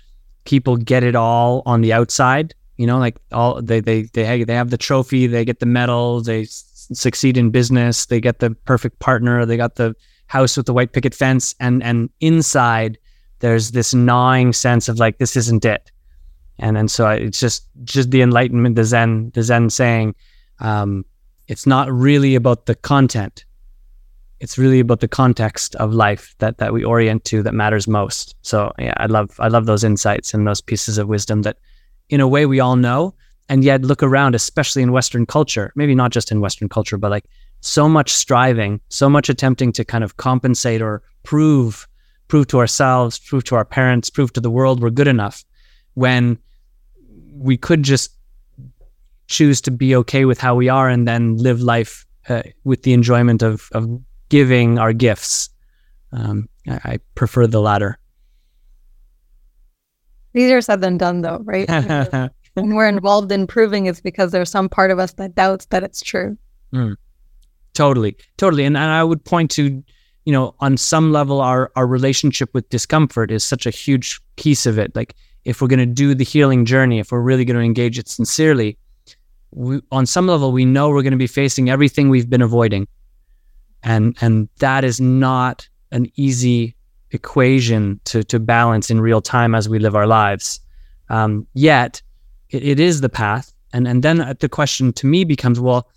people 0.44 0.78
get 0.78 1.04
it 1.04 1.16
all 1.16 1.64
on 1.66 1.82
the 1.82 1.94
outside. 1.94 2.54
You 2.78 2.86
know, 2.86 2.98
like 2.98 3.18
all 3.32 3.62
they 3.62 3.80
they 3.80 4.04
they 4.14 4.44
they 4.44 4.54
have 4.54 4.70
the 4.70 4.78
trophy, 4.78 5.28
they 5.28 5.46
get 5.46 5.60
the 5.60 5.66
medal, 5.66 6.22
they 6.22 6.46
succeed 6.46 7.38
in 7.38 7.50
business, 7.50 8.08
they 8.08 8.20
get 8.20 8.40
the 8.40 8.52
perfect 8.66 9.00
partner, 9.00 9.46
they 9.46 9.58
got 9.58 9.76
the 9.76 9.96
house 10.28 10.58
with 10.58 10.66
the 10.66 10.74
white 10.74 10.92
picket 10.92 11.14
fence 11.14 11.56
and 11.60 11.84
and 11.84 12.10
inside 12.20 12.98
there's 13.40 13.72
this 13.72 13.94
gnawing 13.94 14.54
sense 14.54 14.90
of 14.90 15.00
like 15.00 15.18
this 15.18 15.36
isn't 15.36 15.66
it. 15.66 15.92
And 16.58 16.78
and 16.78 16.90
so 16.90 17.10
it's 17.10 17.40
just 17.40 17.68
just 17.84 18.12
the 18.12 18.22
enlightenment 18.22 18.76
the 18.76 18.84
zen 18.84 19.32
the 19.34 19.44
zen 19.44 19.70
saying 19.70 20.16
um, 20.60 21.06
it's 21.48 21.68
not 21.68 21.92
really 21.92 22.36
about 22.36 22.66
the 22.66 22.76
content. 22.76 23.46
It's 24.40 24.58
really 24.58 24.80
about 24.80 25.00
the 25.00 25.08
context 25.08 25.76
of 25.76 25.94
life 25.94 26.34
that 26.40 26.58
that 26.60 26.74
we 26.74 26.84
orient 26.84 27.26
to 27.26 27.44
that 27.44 27.54
matters 27.54 27.88
most. 27.88 28.36
So 28.42 28.72
yeah 28.80 28.94
i 28.98 29.06
love 29.06 29.38
i 29.40 29.48
love 29.48 29.66
those 29.66 29.84
insights 29.84 30.34
and 30.34 30.48
those 30.48 30.62
pieces 30.62 30.98
of 30.98 31.08
wisdom 31.08 31.42
that 31.44 31.58
in 32.10 32.22
a 32.22 32.28
way 32.28 32.46
we 32.46 32.60
all 32.60 32.76
know. 32.76 33.14
And 33.48 33.64
yet 33.64 33.84
look 33.84 34.02
around 34.02 34.34
especially 34.34 34.82
in 34.82 34.92
western 34.92 35.28
culture 35.28 35.72
maybe 35.76 35.94
not 35.94 36.12
just 36.12 36.32
in 36.32 36.42
western 36.42 36.68
culture 36.68 36.98
but 36.98 37.12
like 37.12 37.26
so 37.66 37.90
much 37.90 38.14
striving, 38.14 38.80
so 38.90 39.10
much 39.10 39.28
attempting 39.28 39.72
to 39.74 39.84
kind 39.84 40.04
of 40.04 40.18
compensate 40.18 40.82
or 40.82 41.02
prove, 41.24 41.88
prove 42.28 42.46
to 42.48 42.60
ourselves, 42.60 43.18
prove 43.18 43.44
to 43.46 43.56
our 43.56 43.66
parents, 43.66 44.10
prove 44.10 44.32
to 44.34 44.40
the 44.40 44.52
world 44.52 44.82
we're 44.82 44.92
good 44.92 45.08
enough 45.08 45.44
when 45.96 46.38
we 47.34 47.58
could 47.58 47.82
just 47.82 48.12
choose 49.28 49.62
to 49.62 49.72
be 49.72 49.96
okay 49.96 50.26
with 50.26 50.40
how 50.40 50.54
we 50.54 50.70
are 50.70 50.88
and 50.88 51.08
then 51.08 51.38
live 51.38 51.60
life 51.60 52.06
uh, 52.30 52.44
with 52.64 52.84
the 52.84 52.94
enjoyment 52.94 53.42
of, 53.42 53.68
of 53.72 54.00
giving 54.30 54.78
our 54.78 54.94
gifts. 54.94 55.50
Um, 56.12 56.48
I, 56.68 56.80
I 56.84 57.00
prefer 57.16 57.48
the 57.48 57.62
latter. 57.62 57.98
Easier 60.36 60.62
said 60.62 60.82
than 60.82 60.98
done, 60.98 61.22
though, 61.22 61.42
right? 61.44 61.68
when 62.54 62.76
we're 62.76 62.88
involved 62.88 63.32
in 63.32 63.48
proving, 63.48 63.88
it's 63.88 64.02
because 64.02 64.32
there's 64.32 64.52
some 64.52 64.70
part 64.70 64.92
of 64.92 65.00
us 65.00 65.14
that 65.14 65.34
doubts 65.34 65.66
that 65.68 65.84
it's 65.84 66.02
true. 66.02 66.38
Mm. 66.74 66.96
Totally, 67.76 68.16
totally. 68.38 68.64
And, 68.64 68.78
and 68.78 68.90
I 68.90 69.04
would 69.04 69.24
point 69.24 69.52
to, 69.52 69.84
you 70.24 70.34
know, 70.34 70.56
on 70.60 70.78
some 70.78 71.12
level, 71.12 71.42
our 71.42 71.72
our 71.76 71.86
relationship 71.86 72.50
with 72.54 72.68
discomfort 72.70 73.32
is 73.32 73.44
such 73.44 73.68
a 73.68 73.70
huge 73.70 74.20
piece 74.38 74.66
of 74.66 74.80
it. 74.80 74.96
Like, 74.96 75.14
if 75.44 75.62
we're 75.62 75.68
going 75.68 75.80
to 75.80 75.86
do 75.86 76.16
the 76.16 76.24
healing 76.24 76.66
journey, 76.66 77.00
if 77.00 77.12
we're 77.12 77.20
really 77.20 77.46
going 77.46 77.58
to 77.58 77.64
engage 77.64 78.00
it 78.00 78.08
sincerely, 78.08 78.78
we, 79.52 79.82
on 79.92 80.06
some 80.06 80.26
level, 80.26 80.52
we 80.52 80.66
know 80.66 80.90
we're 80.90 81.04
going 81.04 81.12
to 81.12 81.18
be 81.18 81.28
facing 81.28 81.70
everything 81.70 82.10
we've 82.10 82.30
been 82.30 82.42
avoiding, 82.42 82.88
and 83.84 84.18
and 84.22 84.50
that 84.60 84.84
is 84.84 85.00
not 85.00 85.70
an 85.92 86.10
easy 86.16 86.76
equation 87.12 88.00
to 88.06 88.24
to 88.24 88.40
balance 88.40 88.90
in 88.90 89.02
real 89.02 89.22
time 89.22 89.54
as 89.54 89.68
we 89.68 89.80
live 89.80 89.96
our 89.96 90.08
lives. 90.08 90.62
Um, 91.10 91.46
yet, 91.54 92.02
it, 92.50 92.64
it 92.64 92.80
is 92.80 93.02
the 93.02 93.10
path, 93.10 93.54
and 93.74 93.86
and 93.88 94.02
then 94.02 94.36
the 94.40 94.50
question 94.50 94.94
to 94.94 95.08
me 95.08 95.26
becomes, 95.26 95.60
well, 95.60 95.90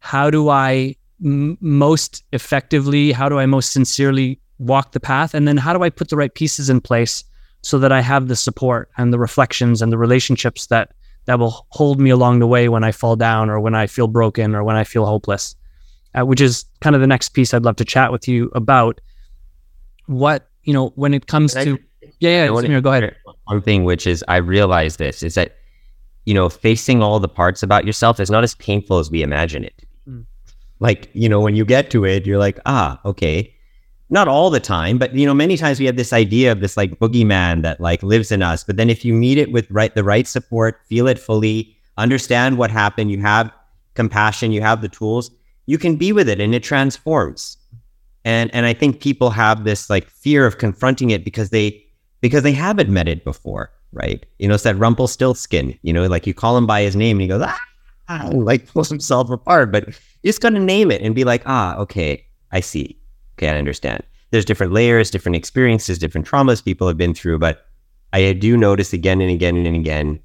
how 0.00 0.30
do 0.30 0.48
I 0.48 0.96
m- 1.24 1.58
most 1.60 2.24
effectively? 2.32 3.12
How 3.12 3.28
do 3.28 3.38
I 3.38 3.46
most 3.46 3.72
sincerely 3.72 4.40
walk 4.58 4.92
the 4.92 5.00
path? 5.00 5.34
And 5.34 5.46
then 5.46 5.56
how 5.56 5.72
do 5.72 5.82
I 5.82 5.90
put 5.90 6.08
the 6.08 6.16
right 6.16 6.34
pieces 6.34 6.70
in 6.70 6.80
place 6.80 7.24
so 7.62 7.78
that 7.78 7.92
I 7.92 8.00
have 8.00 8.28
the 8.28 8.36
support 8.36 8.90
and 8.96 9.12
the 9.12 9.18
reflections 9.18 9.82
and 9.82 9.92
the 9.92 9.98
relationships 9.98 10.66
that 10.66 10.92
that 11.26 11.38
will 11.38 11.66
hold 11.68 12.00
me 12.00 12.10
along 12.10 12.40
the 12.40 12.48
way 12.48 12.68
when 12.68 12.82
I 12.82 12.90
fall 12.90 13.14
down 13.14 13.48
or 13.48 13.60
when 13.60 13.76
I 13.76 13.86
feel 13.86 14.08
broken 14.08 14.56
or 14.56 14.64
when 14.64 14.74
I 14.74 14.82
feel 14.82 15.06
hopeless. 15.06 15.54
Uh, 16.14 16.26
which 16.26 16.40
is 16.40 16.66
kind 16.80 16.94
of 16.94 17.00
the 17.00 17.06
next 17.06 17.30
piece 17.30 17.54
I'd 17.54 17.62
love 17.62 17.76
to 17.76 17.86
chat 17.86 18.12
with 18.12 18.28
you 18.28 18.50
about. 18.54 19.00
What 20.06 20.48
you 20.64 20.72
know 20.72 20.88
when 20.96 21.14
it 21.14 21.26
comes 21.26 21.54
to 21.54 21.78
yeah 22.18 22.44
yeah 22.44 22.48
Zamir, 22.48 22.82
go 22.82 22.92
ahead. 22.92 23.16
One 23.44 23.62
thing 23.62 23.84
which 23.84 24.06
is 24.06 24.24
I 24.28 24.36
realize 24.36 24.96
this 24.96 25.22
is 25.22 25.36
that 25.36 25.56
you 26.26 26.34
know 26.34 26.48
facing 26.48 27.02
all 27.02 27.20
the 27.20 27.28
parts 27.28 27.62
about 27.62 27.86
yourself 27.86 28.20
is 28.20 28.30
not 28.30 28.42
as 28.42 28.56
painful 28.56 28.98
as 28.98 29.10
we 29.10 29.22
imagine 29.22 29.64
it 29.64 29.86
like, 30.82 31.08
you 31.12 31.28
know, 31.28 31.40
when 31.40 31.54
you 31.54 31.64
get 31.64 31.90
to 31.92 32.04
it, 32.04 32.26
you're 32.26 32.40
like, 32.40 32.58
ah, 32.66 33.00
okay. 33.04 33.54
Not 34.10 34.26
all 34.26 34.50
the 34.50 34.58
time, 34.58 34.98
but 34.98 35.14
you 35.14 35.24
know, 35.24 35.32
many 35.32 35.56
times 35.56 35.78
we 35.78 35.86
have 35.86 35.96
this 35.96 36.12
idea 36.12 36.50
of 36.50 36.60
this 36.60 36.76
like 36.76 36.98
boogeyman 36.98 37.62
that 37.62 37.80
like 37.80 38.02
lives 38.02 38.32
in 38.32 38.42
us. 38.42 38.64
But 38.64 38.76
then 38.76 38.90
if 38.90 39.04
you 39.04 39.14
meet 39.14 39.38
it 39.38 39.52
with 39.52 39.70
right 39.70 39.94
the 39.94 40.02
right 40.02 40.26
support, 40.26 40.80
feel 40.86 41.06
it 41.06 41.20
fully, 41.20 41.74
understand 41.98 42.58
what 42.58 42.72
happened, 42.72 43.12
you 43.12 43.20
have 43.20 43.52
compassion, 43.94 44.50
you 44.50 44.60
have 44.60 44.82
the 44.82 44.88
tools, 44.88 45.30
you 45.66 45.78
can 45.78 45.94
be 45.94 46.12
with 46.12 46.28
it 46.28 46.40
and 46.40 46.52
it 46.52 46.64
transforms. 46.64 47.56
And 48.24 48.52
and 48.52 48.66
I 48.66 48.74
think 48.74 49.00
people 49.00 49.30
have 49.30 49.62
this 49.62 49.88
like 49.88 50.10
fear 50.10 50.46
of 50.46 50.58
confronting 50.58 51.10
it 51.10 51.24
because 51.24 51.50
they 51.50 51.80
because 52.20 52.42
they 52.42 52.52
haven't 52.52 52.90
met 52.90 53.06
it 53.06 53.24
before, 53.24 53.70
right? 53.92 54.26
You 54.40 54.48
know, 54.48 54.54
it's 54.54 54.64
that 54.64 54.76
Rumpelstiltskin, 54.78 55.78
you 55.82 55.92
know, 55.92 56.06
like 56.08 56.26
you 56.26 56.34
call 56.34 56.56
him 56.58 56.66
by 56.66 56.82
his 56.82 56.96
name 56.96 57.18
and 57.18 57.22
he 57.22 57.28
goes, 57.28 57.42
ah, 58.08 58.30
like 58.32 58.66
pulls 58.66 58.88
himself 58.88 59.30
apart. 59.30 59.70
But 59.70 59.94
you 60.22 60.28
just 60.28 60.40
got 60.40 60.50
to 60.50 60.58
name 60.58 60.90
it 60.90 61.02
and 61.02 61.14
be 61.14 61.24
like, 61.24 61.42
ah, 61.46 61.76
okay, 61.76 62.24
I 62.50 62.60
see. 62.60 62.98
Okay, 63.36 63.48
I 63.48 63.58
understand. 63.58 64.02
There's 64.30 64.44
different 64.44 64.72
layers, 64.72 65.10
different 65.10 65.36
experiences, 65.36 65.98
different 65.98 66.26
traumas 66.26 66.64
people 66.64 66.86
have 66.86 66.96
been 66.96 67.14
through. 67.14 67.38
But 67.38 67.66
I 68.12 68.32
do 68.32 68.56
notice 68.56 68.92
again 68.92 69.20
and 69.20 69.30
again 69.30 69.56
and 69.56 69.76
again 69.76 70.20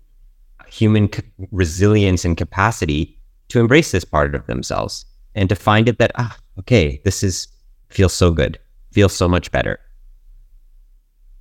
human 0.67 1.09
resilience 1.51 2.25
and 2.25 2.35
capacity 2.37 3.17
to 3.47 3.59
embrace 3.59 3.91
this 3.91 4.03
part 4.03 4.35
of 4.35 4.45
themselves 4.47 5.05
and 5.35 5.47
to 5.49 5.55
find 5.55 5.87
it 5.87 5.97
that, 5.97 6.11
ah, 6.15 6.37
okay, 6.59 7.01
this 7.05 7.23
is 7.23 7.47
feels 7.89 8.13
so 8.13 8.31
good, 8.31 8.59
feels 8.91 9.13
so 9.13 9.27
much 9.27 9.51
better. 9.51 9.79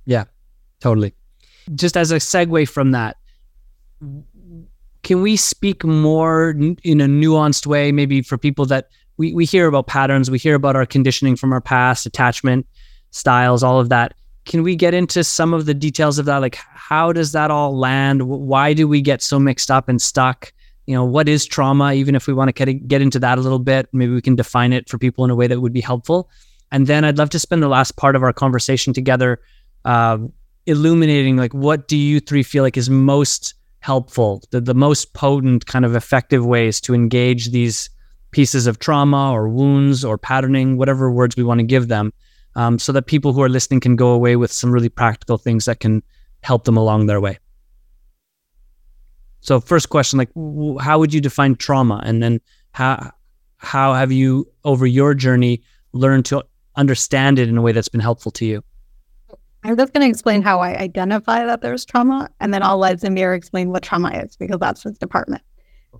Yeah, 0.05 0.25
totally. 0.79 1.13
Just 1.75 1.97
as 1.97 2.11
a 2.11 2.15
segue 2.15 2.69
from 2.69 2.91
that, 2.91 3.17
can 5.07 5.21
we 5.21 5.37
speak 5.37 5.85
more 5.85 6.49
in 6.83 6.99
a 6.99 7.05
nuanced 7.05 7.65
way, 7.65 7.93
maybe 7.93 8.21
for 8.21 8.37
people 8.37 8.65
that 8.65 8.89
we, 9.15 9.33
we 9.33 9.45
hear 9.45 9.65
about 9.65 9.87
patterns, 9.87 10.29
we 10.29 10.37
hear 10.37 10.53
about 10.53 10.75
our 10.75 10.85
conditioning 10.85 11.37
from 11.37 11.53
our 11.53 11.61
past, 11.61 12.05
attachment 12.05 12.67
styles, 13.11 13.63
all 13.63 13.79
of 13.79 13.87
that. 13.87 14.15
Can 14.43 14.63
we 14.63 14.75
get 14.75 14.93
into 14.93 15.23
some 15.23 15.53
of 15.53 15.65
the 15.65 15.73
details 15.73 16.19
of 16.19 16.25
that? 16.25 16.39
Like, 16.39 16.55
how 16.55 17.13
does 17.13 17.31
that 17.31 17.51
all 17.51 17.79
land? 17.79 18.23
Why 18.23 18.73
do 18.73 18.85
we 18.85 18.99
get 18.99 19.21
so 19.21 19.39
mixed 19.39 19.71
up 19.71 19.87
and 19.87 20.01
stuck? 20.01 20.51
You 20.87 20.95
know, 20.95 21.05
what 21.05 21.29
is 21.29 21.45
trauma? 21.45 21.93
Even 21.93 22.13
if 22.13 22.27
we 22.27 22.33
want 22.33 22.53
to 22.53 22.73
get 22.73 23.01
into 23.01 23.19
that 23.19 23.37
a 23.37 23.41
little 23.41 23.59
bit, 23.59 23.87
maybe 23.93 24.13
we 24.13 24.21
can 24.21 24.35
define 24.35 24.73
it 24.73 24.89
for 24.89 24.97
people 24.97 25.23
in 25.23 25.31
a 25.31 25.35
way 25.35 25.47
that 25.47 25.61
would 25.61 25.71
be 25.71 25.79
helpful. 25.79 26.29
And 26.69 26.85
then 26.85 27.05
I'd 27.05 27.17
love 27.17 27.29
to 27.29 27.39
spend 27.39 27.63
the 27.63 27.69
last 27.69 27.95
part 27.95 28.17
of 28.17 28.23
our 28.23 28.33
conversation 28.33 28.91
together 28.91 29.39
uh, 29.85 30.17
illuminating 30.65 31.37
like 31.37 31.53
what 31.53 31.87
do 31.87 31.95
you 31.95 32.19
three 32.19 32.43
feel 32.43 32.61
like 32.61 32.75
is 32.75 32.89
most 32.89 33.53
helpful, 33.87 34.43
the, 34.51 34.59
the 34.59 34.73
most 34.73 35.13
potent 35.13 35.65
kind 35.65 35.85
of 35.85 35.95
effective 35.95 36.45
ways 36.45 36.81
to 36.81 36.93
engage 36.93 37.51
these 37.51 37.89
pieces 38.31 38.67
of 38.67 38.79
trauma 38.79 39.31
or 39.31 39.47
wounds 39.47 40.03
or 40.03 40.17
patterning, 40.17 40.75
whatever 40.75 41.09
words 41.09 41.37
we 41.37 41.43
want 41.43 41.59
to 41.59 41.63
give 41.63 41.87
them, 41.87 42.11
um, 42.55 42.77
so 42.77 42.91
that 42.91 43.03
people 43.03 43.31
who 43.31 43.41
are 43.41 43.47
listening 43.47 43.79
can 43.79 43.95
go 43.95 44.09
away 44.09 44.35
with 44.35 44.51
some 44.51 44.73
really 44.73 44.89
practical 44.89 45.37
things 45.37 45.63
that 45.63 45.79
can 45.79 46.03
help 46.43 46.65
them 46.65 46.75
along 46.75 47.05
their 47.05 47.21
way. 47.21 47.39
So, 49.39 49.61
first 49.61 49.87
question, 49.87 50.19
like, 50.19 50.33
w- 50.33 50.77
how 50.79 50.99
would 50.99 51.13
you 51.13 51.21
define 51.21 51.55
trauma, 51.55 52.01
and 52.03 52.21
then 52.21 52.41
how 52.71 53.11
how 53.55 53.93
have 53.93 54.11
you 54.11 54.51
over 54.65 54.85
your 54.85 55.13
journey 55.13 55.63
learned 55.93 56.25
to 56.25 56.43
understand 56.75 57.39
it 57.39 57.47
in 57.47 57.57
a 57.57 57.61
way 57.61 57.71
that's 57.71 57.87
been 57.87 58.01
helpful 58.01 58.31
to 58.33 58.45
you? 58.45 58.63
I'm 59.67 59.75
just 59.75 59.91
going 59.91 60.01
to 60.05 60.09
explain 60.09 60.41
how 60.41 60.61
I 60.61 60.77
identify 60.77 61.45
that 61.45 61.61
there's 61.61 61.83
trauma, 61.83 62.29
and 62.39 62.53
then 62.53 62.63
I'll 62.63 62.77
let 62.77 63.01
Zamir 63.01 63.35
explain 63.35 63.69
what 63.69 63.83
trauma 63.83 64.11
is 64.11 64.37
because 64.37 64.59
that's 64.59 64.83
his 64.83 64.97
department. 64.97 65.43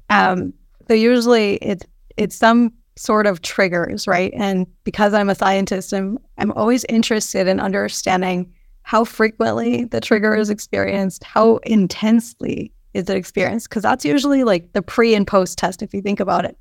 Um, 0.09 0.53
so 0.87 0.93
usually 0.93 1.55
it's 1.55 1.83
it's 2.15 2.35
some 2.35 2.71
sort 2.95 3.27
of 3.27 3.41
triggers, 3.41 4.07
right? 4.07 4.31
And 4.35 4.67
because 4.85 5.13
I'm 5.13 5.29
a 5.29 5.35
scientist, 5.35 5.93
I'm 5.93 6.17
I'm 6.37 6.53
always 6.53 6.85
interested 6.85 7.45
in 7.45 7.59
understanding 7.59 8.53
how 8.83 9.03
frequently 9.03 9.83
the 9.83 9.99
trigger 9.99 10.33
is 10.33 10.49
experienced, 10.49 11.25
how 11.25 11.57
intensely 11.57 12.71
is 12.93 13.09
it 13.09 13.17
experienced, 13.17 13.69
because 13.69 13.83
that's 13.83 14.05
usually 14.05 14.45
like 14.45 14.71
the 14.71 14.81
pre 14.81 15.13
and 15.13 15.27
post 15.27 15.57
test 15.57 15.81
if 15.81 15.93
you 15.93 16.01
think 16.01 16.21
about 16.21 16.45
it. 16.45 16.57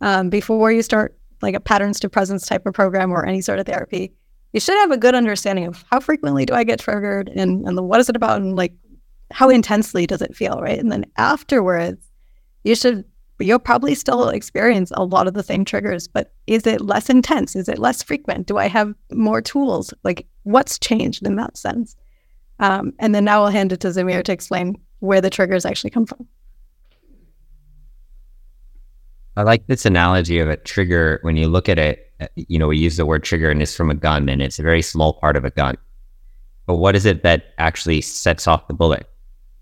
Um, 0.00 0.28
before 0.28 0.72
you 0.72 0.82
start 0.82 1.16
like 1.40 1.54
a 1.54 1.60
patterns 1.60 2.00
to 2.00 2.08
presence 2.08 2.46
type 2.46 2.66
of 2.66 2.74
program 2.74 3.12
or 3.12 3.24
any 3.24 3.42
sort 3.42 3.60
of 3.60 3.66
therapy, 3.66 4.12
you 4.52 4.60
should 4.60 4.76
have 4.76 4.90
a 4.90 4.96
good 4.96 5.14
understanding 5.14 5.66
of 5.66 5.84
how 5.90 6.00
frequently 6.00 6.46
do 6.46 6.54
I 6.54 6.64
get 6.64 6.80
triggered 6.80 7.28
and, 7.28 7.66
and 7.66 7.76
the, 7.76 7.82
what 7.82 8.00
is 8.00 8.08
it 8.08 8.16
about 8.16 8.40
and 8.40 8.56
like 8.56 8.72
how 9.30 9.50
intensely 9.50 10.06
does 10.06 10.22
it 10.22 10.34
feel, 10.34 10.60
right? 10.60 10.78
And 10.78 10.90
then 10.90 11.04
afterwards, 11.16 12.10
you 12.64 12.74
should 12.74 13.04
you'll 13.40 13.58
probably 13.58 13.94
still 13.94 14.30
experience 14.30 14.90
a 14.94 15.04
lot 15.04 15.28
of 15.28 15.34
the 15.34 15.44
same 15.44 15.64
triggers, 15.64 16.08
but 16.08 16.32
is 16.46 16.66
it 16.66 16.80
less 16.80 17.08
intense? 17.08 17.54
Is 17.54 17.68
it 17.68 17.78
less 17.78 18.02
frequent? 18.02 18.46
Do 18.46 18.58
I 18.58 18.66
have 18.66 18.94
more 19.12 19.40
tools? 19.40 19.94
Like 20.02 20.26
what's 20.42 20.78
changed 20.78 21.24
in 21.24 21.36
that 21.36 21.56
sense? 21.56 21.94
Um, 22.58 22.92
and 22.98 23.14
then 23.14 23.24
now 23.24 23.44
I'll 23.44 23.50
hand 23.50 23.72
it 23.72 23.80
to 23.80 23.88
Zamir 23.88 24.24
to 24.24 24.32
explain 24.32 24.76
where 24.98 25.20
the 25.20 25.30
triggers 25.30 25.64
actually 25.64 25.90
come 25.90 26.06
from. 26.06 26.26
I 29.36 29.42
like 29.42 29.68
this 29.68 29.86
analogy 29.86 30.40
of 30.40 30.48
a 30.48 30.56
trigger 30.56 31.20
when 31.22 31.36
you 31.36 31.46
look 31.46 31.68
at 31.68 31.78
it 31.78 32.07
you 32.34 32.58
know, 32.58 32.68
we 32.68 32.78
use 32.78 32.96
the 32.96 33.06
word 33.06 33.24
trigger 33.24 33.50
and 33.50 33.62
it's 33.62 33.76
from 33.76 33.90
a 33.90 33.94
gun 33.94 34.28
and 34.28 34.42
it's 34.42 34.58
a 34.58 34.62
very 34.62 34.82
small 34.82 35.12
part 35.14 35.36
of 35.36 35.44
a 35.44 35.50
gun. 35.50 35.76
But 36.66 36.76
what 36.76 36.96
is 36.96 37.06
it 37.06 37.22
that 37.22 37.54
actually 37.58 38.00
sets 38.00 38.46
off 38.46 38.68
the 38.68 38.74
bullet, 38.74 39.08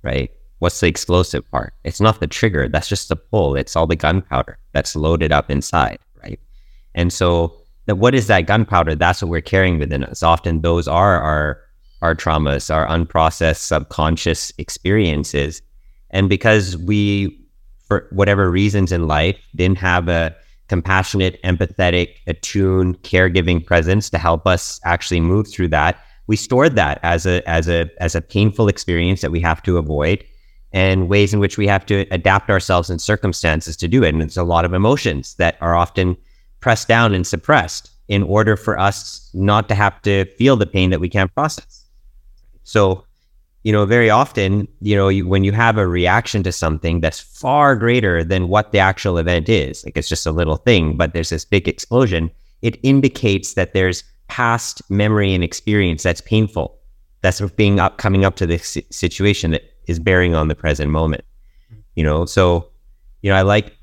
right? 0.03 0.31
What's 0.59 0.81
the 0.81 0.89
explosive 0.89 1.49
part? 1.51 1.75
It's 1.85 2.01
not 2.01 2.19
the 2.21 2.27
trigger. 2.27 2.69
That's 2.69 2.89
just 2.89 3.09
the 3.09 3.17
pull. 3.17 3.57
It's 3.57 3.77
all 3.77 3.87
the 3.87 3.97
gunpowder 3.97 4.59
that's 4.73 4.97
loaded 4.97 5.31
up 5.31 5.51
inside, 5.51 5.99
right? 6.23 6.41
And 6.95 7.13
so, 7.13 7.55
the, 7.85 7.95
what 7.95 8.15
is 8.15 8.27
that 8.27 8.47
gunpowder? 8.47 8.97
That's 8.97 9.23
what 9.23 9.31
we're 9.31 9.43
carrying 9.43 9.79
within 9.79 10.03
us. 10.03 10.23
Often, 10.23 10.63
those 10.63 10.89
are 10.89 11.21
our 11.21 11.61
our 12.03 12.15
traumas, 12.15 12.75
our 12.75 12.87
unprocessed 12.89 13.59
subconscious 13.59 14.53
experiences, 14.59 15.63
and 16.11 16.29
because 16.29 16.77
we, 16.77 17.39
for 17.85 18.09
whatever 18.11 18.51
reasons 18.51 18.93
in 18.93 19.07
life, 19.07 19.39
didn't 19.55 19.79
have 19.79 20.09
a 20.09 20.35
compassionate, 20.69 21.41
empathetic, 21.43 22.17
attuned, 22.27 23.01
caregiving 23.03 23.64
presence 23.64 24.11
to 24.11 24.19
help 24.19 24.47
us 24.47 24.81
actually 24.85 25.21
move 25.21 25.49
through 25.49 25.69
that. 25.69 26.01
We 26.27 26.37
stored 26.37 26.75
that 26.77 26.99
as 27.03 27.25
a 27.25 27.49
as 27.49 27.69
a 27.69 27.89
as 28.01 28.14
a 28.14 28.21
painful 28.21 28.69
experience 28.69 29.21
that 29.21 29.31
we 29.31 29.41
have 29.41 29.62
to 29.62 29.79
avoid 29.79 30.25
and 30.73 31.09
ways 31.09 31.33
in 31.33 31.41
which 31.41 31.57
we 31.57 31.67
have 31.67 31.87
to 31.87 32.07
adapt 32.11 32.51
ourselves 32.51 32.91
and 32.91 33.01
circumstances 33.01 33.77
to 33.79 33.89
do 33.89 34.03
it. 34.03 34.12
And 34.12 34.23
it's 34.23 34.37
a 34.37 34.45
lot 34.45 34.64
of 34.64 34.75
emotions 34.75 35.35
that 35.37 35.57
are 35.61 35.75
often 35.75 36.17
pressed 36.61 36.89
down 36.89 37.14
and 37.14 37.27
suppressed 37.27 37.91
in 38.09 38.23
order 38.25 38.57
for 38.57 38.79
us 38.79 39.31
not 39.33 39.69
to 39.69 39.75
have 39.75 40.03
to 40.03 40.25
feel 40.37 40.57
the 40.57 40.67
pain 40.67 40.91
that 40.91 41.01
we 41.01 41.09
can't 41.09 41.35
process. 41.35 41.85
So 42.64 43.06
you 43.67 43.73
know, 43.73 43.85
very 43.85 44.09
often, 44.09 44.69
you 44.81 44.95
know, 44.95 45.09
you, 45.09 45.27
when 45.27 45.43
you 45.43 45.51
have 45.51 45.77
a 45.77 45.89
reaction 45.89 46.45
to 46.45 46.53
something 46.53 47.01
that's 47.01 47.19
far 47.19 47.75
greater 47.75 48.23
than 48.23 48.47
what 48.47 48.71
the 48.71 48.79
actual 48.79 49.19
event 49.19 49.49
is, 49.49 49.85
like 49.85 49.97
it's 49.97 50.09
just 50.09 50.25
a 50.25 50.31
little 50.31 50.55
thing, 50.55 50.97
but 50.97 51.12
there's 51.12 51.31
this 51.31 51.45
big 51.45 51.67
explosion, 51.67 52.31
it 52.62 52.79
indicates 52.85 53.55
that 53.55 53.75
there's 53.75 54.05
past 54.29 54.89
memory 54.89 55.35
and 55.35 55.43
experience 55.43 56.05
that's 56.05 56.21
painful, 56.21 56.79
that's 57.23 57.41
being 57.57 57.81
up, 57.81 57.99
coming 57.99 58.25
up 58.25 58.37
to 58.37 58.47
this 58.47 58.79
situation 58.91 59.51
that 59.51 59.64
is 59.89 59.99
bearing 59.99 60.33
on 60.33 60.47
the 60.47 60.55
present 60.55 60.93
moment. 60.93 61.25
You 61.97 62.05
know, 62.05 62.25
so, 62.25 62.71
you 63.23 63.33
know, 63.33 63.37
I 63.37 63.43
like 63.43 63.77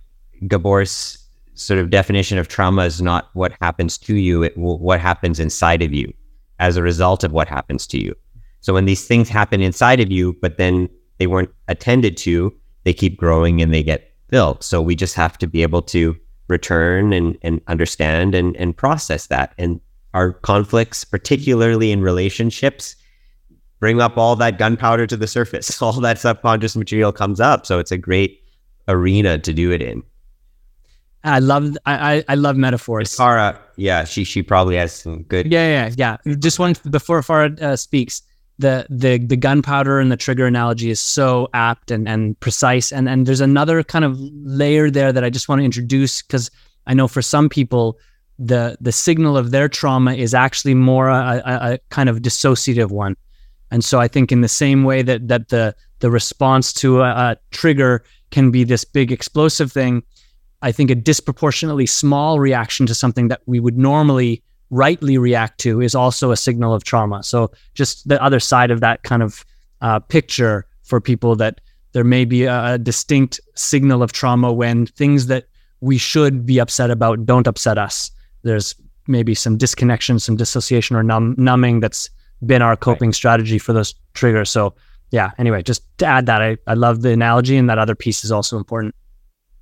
Gabor's 0.44 1.18
sort 1.56 1.82
of 1.82 1.90
definition 1.90 2.38
of 2.38 2.48
trauma 2.48 2.84
is 2.84 3.02
not 3.02 3.32
what 3.34 3.52
happens 3.60 3.98
to 3.98 4.16
you, 4.16 4.44
it 4.44 4.58
what 4.58 5.02
happens 5.02 5.42
inside 5.42 5.82
of 5.82 5.94
you 5.94 6.14
as 6.60 6.78
a 6.78 6.82
result 6.82 7.26
of 7.26 7.34
what 7.34 7.50
happens 7.50 7.86
to 7.88 8.02
you. 8.02 8.16
So 8.64 8.74
when 8.74 8.86
these 8.86 9.06
things 9.06 9.28
happen 9.28 9.62
inside 9.62 10.00
of 10.00 10.10
you, 10.10 10.38
but 10.42 10.58
then 10.58 10.90
they 11.20 11.28
weren't 11.28 11.52
attended 11.68 12.16
to, 12.18 12.52
they 12.86 12.94
keep 12.94 13.18
growing 13.18 13.62
and 13.62 13.74
they 13.74 13.84
get 13.84 14.14
built. 14.30 14.64
So 14.64 14.82
we 14.82 14.96
just 14.96 15.16
have 15.16 15.38
to 15.40 15.48
be 15.48 15.62
able 15.64 15.82
to 15.84 16.16
return 16.48 17.12
and, 17.12 17.38
and 17.42 17.60
understand 17.68 18.34
and, 18.34 18.56
and 18.56 18.76
process 18.76 19.28
that. 19.28 19.54
And 19.58 19.82
our 20.14 20.32
conflicts, 20.32 21.04
particularly 21.04 21.92
in 21.92 22.02
relationships, 22.02 22.96
bring 23.82 24.00
up 24.00 24.18
all 24.18 24.38
that 24.38 24.58
gunpowder 24.58 25.08
to 25.08 25.18
the 25.18 25.28
surface. 25.28 25.82
All 25.82 26.00
that 26.00 26.18
subconscious 26.18 26.78
material 26.78 27.12
comes 27.12 27.42
up. 27.42 27.66
So 27.66 27.80
it's 27.80 27.92
a 27.92 27.98
great 27.98 28.42
arena 28.88 29.40
to 29.40 29.54
do 29.54 29.72
it 29.72 29.82
in. 29.82 30.04
I 31.26 31.40
love 31.40 31.78
I 31.86 32.24
I 32.28 32.36
love 32.36 32.58
metaphors. 32.58 33.16
Farah, 33.16 33.58
yeah, 33.78 34.04
she 34.04 34.26
she 34.26 34.44
probably 34.44 34.76
has 34.76 34.94
some 34.94 35.24
good. 35.24 35.50
Yeah, 35.50 35.88
yeah, 35.88 36.18
yeah. 36.26 36.36
Just 36.36 36.60
one 36.60 36.76
before 36.90 37.22
Farah 37.22 37.62
uh, 37.62 37.78
speaks 37.78 38.22
the 38.60 38.86
the 38.90 39.18
the 39.18 39.38
gunpowder 39.38 40.00
and 40.00 40.12
the 40.12 40.18
trigger 40.18 40.46
analogy 40.46 40.90
is 40.90 41.00
so 41.00 41.50
apt 41.54 41.92
and 41.92 42.08
and 42.08 42.40
precise. 42.40 42.92
And 42.92 43.10
and 43.10 43.26
there's 43.26 43.42
another 43.42 43.84
kind 43.84 44.06
of 44.06 44.18
layer 44.20 44.90
there 44.90 45.12
that 45.12 45.24
I 45.24 45.30
just 45.30 45.50
want 45.50 45.60
to 45.60 45.66
introduce 45.66 46.22
because 46.22 46.52
I 46.86 46.94
know 46.94 47.08
for 47.08 47.22
some 47.22 47.50
people 47.50 47.98
the 48.40 48.78
the 48.80 48.92
signal 48.92 49.38
of 49.38 49.52
their 49.52 49.70
trauma 49.70 50.14
is 50.14 50.34
actually 50.34 50.74
more 50.74 51.10
a, 51.10 51.42
a, 51.46 51.74
a, 51.74 51.80
kind 51.90 52.10
of 52.10 52.20
dissociative 52.20 52.90
one. 52.90 53.16
And 53.72 53.84
so 53.84 54.00
I 54.00 54.08
think 54.08 54.32
in 54.32 54.42
the 54.42 54.48
same 54.48 54.84
way 54.84 55.02
that 55.02 55.28
that 55.28 55.50
the 55.50 55.76
the 56.00 56.12
response 56.12 56.74
to 56.74 57.02
a, 57.02 57.10
a 57.10 57.38
trigger 57.52 58.04
can 58.32 58.52
be 58.52 58.64
this 58.64 58.84
big 58.84 59.12
explosive 59.12 59.72
thing, 59.72 60.04
I 60.62 60.72
think 60.72 60.90
a 60.90 60.96
disproportionately 60.96 61.86
small 61.86 62.40
reaction 62.40 62.86
to 62.88 62.96
something 62.96 63.28
that 63.30 63.42
we 63.46 63.60
would 63.60 63.78
normally 63.78 64.44
rightly 64.74 65.20
react 65.20 65.60
to 65.60 65.82
is 65.82 65.94
also 65.94 66.32
a 66.32 66.38
signal 66.38 66.74
of 66.74 66.84
trauma. 66.84 67.22
So 67.22 67.52
just 67.76 68.08
the 68.08 68.22
other 68.22 68.40
side 68.40 68.72
of 68.72 68.82
that 68.82 69.04
kind 69.04 69.22
of 69.22 69.46
uh, 69.82 70.00
picture 70.00 70.66
for 70.82 71.00
people 71.00 71.36
that 71.36 71.62
there 71.92 72.04
may 72.04 72.26
be 72.26 72.46
a, 72.46 72.74
a 72.74 72.78
distinct 72.80 73.40
signal 73.54 74.02
of 74.02 74.12
trauma 74.12 74.52
when 74.52 74.88
things 74.88 75.28
that 75.28 75.46
we 75.82 75.98
should 75.98 76.46
be 76.46 76.60
upset 76.60 76.90
about 76.90 77.26
don't 77.26 77.48
upset 77.48 77.78
us. 77.78 78.10
There's 78.42 78.74
maybe 79.08 79.36
some 79.36 79.58
disconnection, 79.58 80.18
some 80.18 80.38
dissociation 80.38 80.96
or 80.96 81.04
numb, 81.04 81.36
numbing 81.38 81.80
that's 81.80 82.10
been 82.44 82.64
our 82.64 82.76
coping 82.76 83.10
right. 83.10 83.16
strategy 83.16 83.60
for 83.60 83.74
those 83.74 83.94
triggers. 84.16 84.50
So 84.50 84.74
yeah, 85.12 85.32
anyway, 85.38 85.62
just 85.62 85.84
to 86.00 86.08
add 86.08 86.26
that, 86.26 86.42
I, 86.42 86.58
I 86.66 86.74
love 86.74 87.04
the 87.04 87.12
analogy 87.12 87.58
and 87.58 87.70
that 87.70 87.78
other 87.78 87.96
piece 87.96 88.24
is 88.24 88.32
also 88.32 88.58
important. 88.58 88.96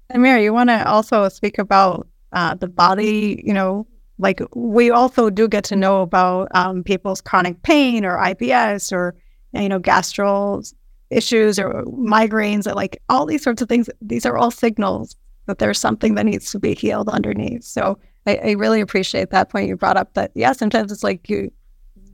And 0.09 0.23
Mary, 0.23 0.45
you 0.45 0.53
want 0.53 0.69
to 0.69 0.87
also 0.87 1.27
speak 1.27 1.57
about 1.57 2.07
uh, 2.31 2.55
the 2.55 2.67
body, 2.67 3.43
you 3.45 3.53
know, 3.53 3.87
like 4.21 4.39
we 4.55 4.91
also 4.91 5.29
do 5.29 5.47
get 5.47 5.63
to 5.65 5.75
know 5.75 6.01
about 6.01 6.47
um, 6.53 6.83
people's 6.83 7.21
chronic 7.21 7.61
pain 7.63 8.05
or 8.05 8.17
IBS 8.17 8.93
or, 8.93 9.15
you 9.53 9.67
know, 9.67 9.79
gastro 9.79 10.61
issues 11.09 11.59
or 11.59 11.83
migraines 11.85 12.67
or 12.67 12.73
like 12.73 13.01
all 13.09 13.25
these 13.25 13.43
sorts 13.43 13.61
of 13.61 13.67
things. 13.67 13.89
These 13.99 14.25
are 14.25 14.37
all 14.37 14.51
signals 14.51 15.15
that 15.47 15.57
there's 15.57 15.79
something 15.79 16.15
that 16.15 16.25
needs 16.25 16.51
to 16.51 16.59
be 16.59 16.75
healed 16.75 17.09
underneath. 17.09 17.63
So 17.63 17.97
I, 18.27 18.37
I 18.37 18.51
really 18.51 18.79
appreciate 18.79 19.31
that 19.31 19.49
point 19.49 19.67
you 19.67 19.75
brought 19.75 19.97
up 19.97 20.13
that, 20.13 20.31
yeah, 20.35 20.51
sometimes 20.51 20.91
it's 20.91 21.03
like 21.03 21.27
you, 21.27 21.51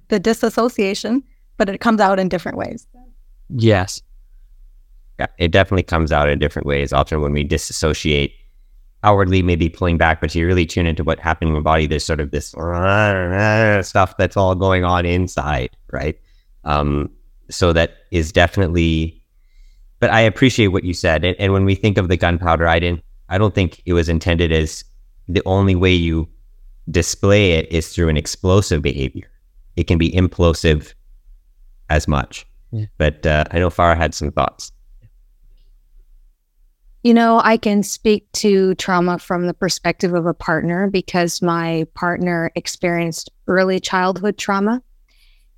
the 0.08 0.20
disassociation, 0.20 1.24
but 1.58 1.68
it 1.68 1.80
comes 1.82 2.00
out 2.00 2.20
in 2.20 2.30
different 2.30 2.58
ways. 2.58 2.88
Yes. 3.50 4.02
Yeah, 5.20 5.28
it 5.38 5.52
definitely 5.52 5.84
comes 5.84 6.14
out 6.14 6.30
in 6.30 6.40
different 6.40 6.68
ways. 6.68 6.94
Often 6.94 7.22
when 7.22 7.34
we 7.34 7.44
disassociate, 7.44 8.34
outwardly 9.04 9.42
maybe 9.42 9.70
pulling 9.70 9.98
back, 9.98 10.22
but 10.22 10.34
you 10.34 10.46
really 10.46 10.66
tune 10.66 10.88
into 10.88 11.04
what 11.04 11.20
happening 11.20 11.50
in 11.50 11.56
your 11.56 11.64
body, 11.64 11.88
there's 11.88 12.06
sort 12.06 12.20
of 12.20 12.32
this 12.32 12.50
stuff 13.88 14.18
that's 14.18 14.38
all 14.38 14.56
going 14.56 14.84
on 14.84 15.06
inside, 15.06 15.70
right? 15.92 16.20
Um, 16.64 17.10
so 17.50 17.74
that 17.74 17.98
is 18.12 18.32
definitely. 18.32 19.22
But 20.00 20.12
I 20.12 20.22
appreciate 20.22 20.68
what 20.68 20.84
you 20.84 20.94
said, 20.94 21.24
and, 21.24 21.36
and 21.40 21.54
when 21.54 21.66
we 21.66 21.74
think 21.74 21.98
of 21.98 22.08
the 22.08 22.18
gunpowder, 22.18 22.68
I 22.68 22.80
didn't. 22.80 23.02
I 23.30 23.38
don't 23.38 23.56
think 23.56 23.82
it 23.86 23.94
was 23.94 24.10
intended 24.10 24.52
as 24.52 24.84
the 25.28 25.42
only 25.46 25.76
way 25.76 25.92
you 25.92 26.30
display 26.90 27.54
it 27.54 27.72
is 27.72 27.94
through 27.94 28.10
an 28.10 28.18
explosive 28.18 28.82
behavior. 28.82 29.30
It 29.76 29.86
can 29.86 29.98
be 29.98 30.12
implosive 30.12 30.94
as 31.90 32.08
much. 32.08 32.46
Yeah. 32.72 32.86
But 32.98 33.26
uh, 33.26 33.46
I 33.52 33.60
know 33.60 33.70
Farah 33.70 33.98
had 33.98 34.14
some 34.14 34.32
thoughts. 34.32 34.72
You 37.04 37.14
know, 37.14 37.40
I 37.44 37.58
can 37.58 37.84
speak 37.84 38.32
to 38.34 38.76
trauma 38.76 39.20
from 39.20 39.48
the 39.48 39.54
perspective 39.54 40.14
of 40.14 40.26
a 40.26 40.34
partner 40.34 40.90
because 40.90 41.42
my 41.42 41.86
partner 41.94 42.52
experienced 42.56 43.30
early 43.48 43.80
childhood 43.80 44.38
trauma. 44.38 44.82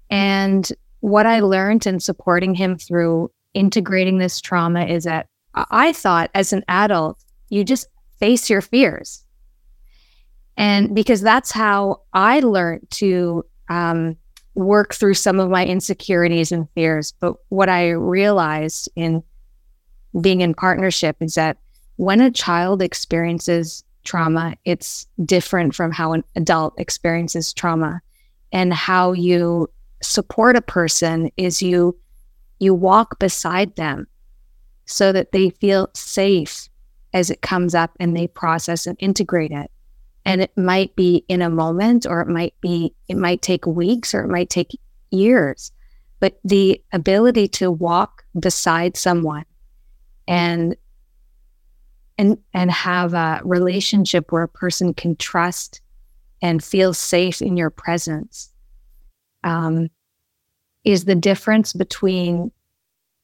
And 0.10 0.70
what 1.00 1.26
I 1.26 1.40
learned 1.40 1.88
in 1.88 2.00
supporting 2.00 2.54
him 2.54 2.78
through 2.78 3.32
integrating 3.54 4.18
this 4.18 4.42
trauma 4.42 4.86
is 4.86 5.06
that 5.06 5.28
I 5.56 5.94
thought 5.94 6.30
as 6.36 6.54
an 6.54 6.64
adult, 6.68 7.18
you 7.50 7.64
just 7.64 7.88
face 8.20 8.50
your 8.50 8.62
fears. 8.62 9.24
And 10.58 10.94
because 10.94 11.22
that's 11.22 11.52
how 11.52 12.02
I 12.14 12.42
learned 12.42 12.86
to 12.92 13.46
um, 13.70 14.18
work 14.56 14.94
through 14.94 15.14
some 15.14 15.40
of 15.40 15.50
my 15.50 15.66
insecurities 15.66 16.52
and 16.52 16.68
fears. 16.76 17.14
But 17.20 17.36
what 17.48 17.70
I 17.70 17.92
realized 17.92 18.90
in 18.96 19.24
being 20.22 20.42
in 20.42 20.54
partnership 20.54 21.18
is 21.20 21.36
that 21.36 21.58
when 21.98 22.22
a 22.22 22.32
child 22.32 22.82
experiences 22.82 23.84
trauma, 24.04 24.56
it's 24.66 25.06
different 25.26 25.76
from 25.76 25.92
how 25.92 26.14
an 26.14 26.24
adult 26.36 26.74
experiences 26.80 27.54
trauma. 27.54 28.02
And 28.52 28.74
how 28.74 29.12
you 29.12 29.70
support 30.02 30.56
a 30.56 30.62
person 30.62 31.30
is 31.38 31.62
you 31.62 31.96
you 32.60 32.74
walk 32.74 33.20
beside 33.20 33.76
them 33.76 34.08
so 34.86 35.12
that 35.12 35.32
they 35.32 35.50
feel 35.50 35.90
safe 35.94 36.68
as 37.14 37.30
it 37.30 37.42
comes 37.42 37.76
up 37.76 37.92
and 38.00 38.16
they 38.16 38.28
process 38.28 38.88
and 38.88 38.98
integrate 39.00 39.52
it 39.52 39.70
and 40.26 40.42
it 40.42 40.58
might 40.58 40.96
be 40.96 41.24
in 41.28 41.42
a 41.42 41.50
moment 41.50 42.06
or 42.06 42.22
it 42.22 42.28
might 42.28 42.54
be 42.62 42.94
it 43.08 43.18
might 43.18 43.42
take 43.42 43.66
weeks 43.66 44.14
or 44.14 44.24
it 44.24 44.30
might 44.30 44.50
take 44.50 44.80
years 45.12 45.72
but 46.20 46.40
the 46.44 46.82
ability 46.92 47.48
to 47.48 47.72
walk 47.72 48.24
beside 48.40 48.98
someone 48.98 49.46
and 50.30 50.78
and 52.18 52.38
and 52.54 52.72
have 52.72 53.14
a 53.14 53.42
relationship 53.44 54.32
where 54.32 54.44
a 54.44 54.48
person 54.48 54.94
can 54.94 55.16
trust 55.16 55.82
and 56.42 56.64
feel 56.64 56.94
safe 56.94 57.42
in 57.42 57.58
your 57.58 57.72
presence 57.72 58.54
um, 59.44 59.90
is 60.86 61.06
the 61.06 61.16
difference 61.16 61.74
between 61.74 62.52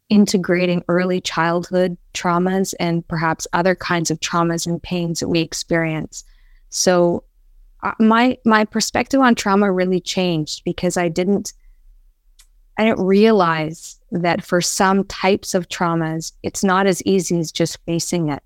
integrating 0.10 0.84
early 0.88 1.22
childhood 1.22 1.96
traumas 2.14 2.74
and 2.80 3.08
perhaps 3.08 3.48
other 3.54 3.76
kinds 3.76 4.10
of 4.10 4.20
traumas 4.20 4.66
and 4.66 4.82
pains 4.82 5.20
that 5.20 5.30
we 5.30 5.40
experience. 5.42 6.24
So 6.70 7.24
uh, 7.84 7.94
my 8.00 8.38
my 8.46 8.66
perspective 8.66 9.22
on 9.22 9.36
trauma 9.36 9.72
really 9.72 10.00
changed 10.00 10.64
because 10.66 10.98
I 10.98 11.08
didn't 11.10 11.54
I 12.78 12.86
didn't 12.86 13.06
realize 13.06 14.00
that 14.12 14.44
for 14.44 14.62
some 14.62 15.04
types 15.06 15.54
of 15.54 15.70
traumas, 15.70 16.34
it's 16.44 16.64
not 16.64 16.88
as 16.88 17.02
easy 17.04 17.40
as 17.40 17.52
just 17.52 17.78
facing 17.86 18.30
it. 18.30 18.44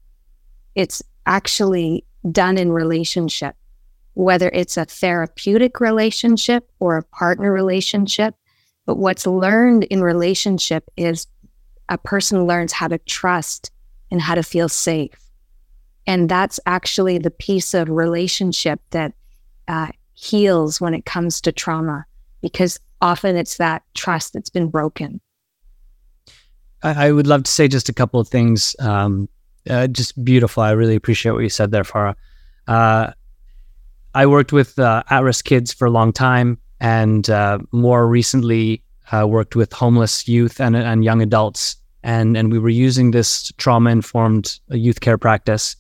It's 0.76 1.02
actually 1.26 2.06
done 2.32 2.58
in 2.58 2.72
relationship, 2.72 3.56
whether 4.14 4.50
it's 4.54 4.78
a 4.78 4.86
therapeutic 4.86 5.80
relationship 5.80 6.70
or 6.80 6.98
a 6.98 7.04
partner 7.04 7.52
relationship. 7.52 8.36
But 8.86 8.98
what's 8.98 9.28
learned 9.28 9.84
in 9.86 10.02
relationship 10.02 10.90
is 10.98 11.28
a 11.90 11.98
person 11.98 12.46
learns 12.46 12.72
how 12.72 12.88
to 12.88 12.98
trust 13.00 13.72
and 14.12 14.22
how 14.22 14.36
to 14.36 14.44
feel 14.44 14.70
safe. 14.70 15.20
And 16.06 16.30
that's 16.30 16.60
actually 16.66 17.18
the 17.18 17.32
piece 17.32 17.74
of 17.74 17.90
relationship 17.90 18.80
that 18.92 19.14
uh, 19.68 19.90
heals 20.14 20.82
when 20.82 20.94
it 20.94 21.06
comes 21.06 21.42
to 21.42 21.52
trauma, 21.52 22.06
because 22.42 22.80
often 23.02 23.36
it's 23.36 23.58
that 23.58 23.84
trust 23.93 24.34
that's 24.34 24.50
been 24.50 24.70
broken. 24.70 25.22
I, 26.84 27.08
I 27.08 27.12
would 27.12 27.28
love 27.28 27.43
to 27.43 27.52
say 27.52 27.68
just 27.68 27.89
a 27.89 27.93
couple 27.93 28.20
of 28.20 28.28
things. 28.28 28.76
Um, 28.80 29.30
uh, 29.70 29.88
just 29.88 30.24
beautiful. 30.24 30.64
I 30.64 30.72
really 30.72 30.95
appreciate 30.95 31.34
what 31.34 31.43
you 31.43 31.50
said 31.50 31.72
there, 31.72 31.84
Farah. 31.84 32.16
Uh, 32.68 33.12
I 34.16 34.26
worked 34.26 34.52
with 34.52 34.80
uh, 34.80 35.04
at 35.10 35.24
risk 35.24 35.45
kids 35.45 35.74
for 35.74 35.86
a 35.86 35.91
long 35.91 36.14
time 36.14 36.58
and 36.80 37.30
uh, 37.30 37.60
more 37.72 38.08
recently 38.08 38.84
uh, 39.12 39.28
worked 39.28 39.56
with 39.56 39.74
homeless 39.74 40.28
youth 40.28 40.60
and, 40.62 40.76
and 40.76 41.04
young 41.04 41.22
adults. 41.22 41.76
And, 42.04 42.38
and 42.38 42.52
we 42.52 42.60
were 42.60 42.70
using 42.70 43.12
this 43.12 43.52
trauma 43.58 43.89
informed 43.89 44.60
youth 44.70 45.02
care 45.02 45.18
practice 45.18 45.76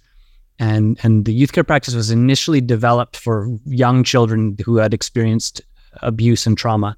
and 0.59 0.99
and 1.03 1.25
the 1.25 1.33
youth 1.33 1.53
care 1.53 1.63
practice 1.63 1.95
was 1.95 2.11
initially 2.11 2.61
developed 2.61 3.15
for 3.15 3.47
young 3.65 4.03
children 4.03 4.57
who 4.63 4.77
had 4.77 4.93
experienced 4.93 5.61
abuse 6.01 6.45
and 6.45 6.57
trauma 6.57 6.97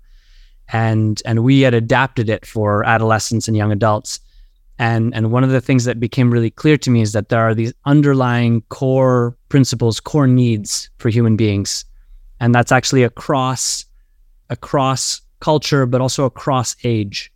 and 0.71 1.21
and 1.25 1.43
we 1.43 1.61
had 1.61 1.73
adapted 1.73 2.29
it 2.29 2.45
for 2.45 2.83
adolescents 2.85 3.47
and 3.47 3.55
young 3.55 3.71
adults. 3.71 4.19
And 4.79 5.13
and 5.13 5.31
one 5.31 5.43
of 5.43 5.51
the 5.51 5.61
things 5.61 5.85
that 5.85 5.99
became 5.99 6.31
really 6.31 6.49
clear 6.49 6.77
to 6.77 6.89
me 6.89 7.01
is 7.01 7.11
that 7.11 7.29
there 7.29 7.41
are 7.41 7.53
these 7.53 7.73
underlying 7.85 8.61
core 8.69 9.37
principles 9.49 9.99
core 9.99 10.27
needs 10.27 10.89
for 10.97 11.09
human 11.09 11.35
beings. 11.35 11.85
And 12.39 12.55
that's 12.55 12.71
actually 12.71 13.03
across 13.03 13.85
across 14.49 15.21
culture 15.39 15.85
but 15.85 16.01
also 16.01 16.25
across 16.25 16.75
age. 16.83 17.31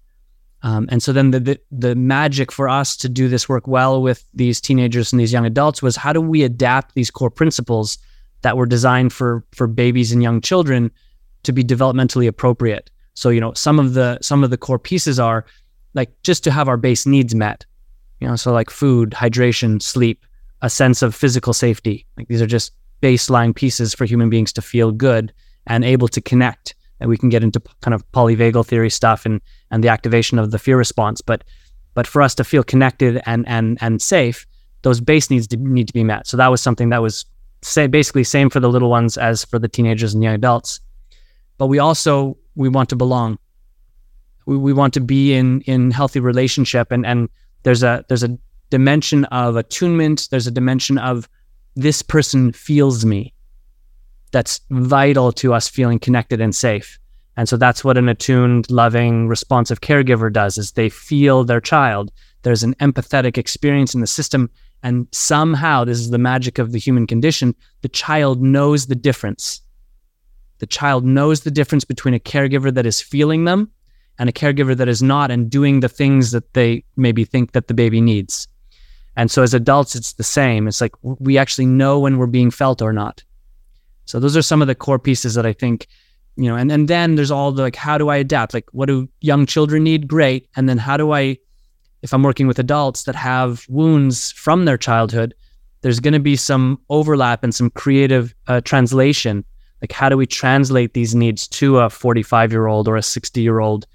Um, 0.63 0.87
and 0.89 1.03
so 1.03 1.13
then 1.13 1.29
the, 1.29 1.39
the, 1.39 1.59
the 1.71 1.95
magic 1.95 2.51
for 2.51 2.67
us 2.67 2.97
to 2.97 3.07
do 3.07 3.27
this 3.29 3.47
work 3.47 3.67
well 3.67 4.01
with 4.01 4.25
these 4.33 4.59
teenagers 4.59 5.13
and 5.13 5.19
these 5.19 5.31
young 5.31 5.45
adults 5.45 5.83
was 5.83 5.95
how 5.95 6.11
do 6.11 6.19
we 6.19 6.41
adapt 6.41 6.95
these 6.95 7.11
core 7.11 7.29
principles 7.29 7.99
that 8.41 8.57
were 8.57 8.65
designed 8.65 9.13
for 9.13 9.43
for 9.51 9.67
babies 9.67 10.11
and 10.11 10.23
young 10.23 10.41
children 10.41 10.91
to 11.43 11.51
be 11.51 11.63
developmentally 11.63 12.27
appropriate. 12.27 12.89
So 13.15 13.29
you 13.29 13.41
know 13.41 13.53
some 13.53 13.79
of 13.79 13.93
the 13.93 14.19
some 14.21 14.43
of 14.43 14.49
the 14.49 14.57
core 14.57 14.79
pieces 14.79 15.19
are 15.19 15.45
like 15.93 16.11
just 16.23 16.43
to 16.43 16.51
have 16.51 16.67
our 16.67 16.77
base 16.77 17.05
needs 17.05 17.33
met. 17.33 17.65
You 18.19 18.27
know, 18.27 18.35
so 18.35 18.53
like 18.53 18.69
food, 18.69 19.11
hydration, 19.11 19.81
sleep, 19.81 20.25
a 20.61 20.69
sense 20.69 21.01
of 21.01 21.13
physical 21.13 21.53
safety. 21.53 22.05
Like 22.17 22.27
these 22.27 22.41
are 22.41 22.47
just 22.47 22.71
baseline 23.01 23.53
pieces 23.53 23.93
for 23.93 24.05
human 24.05 24.29
beings 24.29 24.53
to 24.53 24.61
feel 24.61 24.91
good 24.91 25.33
and 25.67 25.83
able 25.83 26.07
to 26.07 26.21
connect 26.21 26.75
and 26.99 27.09
we 27.09 27.17
can 27.17 27.29
get 27.29 27.43
into 27.43 27.61
kind 27.81 27.93
of 27.93 28.09
polyvagal 28.11 28.65
theory 28.65 28.89
stuff 28.89 29.25
and 29.25 29.41
and 29.71 29.83
the 29.83 29.89
activation 29.89 30.39
of 30.39 30.51
the 30.51 30.59
fear 30.59 30.77
response. 30.77 31.21
But 31.21 31.43
but 31.93 32.07
for 32.07 32.21
us 32.21 32.35
to 32.35 32.43
feel 32.43 32.63
connected 32.63 33.21
and 33.25 33.47
and 33.47 33.77
and 33.81 34.01
safe, 34.01 34.45
those 34.81 35.01
base 35.01 35.29
needs 35.29 35.47
to, 35.47 35.57
need 35.57 35.87
to 35.87 35.93
be 35.93 36.03
met. 36.03 36.27
So 36.27 36.37
that 36.37 36.47
was 36.47 36.61
something 36.61 36.89
that 36.89 37.01
was 37.01 37.25
say 37.61 37.87
basically 37.87 38.23
same 38.23 38.49
for 38.49 38.59
the 38.59 38.69
little 38.69 38.89
ones 38.89 39.17
as 39.17 39.43
for 39.45 39.59
the 39.59 39.67
teenagers 39.67 40.13
and 40.13 40.23
young 40.23 40.35
adults. 40.35 40.79
But 41.57 41.67
we 41.67 41.79
also 41.79 42.37
we 42.55 42.69
want 42.69 42.89
to 42.89 42.95
belong. 42.95 43.37
We, 44.45 44.57
we 44.57 44.73
want 44.73 44.93
to 44.95 45.01
be 45.01 45.33
in 45.33 45.61
in 45.61 45.91
healthy 45.91 46.19
relationship 46.19 46.91
and 46.91 47.05
and 47.05 47.29
there's 47.63 47.83
a 47.83 48.05
there's 48.07 48.23
a 48.23 48.37
dimension 48.69 49.25
of 49.25 49.55
attunement. 49.55 50.27
There's 50.31 50.47
a 50.47 50.51
dimension 50.51 50.97
of 50.97 51.29
this 51.75 52.01
person 52.01 52.51
feels 52.51 53.05
me 53.05 53.33
that's 54.31 54.59
vital 54.69 55.31
to 55.31 55.53
us 55.53 55.67
feeling 55.67 55.99
connected 55.99 56.41
and 56.41 56.55
safe. 56.55 56.99
And 57.37 57.49
so 57.49 57.57
that's 57.57 57.83
what 57.83 57.97
an 57.97 58.07
attuned, 58.07 58.69
loving, 58.71 59.27
responsive 59.27 59.81
caregiver 59.81 60.31
does 60.31 60.57
is 60.57 60.71
they 60.71 60.89
feel 60.89 61.43
their 61.43 61.59
child. 61.59 62.11
There's 62.43 62.63
an 62.63 62.75
empathetic 62.75 63.37
experience 63.37 63.93
in 63.93 64.01
the 64.01 64.07
system 64.07 64.49
and 64.85 65.07
somehow 65.11 65.83
this 65.83 65.97
is 65.97 66.11
the 66.11 66.19
magic 66.19 66.59
of 66.59 66.71
the 66.71 66.77
human 66.77 67.07
condition, 67.07 67.55
the 67.81 67.89
child 67.89 68.43
knows 68.43 68.85
the 68.85 68.95
difference 68.95 69.61
the 70.59 70.65
child 70.65 71.05
knows 71.05 71.41
the 71.41 71.51
difference 71.51 71.83
between 71.83 72.13
a 72.13 72.19
caregiver 72.19 72.73
that 72.73 72.85
is 72.85 73.01
feeling 73.01 73.45
them 73.45 73.69
and 74.17 74.29
a 74.29 74.33
caregiver 74.33 74.75
that 74.77 74.87
is 74.87 75.03
not 75.03 75.31
and 75.31 75.49
doing 75.49 75.81
the 75.81 75.89
things 75.89 76.31
that 76.31 76.53
they 76.53 76.83
maybe 76.95 77.25
think 77.25 77.51
that 77.51 77.67
the 77.67 77.73
baby 77.73 78.01
needs. 78.01 78.47
And 79.17 79.31
so 79.31 79.43
as 79.43 79.53
adults, 79.53 79.95
it's 79.95 80.13
the 80.13 80.23
same. 80.23 80.67
It's 80.67 80.81
like 80.81 80.93
we 81.01 81.37
actually 81.37 81.65
know 81.65 81.99
when 81.99 82.17
we're 82.17 82.27
being 82.27 82.51
felt 82.51 82.81
or 82.81 82.93
not. 82.93 83.23
So 84.05 84.19
those 84.19 84.37
are 84.37 84.41
some 84.41 84.61
of 84.61 84.67
the 84.67 84.75
core 84.75 84.99
pieces 84.99 85.33
that 85.35 85.45
I 85.45 85.53
think, 85.53 85.87
you 86.35 86.49
know, 86.49 86.55
and, 86.55 86.71
and 86.71 86.87
then 86.87 87.15
there's 87.15 87.31
all 87.31 87.51
the 87.51 87.63
like, 87.63 87.75
how 87.75 87.97
do 87.97 88.09
I 88.09 88.17
adapt? 88.17 88.53
Like, 88.53 88.67
what 88.71 88.87
do 88.87 89.09
young 89.21 89.45
children 89.45 89.83
need? 89.83 90.07
Great. 90.07 90.47
And 90.55 90.69
then 90.69 90.77
how 90.77 90.97
do 90.97 91.11
I, 91.11 91.37
if 92.01 92.13
I'm 92.13 92.23
working 92.23 92.45
with 92.45 92.59
adults 92.59 93.03
that 93.03 93.15
have 93.15 93.65
wounds 93.67 94.31
from 94.33 94.65
their 94.65 94.77
childhood, 94.77 95.33
there's 95.81 95.99
going 95.99 96.13
to 96.13 96.19
be 96.19 96.35
some 96.35 96.79
overlap 96.89 97.43
and 97.43 97.53
some 97.53 97.69
creative 97.69 98.35
uh, 98.47 98.61
translation. 98.61 99.43
Like, 99.85 99.91
how 99.91 100.09
do 100.09 100.17
we 100.17 100.25
translate 100.25 100.95
these 100.95 101.13
needs 101.13 101.47
to 101.49 101.77
a 101.77 101.91
45 101.91 102.51
year 102.51 102.65
old 102.65 102.87
or 102.87 102.95
a 102.95 103.03
60 103.03 103.39
year 103.39 103.59
old 103.59 103.85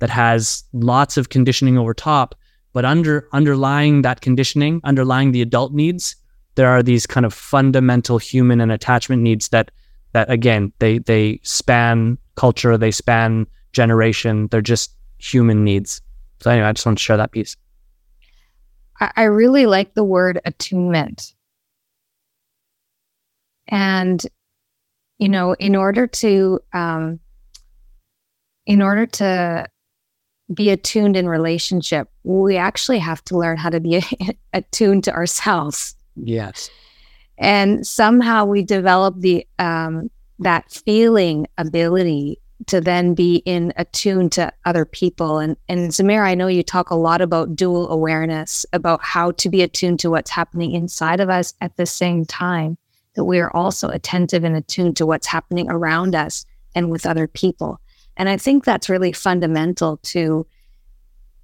that 0.00 0.10
has 0.10 0.64
lots 0.72 1.16
of 1.16 1.28
conditioning 1.28 1.78
over 1.78 1.94
top? 1.94 2.34
But 2.72 2.84
under 2.84 3.28
underlying 3.32 4.02
that 4.02 4.22
conditioning, 4.22 4.80
underlying 4.82 5.30
the 5.30 5.42
adult 5.42 5.72
needs, 5.72 6.16
there 6.56 6.68
are 6.68 6.82
these 6.82 7.06
kind 7.06 7.24
of 7.24 7.32
fundamental 7.32 8.18
human 8.18 8.60
and 8.60 8.72
attachment 8.72 9.22
needs 9.22 9.50
that 9.50 9.70
that 10.14 10.28
again 10.28 10.72
they 10.80 10.98
they 10.98 11.38
span 11.44 12.18
culture, 12.34 12.76
they 12.76 12.90
span 12.90 13.46
generation. 13.70 14.48
They're 14.48 14.60
just 14.60 14.96
human 15.18 15.62
needs. 15.62 16.02
So 16.40 16.50
anyway, 16.50 16.66
I 16.66 16.72
just 16.72 16.84
want 16.84 16.98
to 16.98 17.04
share 17.04 17.18
that 17.18 17.30
piece. 17.30 17.56
I 18.98 19.24
really 19.24 19.66
like 19.66 19.94
the 19.94 20.02
word 20.02 20.40
attunement. 20.44 21.34
And, 23.68 24.26
you 25.18 25.28
know, 25.28 25.54
in 25.54 25.74
order 25.76 26.06
to, 26.06 26.60
um, 26.72 27.20
in 28.66 28.82
order 28.82 29.06
to 29.06 29.66
be 30.52 30.70
attuned 30.70 31.16
in 31.16 31.28
relationship, 31.28 32.08
we 32.24 32.56
actually 32.56 32.98
have 32.98 33.24
to 33.24 33.36
learn 33.36 33.56
how 33.56 33.70
to 33.70 33.80
be 33.80 34.02
attuned 34.52 35.04
to 35.04 35.12
ourselves. 35.12 35.94
Yes. 36.16 36.70
And 37.38 37.86
somehow 37.86 38.44
we 38.44 38.62
develop 38.62 39.14
the 39.18 39.46
um, 39.58 40.10
that 40.38 40.70
feeling 40.70 41.46
ability 41.58 42.40
to 42.66 42.80
then 42.80 43.14
be 43.14 43.36
in 43.44 43.72
attuned 43.76 44.32
to 44.32 44.52
other 44.64 44.84
people. 44.84 45.38
And 45.38 45.56
and 45.68 45.90
Zamir, 45.90 46.24
I 46.24 46.34
know 46.34 46.46
you 46.46 46.62
talk 46.62 46.90
a 46.90 46.94
lot 46.94 47.20
about 47.20 47.54
dual 47.54 47.90
awareness, 47.90 48.64
about 48.72 49.02
how 49.02 49.32
to 49.32 49.50
be 49.50 49.62
attuned 49.62 50.00
to 50.00 50.10
what's 50.10 50.30
happening 50.30 50.72
inside 50.72 51.20
of 51.20 51.28
us 51.28 51.52
at 51.60 51.76
the 51.76 51.86
same 51.86 52.24
time 52.24 52.78
that 53.16 53.24
we 53.24 53.40
are 53.40 53.54
also 53.56 53.88
attentive 53.88 54.44
and 54.44 54.54
attuned 54.54 54.96
to 54.98 55.06
what's 55.06 55.26
happening 55.26 55.68
around 55.70 56.14
us 56.14 56.46
and 56.74 56.90
with 56.90 57.06
other 57.06 57.26
people. 57.26 57.80
And 58.16 58.28
I 58.28 58.36
think 58.36 58.64
that's 58.64 58.88
really 58.88 59.12
fundamental 59.12 59.96
to 60.04 60.46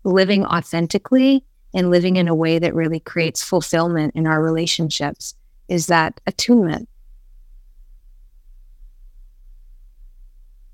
living 0.04 0.44
authentically 0.46 1.44
and 1.74 1.90
living 1.90 2.16
in 2.16 2.28
a 2.28 2.34
way 2.34 2.58
that 2.58 2.74
really 2.74 3.00
creates 3.00 3.42
fulfillment 3.42 4.14
in 4.14 4.26
our 4.26 4.42
relationships 4.42 5.34
is 5.68 5.86
that 5.86 6.20
attunement. 6.26 6.88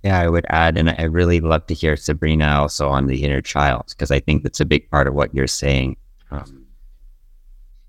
Yeah, 0.03 0.21
I 0.21 0.29
would 0.29 0.47
add, 0.49 0.79
and 0.79 0.91
I 0.91 1.03
really 1.05 1.41
love 1.41 1.67
to 1.67 1.75
hear 1.75 1.97
Sabrina 1.97 2.47
also 2.47 2.89
on 2.89 3.07
the 3.07 3.25
inner 3.25 3.43
child, 3.43 3.87
because 3.89 4.11
I 4.11 4.21
think 4.21 4.43
that's 4.43 4.61
a 4.61 4.65
big 4.65 4.89
part 4.91 5.09
of 5.09 5.15
what 5.15 5.35
you're 5.35 5.47
saying. 5.47 5.97
Um, 6.31 6.67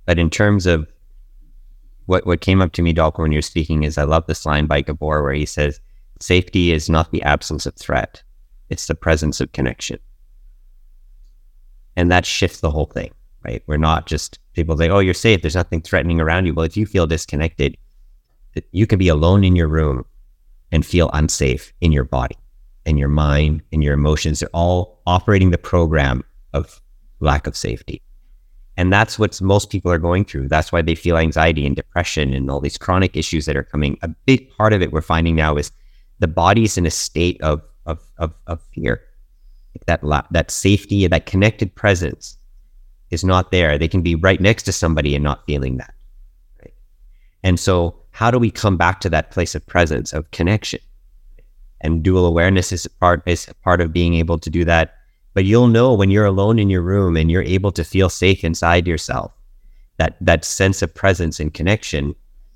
but 0.05 0.17
in 0.17 0.29
terms 0.29 0.65
of 0.65 0.87
what, 2.09 2.25
what 2.25 2.41
came 2.41 2.59
up 2.59 2.71
to 2.73 2.81
me, 2.81 2.91
Dolphin, 2.91 3.21
when 3.21 3.31
you're 3.31 3.41
speaking 3.41 3.83
is 3.83 3.97
I 3.97 4.03
love 4.03 4.25
this 4.25 4.45
line 4.45 4.65
by 4.65 4.81
Gabor 4.81 5.21
where 5.21 5.33
he 5.33 5.45
says, 5.45 5.79
Safety 6.19 6.71
is 6.71 6.89
not 6.89 7.11
the 7.11 7.21
absence 7.21 7.65
of 7.65 7.75
threat, 7.75 8.23
it's 8.69 8.87
the 8.87 8.95
presence 8.95 9.39
of 9.39 9.51
connection. 9.51 9.99
And 11.95 12.11
that 12.11 12.25
shifts 12.25 12.61
the 12.61 12.71
whole 12.71 12.87
thing, 12.87 13.11
right? 13.45 13.61
We're 13.67 13.77
not 13.77 14.07
just 14.07 14.39
people 14.53 14.75
say, 14.75 14.89
oh, 14.89 14.99
you're 14.99 15.13
safe. 15.13 15.41
There's 15.41 15.55
nothing 15.55 15.81
threatening 15.81 16.19
around 16.19 16.45
you. 16.45 16.53
Well, 16.53 16.65
if 16.65 16.75
you 16.75 16.85
feel 16.85 17.07
disconnected, 17.07 17.77
you 18.71 18.87
can 18.87 18.99
be 18.99 19.09
alone 19.09 19.43
in 19.43 19.55
your 19.55 19.67
room 19.67 20.05
and 20.71 20.85
feel 20.85 21.09
unsafe 21.13 21.71
in 21.81 21.91
your 21.91 22.05
body 22.05 22.37
in 22.85 22.97
your 22.97 23.09
mind 23.09 23.61
in 23.71 23.81
your 23.81 23.93
emotions. 23.93 24.39
They're 24.39 24.49
all 24.53 24.99
operating 25.05 25.51
the 25.51 25.57
program 25.57 26.23
of 26.53 26.81
lack 27.19 27.45
of 27.45 27.55
safety. 27.55 28.01
And 28.79 28.93
that's 28.93 29.19
what 29.19 29.41
most 29.41 29.71
people 29.71 29.91
are 29.91 29.97
going 29.97 30.23
through. 30.23 30.47
That's 30.47 30.71
why 30.71 30.81
they 30.81 30.95
feel 30.95 31.17
anxiety 31.17 31.65
and 31.65 31.75
depression 31.75 32.33
and 32.33 32.49
all 32.49 32.61
these 32.61 32.77
chronic 32.77 33.17
issues 33.17 33.45
that 33.45 33.57
are 33.57 33.63
coming. 33.63 33.97
A 34.03 34.07
big 34.07 34.49
part 34.51 34.71
of 34.71 34.81
it 34.81 34.93
we're 34.93 35.01
finding 35.01 35.35
now 35.35 35.57
is 35.57 35.69
the 36.19 36.29
body's 36.29 36.77
in 36.77 36.85
a 36.85 36.89
state 36.89 37.41
of 37.41 37.61
of 37.85 37.99
of, 38.19 38.33
of 38.47 38.61
fear. 38.73 39.01
That 39.85 40.01
la- 40.01 40.27
that 40.31 40.49
safety, 40.49 41.05
that 41.07 41.25
connected 41.25 41.75
presence 41.75 42.37
is 43.09 43.25
not 43.25 43.51
there. 43.51 43.77
They 43.77 43.89
can 43.89 44.01
be 44.01 44.15
right 44.15 44.39
next 44.39 44.63
to 44.63 44.71
somebody 44.71 45.13
and 45.13 45.25
not 45.25 45.45
feeling 45.45 45.75
that. 45.75 45.93
Right? 46.63 46.73
And 47.43 47.59
so, 47.59 47.97
how 48.11 48.31
do 48.31 48.39
we 48.39 48.49
come 48.49 48.77
back 48.77 49.01
to 49.01 49.09
that 49.09 49.31
place 49.31 49.55
of 49.55 49.67
presence, 49.67 50.13
of 50.13 50.31
connection? 50.31 50.79
And 51.81 52.01
dual 52.01 52.25
awareness 52.25 52.71
is 52.71 52.87
part 52.87 53.23
is 53.25 53.45
a 53.49 53.55
part 53.55 53.81
of 53.81 53.91
being 53.91 54.13
able 54.13 54.39
to 54.39 54.49
do 54.49 54.63
that. 54.63 54.98
But 55.39 55.45
you'll 55.45 55.67
know 55.67 55.93
when 55.93 56.11
you're 56.11 56.25
alone 56.25 56.59
in 56.59 56.69
your 56.69 56.81
room 56.81 57.15
and 57.15 57.31
you're 57.31 57.43
able 57.43 57.71
to 57.71 57.85
feel 57.85 58.09
safe 58.09 58.43
inside 58.43 58.85
yourself, 58.85 59.31
that 59.95 60.17
that 60.19 60.43
sense 60.43 60.81
of 60.81 60.93
presence 60.93 61.39
and 61.39 61.53
connection. 61.53 62.13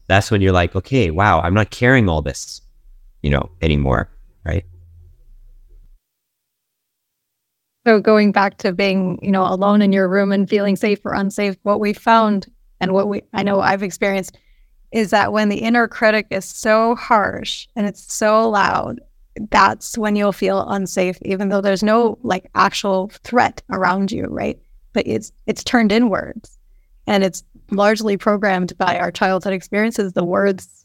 That's 0.07 0.29
when 0.29 0.41
you're 0.41 0.51
like, 0.51 0.75
okay, 0.75 1.09
wow, 1.09 1.39
I'm 1.39 1.53
not 1.53 1.69
carrying 1.69 2.09
all 2.09 2.21
this 2.21 2.59
you 3.21 3.29
know, 3.29 3.49
anymore. 3.61 4.09
Right. 4.45 4.65
So 7.88 8.01
going 8.01 8.34
back 8.34 8.57
to 8.57 8.73
being, 8.73 9.17
you 9.21 9.31
know, 9.31 9.43
alone 9.43 9.81
in 9.81 9.93
your 9.93 10.09
room 10.09 10.31
and 10.31 10.49
feeling 10.49 10.75
safe 10.75 10.99
or 11.05 11.13
unsafe, 11.13 11.55
what 11.63 11.79
we 11.79 11.93
found 11.93 12.51
and 12.81 12.91
what 12.91 13.07
we 13.07 13.23
I 13.31 13.43
know 13.43 13.61
I've 13.61 13.81
experienced 13.81 14.38
is 14.91 15.09
that 15.11 15.31
when 15.31 15.49
the 15.49 15.59
inner 15.59 15.88
critic 15.88 16.27
is 16.31 16.43
so 16.43 16.95
harsh 16.95 17.67
and 17.77 17.88
it's 17.88 18.13
so 18.13 18.49
loud, 18.49 18.99
that's 19.49 19.97
when 19.97 20.15
you'll 20.15 20.31
feel 20.31 20.67
unsafe, 20.69 21.17
even 21.23 21.49
though 21.49 21.61
there's 21.61 21.84
no 21.84 22.17
like 22.23 22.49
actual 22.55 23.09
threat 23.23 23.61
around 23.71 24.11
you, 24.11 24.25
right? 24.25 24.59
But 24.93 25.07
it's 25.07 25.31
it's 25.47 25.63
turned 25.63 25.91
inwards. 25.91 26.57
And 27.07 27.23
it's 27.23 27.43
largely 27.71 28.15
programmed 28.15 28.77
by 28.77 28.97
our 28.97 29.11
childhood 29.11 29.53
experiences, 29.53 30.13
the 30.13 30.23
words 30.23 30.84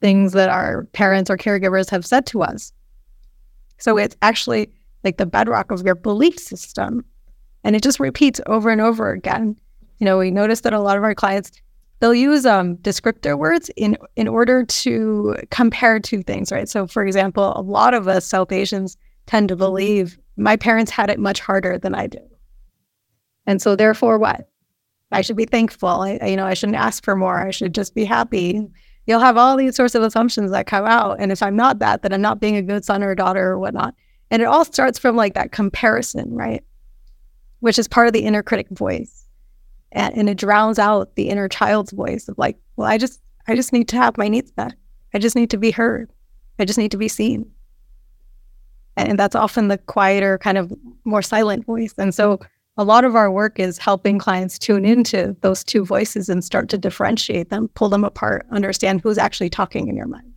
things 0.00 0.32
that 0.32 0.48
our 0.48 0.84
parents 0.92 1.30
or 1.30 1.36
caregivers 1.36 1.88
have 1.88 2.04
said 2.04 2.26
to 2.26 2.42
us. 2.42 2.72
So 3.78 3.96
it's 3.96 4.16
actually 4.20 4.70
like 5.04 5.16
the 5.16 5.26
bedrock 5.26 5.70
of 5.70 5.82
your 5.84 5.94
belief 5.94 6.38
system. 6.38 7.04
And 7.64 7.76
it 7.76 7.82
just 7.82 8.00
repeats 8.00 8.40
over 8.46 8.70
and 8.70 8.80
over 8.80 9.12
again. 9.12 9.56
You 9.98 10.04
know, 10.04 10.18
we 10.18 10.32
notice 10.32 10.62
that 10.62 10.72
a 10.72 10.80
lot 10.80 10.96
of 10.96 11.04
our 11.04 11.14
clients 11.14 11.52
they'll 12.02 12.14
use 12.14 12.44
um, 12.44 12.76
descriptor 12.78 13.38
words 13.38 13.70
in 13.76 13.96
in 14.16 14.28
order 14.28 14.66
to 14.66 15.36
compare 15.50 15.98
two 16.00 16.22
things, 16.22 16.52
right? 16.52 16.68
So, 16.68 16.86
for 16.86 17.06
example, 17.06 17.54
a 17.56 17.62
lot 17.62 17.94
of 17.94 18.08
us 18.08 18.26
South 18.26 18.52
Asians 18.52 18.96
tend 19.26 19.48
to 19.48 19.56
believe 19.56 20.18
my 20.36 20.56
parents 20.56 20.90
had 20.90 21.08
it 21.08 21.20
much 21.20 21.40
harder 21.40 21.78
than 21.78 21.94
I 21.94 22.08
do, 22.08 22.20
and 23.46 23.62
so 23.62 23.76
therefore, 23.76 24.18
what? 24.18 24.48
I 25.12 25.20
should 25.20 25.36
be 25.36 25.44
thankful. 25.44 25.88
I, 25.88 26.18
you 26.26 26.36
know, 26.36 26.46
I 26.46 26.54
shouldn't 26.54 26.78
ask 26.78 27.04
for 27.04 27.14
more. 27.14 27.38
I 27.38 27.50
should 27.50 27.74
just 27.74 27.94
be 27.94 28.04
happy 28.04 28.68
you'll 29.06 29.20
have 29.20 29.36
all 29.36 29.56
these 29.56 29.76
sorts 29.76 29.94
of 29.94 30.02
assumptions 30.02 30.50
that 30.50 30.66
come 30.66 30.84
out. 30.84 31.16
And 31.18 31.32
if 31.32 31.42
I'm 31.42 31.56
not 31.56 31.78
that, 31.80 32.02
then 32.02 32.12
I'm 32.12 32.20
not 32.20 32.40
being 32.40 32.56
a 32.56 32.62
good 32.62 32.84
son 32.84 33.02
or 33.02 33.14
daughter 33.14 33.50
or 33.50 33.58
whatnot. 33.58 33.94
And 34.30 34.40
it 34.40 34.46
all 34.46 34.64
starts 34.64 34.98
from 34.98 35.16
like 35.16 35.34
that 35.34 35.52
comparison, 35.52 36.32
right? 36.34 36.64
Which 37.60 37.78
is 37.78 37.88
part 37.88 38.06
of 38.06 38.12
the 38.12 38.24
inner 38.24 38.42
critic 38.42 38.68
voice. 38.70 39.21
And, 39.92 40.16
and 40.16 40.28
it 40.28 40.38
drowns 40.38 40.78
out 40.78 41.14
the 41.14 41.28
inner 41.28 41.48
child's 41.48 41.92
voice 41.92 42.28
of 42.28 42.36
like, 42.38 42.58
well, 42.76 42.88
I 42.88 42.98
just, 42.98 43.20
I 43.46 43.54
just 43.54 43.72
need 43.72 43.88
to 43.88 43.96
have 43.96 44.16
my 44.16 44.28
needs 44.28 44.52
met. 44.56 44.74
I 45.14 45.18
just 45.18 45.36
need 45.36 45.50
to 45.50 45.58
be 45.58 45.70
heard. 45.70 46.10
I 46.58 46.64
just 46.64 46.78
need 46.78 46.90
to 46.90 46.96
be 46.96 47.08
seen. 47.08 47.50
And, 48.96 49.18
that's 49.18 49.34
often 49.34 49.68
the 49.68 49.78
quieter, 49.78 50.38
kind 50.38 50.58
of 50.58 50.72
more 51.04 51.22
silent 51.22 51.64
voice. 51.64 51.94
And 51.96 52.14
so 52.14 52.40
a 52.76 52.84
lot 52.84 53.04
of 53.04 53.14
our 53.14 53.30
work 53.30 53.58
is 53.58 53.78
helping 53.78 54.18
clients 54.18 54.58
tune 54.58 54.84
into 54.84 55.36
those 55.40 55.64
two 55.64 55.84
voices 55.84 56.28
and 56.28 56.44
start 56.44 56.68
to 56.70 56.78
differentiate 56.78 57.50
them, 57.50 57.68
pull 57.68 57.88
them 57.88 58.04
apart, 58.04 58.46
understand 58.50 59.00
who's 59.00 59.18
actually 59.18 59.50
talking 59.50 59.88
in 59.88 59.96
your 59.96 60.06
mind. 60.06 60.32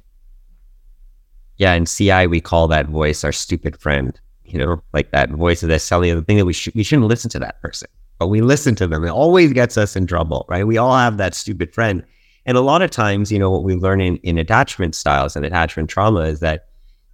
Yeah, 1.58 1.74
in 1.74 1.86
CI 1.86 2.28
we 2.28 2.42
call 2.42 2.68
that 2.68 2.88
voice 2.88 3.24
our 3.24 3.32
stupid 3.32 3.78
friend. 3.78 4.20
You 4.44 4.60
know, 4.60 4.82
like 4.94 5.12
that 5.12 5.32
voice 5.32 5.62
that's 5.62 5.88
telling 5.88 6.10
you 6.10 6.16
the 6.16 6.22
thing 6.22 6.38
that 6.38 6.46
we 6.46 6.54
should 6.54 6.76
we 6.76 6.84
shouldn't 6.84 7.08
listen 7.08 7.30
to 7.32 7.40
that 7.40 7.60
person, 7.62 7.90
but 8.20 8.28
we 8.28 8.42
listen 8.42 8.76
to 8.76 8.88
them. 8.88 9.04
It 9.04 9.10
always 9.10 9.54
gets 9.54 9.78
us 9.78 9.96
in 9.96 10.08
trouble, 10.08 10.46
right? 10.48 10.66
We 10.66 10.78
all 10.78 10.96
have 10.96 11.18
that 11.18 11.36
stupid 11.36 11.74
friend, 11.74 12.04
and 12.46 12.58
a 12.58 12.62
lot 12.62 12.82
of 12.82 12.92
times, 12.92 13.32
you 13.32 13.40
know, 13.40 13.52
what 13.52 13.64
we 13.64 13.76
learn 13.76 14.02
in 14.02 14.18
in 14.18 14.38
attachment 14.38 14.96
styles 14.96 15.36
and 15.36 15.46
attachment 15.46 15.90
trauma 15.90 16.22
is 16.22 16.40
that 16.40 16.68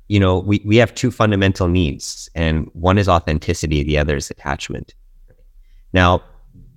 you 0.08 0.20
know 0.20 0.40
we 0.40 0.62
we 0.66 0.78
have 0.78 0.94
two 0.96 1.12
fundamental 1.12 1.68
needs, 1.68 2.30
and 2.36 2.70
one 2.74 2.98
is 2.98 3.10
authenticity, 3.10 3.84
the 3.84 3.98
other 3.98 4.16
is 4.16 4.30
attachment 4.32 4.94
now, 5.94 6.24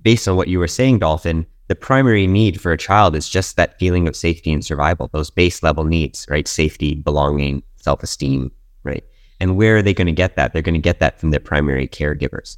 based 0.02 0.28
on 0.28 0.36
what 0.36 0.48
you 0.48 0.58
were 0.58 0.68
saying, 0.68 0.98
Dolphin, 0.98 1.46
the 1.68 1.74
primary 1.74 2.26
need 2.26 2.60
for 2.60 2.72
a 2.72 2.78
child 2.78 3.16
is 3.16 3.28
just 3.28 3.56
that 3.56 3.78
feeling 3.78 4.06
of 4.06 4.16
safety 4.16 4.52
and 4.52 4.64
survival, 4.64 5.08
those 5.12 5.30
base 5.30 5.62
level 5.62 5.84
needs, 5.84 6.26
right? 6.28 6.46
Safety, 6.46 6.94
belonging, 6.94 7.62
self 7.76 8.02
esteem, 8.02 8.50
right? 8.82 9.04
And 9.40 9.56
where 9.56 9.76
are 9.76 9.82
they 9.82 9.94
going 9.94 10.06
to 10.06 10.12
get 10.12 10.36
that? 10.36 10.52
They're 10.52 10.62
going 10.62 10.74
to 10.74 10.80
get 10.80 11.00
that 11.00 11.18
from 11.18 11.30
their 11.30 11.40
primary 11.40 11.88
caregivers. 11.88 12.56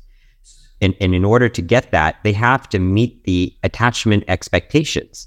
And, 0.80 0.94
and 1.00 1.14
in 1.14 1.24
order 1.24 1.48
to 1.48 1.62
get 1.62 1.90
that, 1.92 2.16
they 2.22 2.32
have 2.32 2.68
to 2.68 2.78
meet 2.78 3.24
the 3.24 3.54
attachment 3.62 4.24
expectations, 4.28 5.26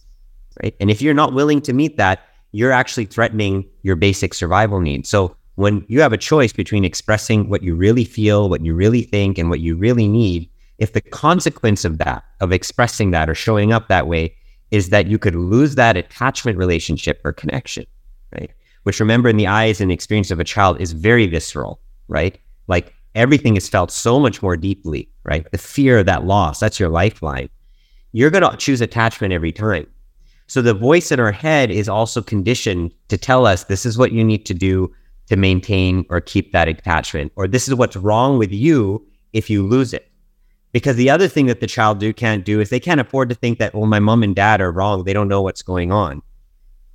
right? 0.62 0.76
And 0.80 0.92
if 0.92 1.02
you're 1.02 1.14
not 1.14 1.34
willing 1.34 1.62
to 1.62 1.74
meet 1.74 1.98
that, 1.98 2.20
you're 2.52 2.72
actually 2.72 3.06
threatening 3.06 3.66
your 3.84 3.96
basic 3.96 4.34
survival 4.34 4.80
needs. 4.80 5.10
So 5.10 5.36
when 5.56 5.86
you 5.88 6.02
have 6.02 6.14
a 6.14 6.18
choice 6.18 6.54
between 6.54 6.86
expressing 6.86 7.50
what 7.50 7.64
you 7.64 7.76
really 7.76 8.06
feel, 8.06 8.50
what 8.50 8.64
you 8.64 8.74
really 8.74 9.02
think, 9.02 9.38
and 9.38 9.50
what 9.50 9.60
you 9.60 9.76
really 9.76 10.08
need, 10.08 10.50
if 10.78 10.94
the 10.94 11.02
consequence 11.02 11.84
of 11.84 11.98
that, 11.98 12.24
of 12.40 12.52
expressing 12.52 13.12
that 13.12 13.30
or 13.30 13.36
showing 13.36 13.74
up 13.74 13.88
that 13.88 14.08
way, 14.08 14.36
is 14.72 14.90
that 14.90 15.08
you 15.08 15.18
could 15.18 15.36
lose 15.36 15.76
that 15.76 15.98
attachment 15.98 16.58
relationship 16.58 17.20
or 17.26 17.34
connection, 17.34 17.86
right? 18.34 18.52
Which 18.84 19.00
remember 19.00 19.30
in 19.30 19.38
the 19.38 19.48
eyes 19.48 19.82
and 19.82 19.92
experience 19.92 20.32
of 20.32 20.40
a 20.40 20.44
child 20.44 20.80
is 20.80 20.94
very 20.94 21.28
visceral, 21.28 21.82
right? 22.08 22.40
Like 22.68 22.94
everything 23.16 23.56
is 23.58 23.70
felt 23.70 23.92
so 23.92 24.20
much 24.20 24.42
more 24.42 24.58
deeply, 24.58 25.10
right? 25.24 25.50
The 25.52 25.58
fear 25.58 26.00
of 26.00 26.06
that 26.06 26.26
loss, 26.26 26.60
that's 26.60 26.80
your 26.80 26.90
lifeline. 26.90 27.50
You're 28.12 28.30
going 28.30 28.50
to 28.50 28.58
choose 28.58 28.82
attachment 28.82 29.34
every 29.34 29.52
time. 29.52 29.88
So 30.48 30.62
the 30.62 30.74
voice 30.74 31.12
in 31.12 31.20
our 31.20 31.32
head 31.32 31.70
is 31.70 31.88
also 31.88 32.22
conditioned 32.22 32.92
to 33.10 33.18
tell 33.18 33.46
us 33.46 33.66
this 33.66 33.86
is 33.86 33.98
what 33.98 34.12
you 34.12 34.24
need 34.24 34.46
to 34.48 34.54
do 34.54 34.92
to 35.28 35.36
maintain 35.36 36.06
or 36.10 36.20
keep 36.20 36.52
that 36.54 36.68
attachment, 36.68 37.32
or 37.36 37.48
this 37.48 37.68
is 37.68 37.76
what's 37.76 37.96
wrong 37.96 38.40
with 38.40 38.52
you 38.52 39.06
if 39.32 39.48
you 39.50 39.66
lose 39.66 39.94
it. 39.94 40.10
Because 40.72 40.96
the 40.96 41.10
other 41.10 41.28
thing 41.28 41.46
that 41.46 41.60
the 41.60 41.68
child 41.68 42.00
do 42.00 42.12
can't 42.14 42.46
do 42.46 42.60
is 42.60 42.70
they 42.70 42.80
can't 42.80 43.00
afford 43.00 43.30
to 43.30 43.36
think 43.36 43.60
that, 43.60 43.76
well, 43.76 43.86
my 43.86 44.00
mom 44.00 44.24
and 44.24 44.36
dad 44.36 44.60
are 44.60 44.72
wrong. 44.72 45.04
They 45.04 45.14
don't 45.14 45.28
know 45.28 45.42
what's 45.42 45.62
going 45.62 45.92
on. 45.92 46.22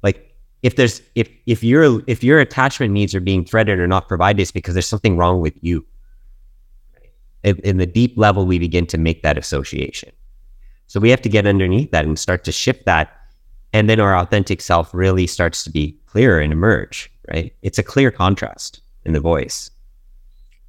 Like 0.03 0.35
if 0.63 0.77
there's 0.77 1.01
if 1.15 1.29
if 1.47 1.63
your 1.63 2.03
if 2.09 2.25
your 2.25 2.41
attachment 2.41 2.93
needs 2.93 3.15
are 3.15 3.21
being 3.21 3.45
threatened 3.45 3.81
or 3.81 3.87
not 3.87 4.09
provided, 4.09 4.43
it's 4.43 4.51
because 4.51 4.75
there's 4.75 4.87
something 4.87 5.17
wrong 5.17 5.41
with 5.41 5.55
you. 5.61 5.85
In, 7.45 7.77
the 7.77 7.87
deep 7.87 8.17
level, 8.17 8.47
we 8.47 8.59
begin 8.59 8.87
to 8.87 8.99
make 8.99 9.23
that 9.23 9.37
association. 9.37 10.11
So 10.87 10.99
we 10.99 11.11
have 11.11 11.23
to 11.23 11.29
get 11.29 11.47
underneath 11.47 11.91
that 11.91 12.05
and 12.05 12.19
start 12.19 12.43
to 12.45 12.53
shift 12.53 12.87
that. 12.87 13.17
And 13.73 13.89
then 13.89 14.01
our 14.01 14.17
authentic 14.17 14.61
self 14.61 14.95
really 14.95 15.27
starts 15.27 15.63
to 15.65 15.71
be 15.71 15.99
clearer 16.07 16.41
and 16.41 16.53
emerge 16.53 17.11
right? 17.33 17.55
It's 17.63 17.79
a 17.79 17.83
clear 17.83 18.11
contrast 18.11 18.81
in 19.05 19.13
the 19.13 19.21
voice. 19.21 19.71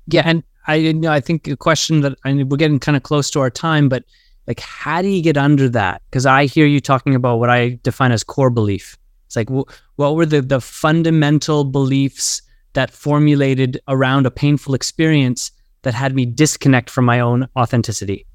Yeah, 0.08 0.24
and 0.26 0.44
I 0.68 0.76
you 0.76 0.94
know 0.94 1.12
I 1.12 1.20
think 1.20 1.48
a 1.48 1.58
question 1.58 2.02
that 2.02 2.18
I 2.24 2.34
mean, 2.34 2.50
we're 2.50 2.58
getting 2.58 2.80
kind 2.80 2.96
of 2.96 3.04
close 3.04 3.30
to 3.32 3.40
our 3.40 3.50
time, 3.50 3.90
but 3.90 4.04
like 4.48 4.60
how 4.60 5.02
do 5.02 5.08
you 5.08 5.22
get 5.22 5.38
under 5.38 5.70
that? 5.70 6.02
Because 6.10 6.26
I 6.26 6.46
hear 6.46 6.66
you 6.66 6.80
talking 6.80 7.16
about 7.16 7.40
what 7.40 7.50
I 7.50 7.80
define 7.84 8.12
as 8.12 8.24
core 8.24 8.50
belief. 8.50 8.98
It's 9.26 9.36
like 9.36 9.48
w- 9.48 9.66
what 9.96 10.16
were 10.16 10.26
the 10.26 10.42
the 10.42 10.62
fundamental 10.62 11.64
beliefs 11.64 12.42
that 12.74 12.92
formulated 12.92 13.80
around 13.88 14.26
a 14.26 14.32
painful 14.32 14.74
experience 14.74 15.52
that 15.86 15.94
had 15.94 16.16
me 16.16 16.26
disconnect 16.26 16.90
from 16.90 17.06
my 17.06 17.20
own 17.20 17.48
authenticity. 17.56 18.26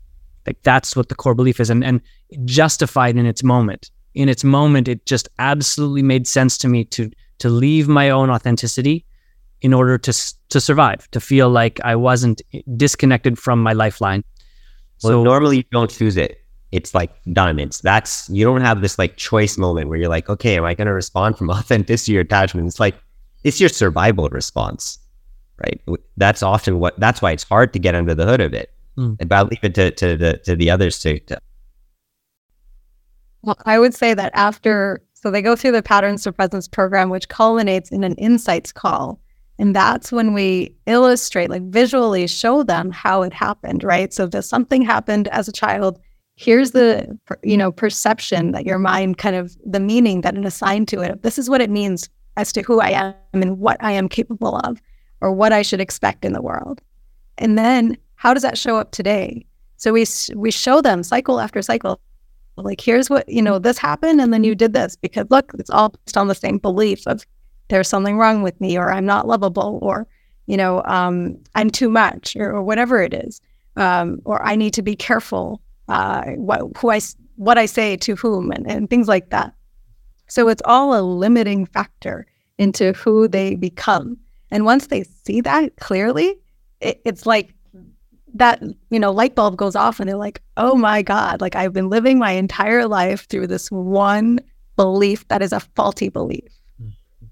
Like 0.46 0.62
that's 0.62 0.96
what 0.96 1.08
the 1.08 1.14
core 1.14 1.34
belief 1.34 1.60
is, 1.60 1.68
and 1.68 1.84
and 1.84 2.00
justified 2.44 3.16
in 3.16 3.26
its 3.26 3.42
moment. 3.42 3.90
In 4.14 4.28
its 4.28 4.44
moment, 4.44 4.88
it 4.88 5.04
just 5.04 5.28
absolutely 5.38 6.02
made 6.02 6.26
sense 6.26 6.56
to 6.58 6.68
me 6.68 6.84
to 6.84 7.10
to 7.40 7.48
leave 7.50 7.88
my 7.88 8.08
own 8.08 8.30
authenticity 8.30 9.04
in 9.60 9.74
order 9.74 9.98
to 9.98 10.12
to 10.48 10.60
survive, 10.60 11.10
to 11.10 11.20
feel 11.20 11.50
like 11.50 11.80
I 11.84 11.96
wasn't 11.96 12.40
disconnected 12.76 13.38
from 13.38 13.62
my 13.62 13.72
lifeline. 13.72 14.24
Well, 15.02 15.12
so 15.12 15.22
normally 15.24 15.58
you 15.58 15.64
don't 15.70 15.90
choose 15.90 16.16
it. 16.16 16.38
It's 16.72 16.94
like. 16.94 17.10
It's 17.26 17.80
that's 17.80 18.30
you 18.30 18.44
don't 18.44 18.60
have 18.60 18.80
this 18.80 18.96
like 18.96 19.16
choice 19.16 19.58
moment 19.58 19.88
where 19.88 19.98
you're 19.98 20.08
like, 20.08 20.30
okay, 20.30 20.56
am 20.56 20.64
I 20.64 20.74
going 20.74 20.86
to 20.86 20.94
respond 20.94 21.36
from 21.36 21.50
authenticity 21.58 22.16
or 22.16 22.20
attachment? 22.20 22.68
It's 22.68 22.78
like 22.78 22.94
it's 23.42 23.58
your 23.58 23.68
survival 23.70 24.28
response, 24.28 24.98
right? 25.62 25.80
That's 26.16 26.42
often 26.42 26.78
what. 26.78 26.98
That's 26.98 27.22
why 27.22 27.32
it's 27.32 27.44
hard 27.44 27.72
to 27.72 27.78
get 27.78 27.94
under 27.94 28.14
the 28.14 28.26
hood 28.26 28.40
of 28.40 28.54
it. 28.54 28.72
Mm. 28.98 29.16
But 29.18 29.32
I'll 29.32 29.44
leave 29.44 29.62
it 29.62 29.74
to 29.76 29.90
to 29.90 30.16
the 30.16 30.38
to 30.44 30.56
the 30.56 30.70
others 30.70 30.98
to, 31.00 31.18
to. 31.20 31.40
Well, 33.42 33.56
I 33.64 33.78
would 33.78 33.94
say 33.94 34.14
that 34.14 34.32
after 34.34 35.02
so 35.14 35.30
they 35.30 35.42
go 35.42 35.54
through 35.54 35.72
the 35.72 35.82
patterns 35.82 36.22
to 36.24 36.32
presence 36.32 36.66
program, 36.66 37.10
which 37.10 37.28
culminates 37.28 37.90
in 37.90 38.04
an 38.04 38.14
insights 38.14 38.72
call. 38.72 39.20
And 39.58 39.76
that's 39.76 40.10
when 40.10 40.32
we 40.32 40.74
illustrate, 40.86 41.50
like 41.50 41.62
visually 41.64 42.26
show 42.26 42.62
them 42.62 42.90
how 42.90 43.20
it 43.22 43.34
happened, 43.34 43.84
right? 43.84 44.12
So 44.14 44.26
if 44.32 44.44
something 44.44 44.80
happened 44.80 45.28
as 45.28 45.46
a 45.48 45.52
child, 45.52 46.00
here's 46.36 46.70
the 46.70 47.18
you 47.42 47.58
know 47.58 47.70
perception 47.70 48.52
that 48.52 48.64
your 48.64 48.78
mind 48.78 49.18
kind 49.18 49.36
of 49.36 49.54
the 49.66 49.80
meaning 49.80 50.22
that 50.22 50.36
it 50.36 50.46
assigned 50.46 50.88
to 50.88 51.02
it. 51.02 51.22
This 51.22 51.38
is 51.38 51.50
what 51.50 51.60
it 51.60 51.68
means 51.68 52.08
as 52.38 52.52
to 52.54 52.62
who 52.62 52.80
I 52.80 52.90
am 52.90 53.14
and 53.34 53.58
what 53.58 53.76
I 53.80 53.92
am 53.92 54.08
capable 54.08 54.56
of, 54.56 54.80
or 55.20 55.32
what 55.32 55.52
I 55.52 55.62
should 55.62 55.80
expect 55.80 56.24
in 56.24 56.32
the 56.32 56.42
world. 56.42 56.80
And 57.38 57.58
then 57.58 57.96
how 58.14 58.34
does 58.34 58.42
that 58.42 58.58
show 58.58 58.76
up 58.76 58.90
today? 58.90 59.46
So 59.76 59.92
we 59.92 60.04
we 60.34 60.50
show 60.50 60.82
them 60.82 61.02
cycle 61.02 61.40
after 61.40 61.62
cycle 61.62 62.00
like 62.62 62.80
here's 62.80 63.10
what 63.10 63.28
you 63.28 63.42
know 63.42 63.58
this 63.58 63.78
happened 63.78 64.20
and 64.20 64.32
then 64.32 64.44
you 64.44 64.54
did 64.54 64.72
this 64.72 64.96
because 64.96 65.26
look 65.30 65.52
it's 65.58 65.70
all 65.70 65.90
based 65.90 66.16
on 66.16 66.28
the 66.28 66.34
same 66.34 66.58
belief 66.58 67.06
of 67.06 67.24
there's 67.68 67.88
something 67.88 68.18
wrong 68.18 68.42
with 68.42 68.60
me 68.60 68.76
or 68.76 68.92
i'm 68.92 69.06
not 69.06 69.26
lovable 69.26 69.78
or 69.82 70.06
you 70.46 70.56
know 70.56 70.82
um, 70.84 71.36
i'm 71.54 71.70
too 71.70 71.88
much 71.88 72.36
or, 72.36 72.52
or 72.52 72.62
whatever 72.62 73.02
it 73.02 73.14
is 73.14 73.40
um, 73.76 74.20
or 74.24 74.42
i 74.42 74.56
need 74.56 74.74
to 74.74 74.82
be 74.82 74.96
careful 74.96 75.60
uh, 75.88 76.24
what 76.32 76.62
who 76.78 76.90
i 76.90 77.00
what 77.36 77.58
i 77.58 77.66
say 77.66 77.96
to 77.96 78.14
whom 78.16 78.50
and, 78.50 78.70
and 78.70 78.90
things 78.90 79.08
like 79.08 79.30
that 79.30 79.52
so 80.26 80.48
it's 80.48 80.62
all 80.64 80.98
a 80.98 81.02
limiting 81.02 81.66
factor 81.66 82.26
into 82.58 82.92
who 82.92 83.26
they 83.26 83.54
become 83.54 84.16
and 84.50 84.64
once 84.64 84.88
they 84.88 85.04
see 85.24 85.40
that 85.40 85.76
clearly 85.76 86.36
it, 86.80 87.00
it's 87.04 87.26
like 87.26 87.54
that 88.34 88.62
you 88.90 88.98
know 88.98 89.10
light 89.10 89.34
bulb 89.34 89.56
goes 89.56 89.74
off 89.74 90.00
and 90.00 90.08
they're 90.08 90.16
like 90.16 90.40
oh 90.56 90.74
my 90.74 91.02
god 91.02 91.40
like 91.40 91.56
i've 91.56 91.72
been 91.72 91.88
living 91.88 92.18
my 92.18 92.32
entire 92.32 92.86
life 92.86 93.26
through 93.28 93.46
this 93.46 93.70
one 93.70 94.38
belief 94.76 95.26
that 95.28 95.42
is 95.42 95.52
a 95.52 95.60
faulty 95.60 96.08
belief. 96.08 96.52
Mm-hmm. 96.80 97.26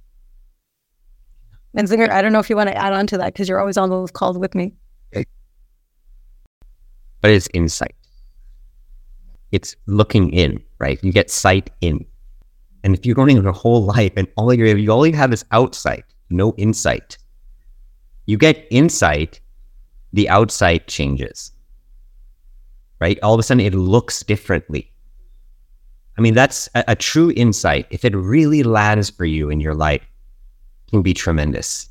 and 1.79 1.89
zinger 1.89 2.11
i 2.11 2.21
don't 2.21 2.33
know 2.33 2.41
if 2.41 2.51
you 2.51 2.57
want 2.57 2.69
to 2.69 2.77
add 2.77 2.93
on 2.93 3.07
to 3.07 3.19
that 3.19 3.33
because 3.33 3.49
you're 3.49 3.61
always 3.61 3.77
on 3.77 3.91
those 3.91 4.11
calls 4.11 4.39
with 4.39 4.55
me. 4.55 4.73
But 7.21 7.33
it's 7.33 7.49
insight? 7.53 7.97
It's 9.51 9.75
looking 9.87 10.33
in 10.33 10.63
right? 10.79 11.03
You 11.03 11.13
get 11.13 11.31
sight 11.31 11.71
in. 11.81 12.05
And 12.85 12.95
if 12.95 13.05
you're 13.05 13.15
going 13.15 13.37
your 13.37 13.53
whole 13.53 13.85
life 13.85 14.13
and 14.17 14.29
all 14.37 14.53
you 14.55 14.65
you 14.65 14.91
only 14.93 15.13
have 15.13 15.33
is 15.33 15.45
outsight 15.51 16.05
no 16.31 16.55
insight 16.57 17.19
you 18.29 18.37
get 18.37 18.67
insight 18.71 19.41
the 20.13 20.29
outside 20.29 20.87
changes, 20.87 21.51
right? 23.01 23.19
All 23.23 23.33
of 23.33 23.41
a 23.41 23.43
sudden 23.43 23.65
it 23.65 23.73
looks 23.73 24.23
differently. 24.23 24.93
I 26.19 26.21
mean, 26.21 26.35
that's 26.35 26.69
a, 26.75 26.85
a 26.89 26.95
true 26.95 27.33
insight. 27.35 27.87
If 27.89 28.05
it 28.05 28.15
really 28.15 28.63
lands 28.63 29.09
for 29.09 29.25
you 29.25 29.49
in 29.49 29.61
your 29.61 29.75
life, 29.75 30.03
can 30.91 31.01
be 31.01 31.15
tremendous. 31.15 31.89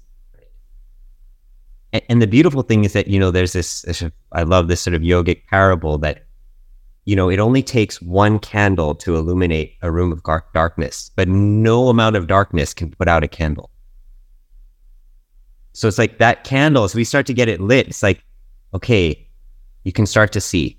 And, 1.92 2.04
and 2.08 2.22
the 2.22 2.28
beautiful 2.28 2.62
thing 2.62 2.84
is 2.84 2.94
that, 2.94 3.08
you 3.08 3.20
know, 3.20 3.32
there's 3.32 3.54
this, 3.54 3.82
this, 3.82 4.04
I 4.32 4.44
love 4.44 4.68
this 4.68 4.82
sort 4.82 4.94
of 4.94 5.02
yogic 5.02 5.48
parable 5.48 5.98
that, 6.00 6.28
you 7.06 7.16
know, 7.16 7.30
it 7.30 7.40
only 7.40 7.64
takes 7.64 8.00
one 8.00 8.38
candle 8.38 8.94
to 8.94 9.16
illuminate 9.16 9.74
a 9.82 9.92
room 9.92 10.12
of 10.12 10.22
darkness, 10.54 11.10
but 11.16 11.28
no 11.28 11.90
amount 11.90 12.16
of 12.16 12.28
darkness 12.28 12.76
can 12.76 12.92
put 12.92 13.08
out 13.08 13.24
a 13.24 13.28
candle. 13.28 13.72
So 15.78 15.88
it's 15.88 16.00
like 16.00 16.18
that 16.18 16.44
candle, 16.44 16.86
as 16.86 16.96
we 16.96 17.04
start 17.04 17.28
to 17.28 17.36
get 17.36 17.48
it 17.48 17.62
lit, 17.62 17.90
it's 17.90 18.02
like, 18.02 18.24
okay, 18.74 19.28
you 19.84 19.92
can 19.92 20.08
start 20.08 20.32
to 20.32 20.42
see, 20.42 20.76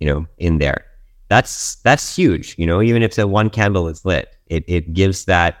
you 0.00 0.06
know, 0.06 0.26
in 0.38 0.56
there. 0.56 0.86
That's 1.28 1.74
that's 1.82 2.16
huge, 2.16 2.54
you 2.56 2.66
know, 2.66 2.80
even 2.80 3.02
if 3.02 3.14
the 3.14 3.28
one 3.28 3.50
candle 3.50 3.88
is 3.88 4.06
lit, 4.06 4.34
it 4.46 4.64
it 4.66 4.94
gives 4.94 5.26
that 5.26 5.58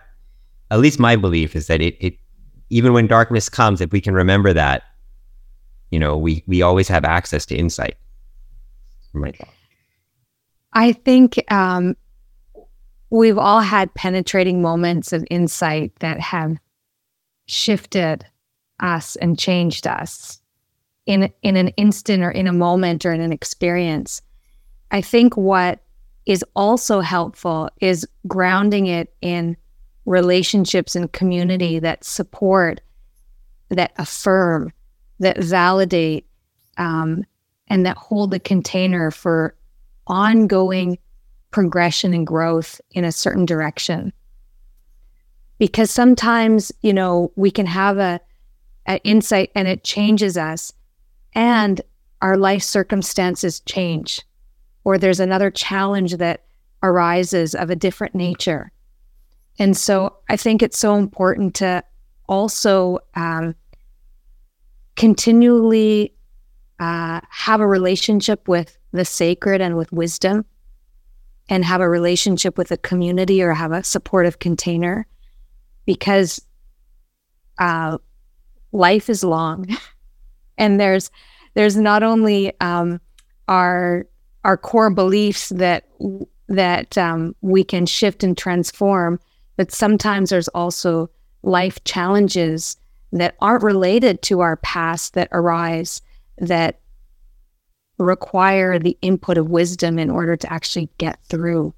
at 0.70 0.78
least 0.78 0.98
my 0.98 1.16
belief 1.16 1.54
is 1.54 1.66
that 1.66 1.82
it 1.82 1.98
it 2.00 2.16
even 2.70 2.94
when 2.94 3.06
darkness 3.06 3.50
comes, 3.50 3.82
if 3.82 3.92
we 3.92 4.00
can 4.00 4.14
remember 4.14 4.54
that, 4.54 4.84
you 5.90 5.98
know, 5.98 6.16
we 6.16 6.42
we 6.46 6.62
always 6.62 6.88
have 6.88 7.04
access 7.04 7.44
to 7.46 7.54
insight. 7.54 7.98
Right. 9.12 9.38
I 10.72 10.92
think 10.92 11.38
um, 11.52 11.94
we've 13.10 13.36
all 13.36 13.60
had 13.60 13.92
penetrating 13.92 14.62
moments 14.62 15.12
of 15.12 15.26
insight 15.30 15.94
that 15.96 16.20
have 16.20 16.56
shifted 17.44 18.24
us 18.80 19.16
and 19.16 19.38
changed 19.38 19.86
us 19.86 20.40
in 21.06 21.32
in 21.42 21.56
an 21.56 21.68
instant 21.68 22.22
or 22.22 22.30
in 22.30 22.46
a 22.46 22.52
moment 22.52 23.06
or 23.06 23.12
in 23.12 23.20
an 23.20 23.32
experience. 23.32 24.22
I 24.90 25.00
think 25.00 25.36
what 25.36 25.80
is 26.26 26.44
also 26.54 27.00
helpful 27.00 27.70
is 27.80 28.06
grounding 28.26 28.86
it 28.86 29.14
in 29.20 29.56
relationships 30.04 30.96
and 30.96 31.12
community 31.12 31.78
that 31.78 32.04
support, 32.04 32.80
that 33.68 33.92
affirm, 33.96 34.72
that 35.20 35.38
validate, 35.38 36.26
um, 36.78 37.24
and 37.68 37.86
that 37.86 37.96
hold 37.96 38.30
the 38.30 38.40
container 38.40 39.10
for 39.10 39.56
ongoing 40.06 40.98
progression 41.50 42.12
and 42.14 42.26
growth 42.26 42.80
in 42.90 43.04
a 43.04 43.12
certain 43.12 43.46
direction. 43.46 44.12
Because 45.58 45.90
sometimes, 45.90 46.70
you 46.82 46.92
know, 46.92 47.32
we 47.34 47.50
can 47.50 47.66
have 47.66 47.98
a, 47.98 48.20
a 48.88 48.98
insight 49.04 49.50
and 49.54 49.68
it 49.68 49.84
changes 49.84 50.36
us 50.36 50.72
and 51.34 51.80
our 52.22 52.36
life 52.36 52.62
circumstances 52.62 53.60
change 53.60 54.22
or 54.84 54.98
there's 54.98 55.20
another 55.20 55.50
challenge 55.50 56.16
that 56.16 56.44
arises 56.82 57.54
of 57.54 57.70
a 57.70 57.76
different 57.76 58.14
nature. 58.14 58.70
And 59.58 59.76
so 59.76 60.16
I 60.28 60.36
think 60.36 60.62
it's 60.62 60.78
so 60.78 60.94
important 60.94 61.54
to 61.56 61.82
also 62.28 63.00
um, 63.14 63.54
continually 64.94 66.14
uh, 66.78 67.20
have 67.30 67.60
a 67.60 67.66
relationship 67.66 68.46
with 68.46 68.76
the 68.92 69.04
sacred 69.04 69.60
and 69.60 69.76
with 69.76 69.90
wisdom 69.92 70.44
and 71.48 71.64
have 71.64 71.80
a 71.80 71.88
relationship 71.88 72.58
with 72.58 72.70
a 72.70 72.76
community 72.76 73.42
or 73.42 73.52
have 73.52 73.72
a 73.72 73.84
supportive 73.84 74.38
container 74.38 75.06
because 75.84 76.44
uh, 77.58 77.98
life 78.72 79.08
is 79.08 79.24
long 79.24 79.66
and 80.58 80.80
there's 80.80 81.10
there's 81.54 81.76
not 81.76 82.02
only 82.02 82.52
um, 82.60 83.00
our 83.48 84.06
our 84.44 84.56
core 84.56 84.90
beliefs 84.90 85.48
that 85.50 85.88
that 86.48 86.96
um, 86.96 87.34
we 87.40 87.64
can 87.64 87.86
shift 87.86 88.22
and 88.22 88.36
transform 88.36 89.18
but 89.56 89.72
sometimes 89.72 90.30
there's 90.30 90.48
also 90.48 91.10
life 91.42 91.82
challenges 91.84 92.76
that 93.12 93.36
aren't 93.40 93.62
related 93.62 94.20
to 94.22 94.40
our 94.40 94.56
past 94.56 95.14
that 95.14 95.28
arise 95.32 96.02
that 96.38 96.80
require 97.98 98.78
the 98.78 98.96
input 99.00 99.38
of 99.38 99.48
wisdom 99.48 99.98
in 99.98 100.10
order 100.10 100.36
to 100.36 100.52
actually 100.52 100.90
get 100.98 101.18
through. 101.24 101.72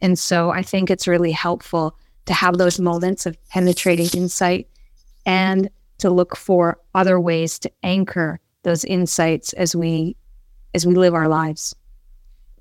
And 0.00 0.18
so 0.18 0.50
I 0.50 0.62
think 0.62 0.90
it's 0.90 1.06
really 1.06 1.32
helpful 1.32 1.96
to 2.26 2.34
have 2.34 2.58
those 2.58 2.80
moments 2.80 3.26
of 3.26 3.36
penetrating 3.48 4.08
insight 4.14 4.68
and 5.24 5.70
to 6.00 6.10
look 6.10 6.36
for 6.36 6.78
other 6.94 7.20
ways 7.20 7.58
to 7.60 7.70
anchor 7.82 8.40
those 8.62 8.84
insights 8.84 9.52
as 9.54 9.74
we 9.74 10.16
as 10.74 10.86
we 10.86 10.94
live 10.94 11.14
our 11.14 11.28
lives. 11.28 11.74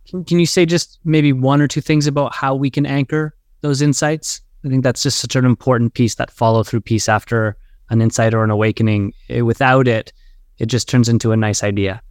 Can 0.08 0.40
you 0.40 0.46
say 0.46 0.66
just 0.66 1.00
maybe 1.04 1.34
one 1.34 1.62
or 1.62 1.68
two 1.68 1.82
things 1.82 2.08
about 2.08 2.34
how 2.34 2.56
we 2.56 2.72
can 2.72 2.86
anchor 2.86 3.36
those 3.62 3.82
insights? 3.82 4.42
I 4.66 4.70
think 4.70 4.84
that's 4.84 5.04
just 5.04 5.20
such 5.20 5.36
an 5.36 5.46
important 5.46 5.94
piece 5.94 6.16
that 6.16 6.32
follow 6.32 6.64
through 6.64 6.82
piece 6.82 7.08
after 7.08 7.56
an 7.92 8.02
insight 8.02 8.34
or 8.34 8.44
an 8.44 8.50
awakening. 8.50 9.14
It, 9.28 9.44
without 9.44 9.88
it, 9.88 10.12
it 10.58 10.66
just 10.66 10.90
turns 10.90 11.10
into 11.10 11.32
a 11.32 11.38
nice 11.38 11.64
idea. 11.64 12.02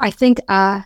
I 0.00 0.10
think 0.10 0.40
a 0.48 0.84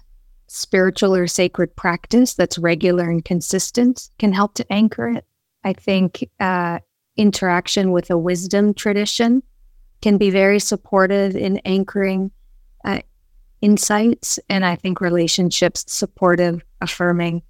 spiritual 0.48 1.14
or 1.14 1.26
sacred 1.26 1.74
practice 1.76 2.34
that's 2.34 2.58
regular 2.58 3.10
and 3.10 3.24
consistent 3.24 4.10
can 4.18 4.32
help 4.32 4.54
to 4.54 4.72
anchor 4.72 5.08
it. 5.08 5.24
I 5.64 5.72
think 5.72 6.28
uh, 6.38 6.78
interaction 7.18 7.92
with 7.92 8.10
a 8.10 8.16
wisdom 8.16 8.72
tradition 8.72 9.42
can 10.00 10.16
be 10.16 10.30
very 10.30 10.60
supportive 10.60 11.36
in 11.36 11.58
anchoring 11.64 12.30
uh, 12.84 13.00
insights. 13.60 14.38
And 14.48 14.64
I 14.64 14.76
think 14.76 15.00
relationships, 15.00 15.84
supportive, 15.88 16.62
affirming 16.80 17.42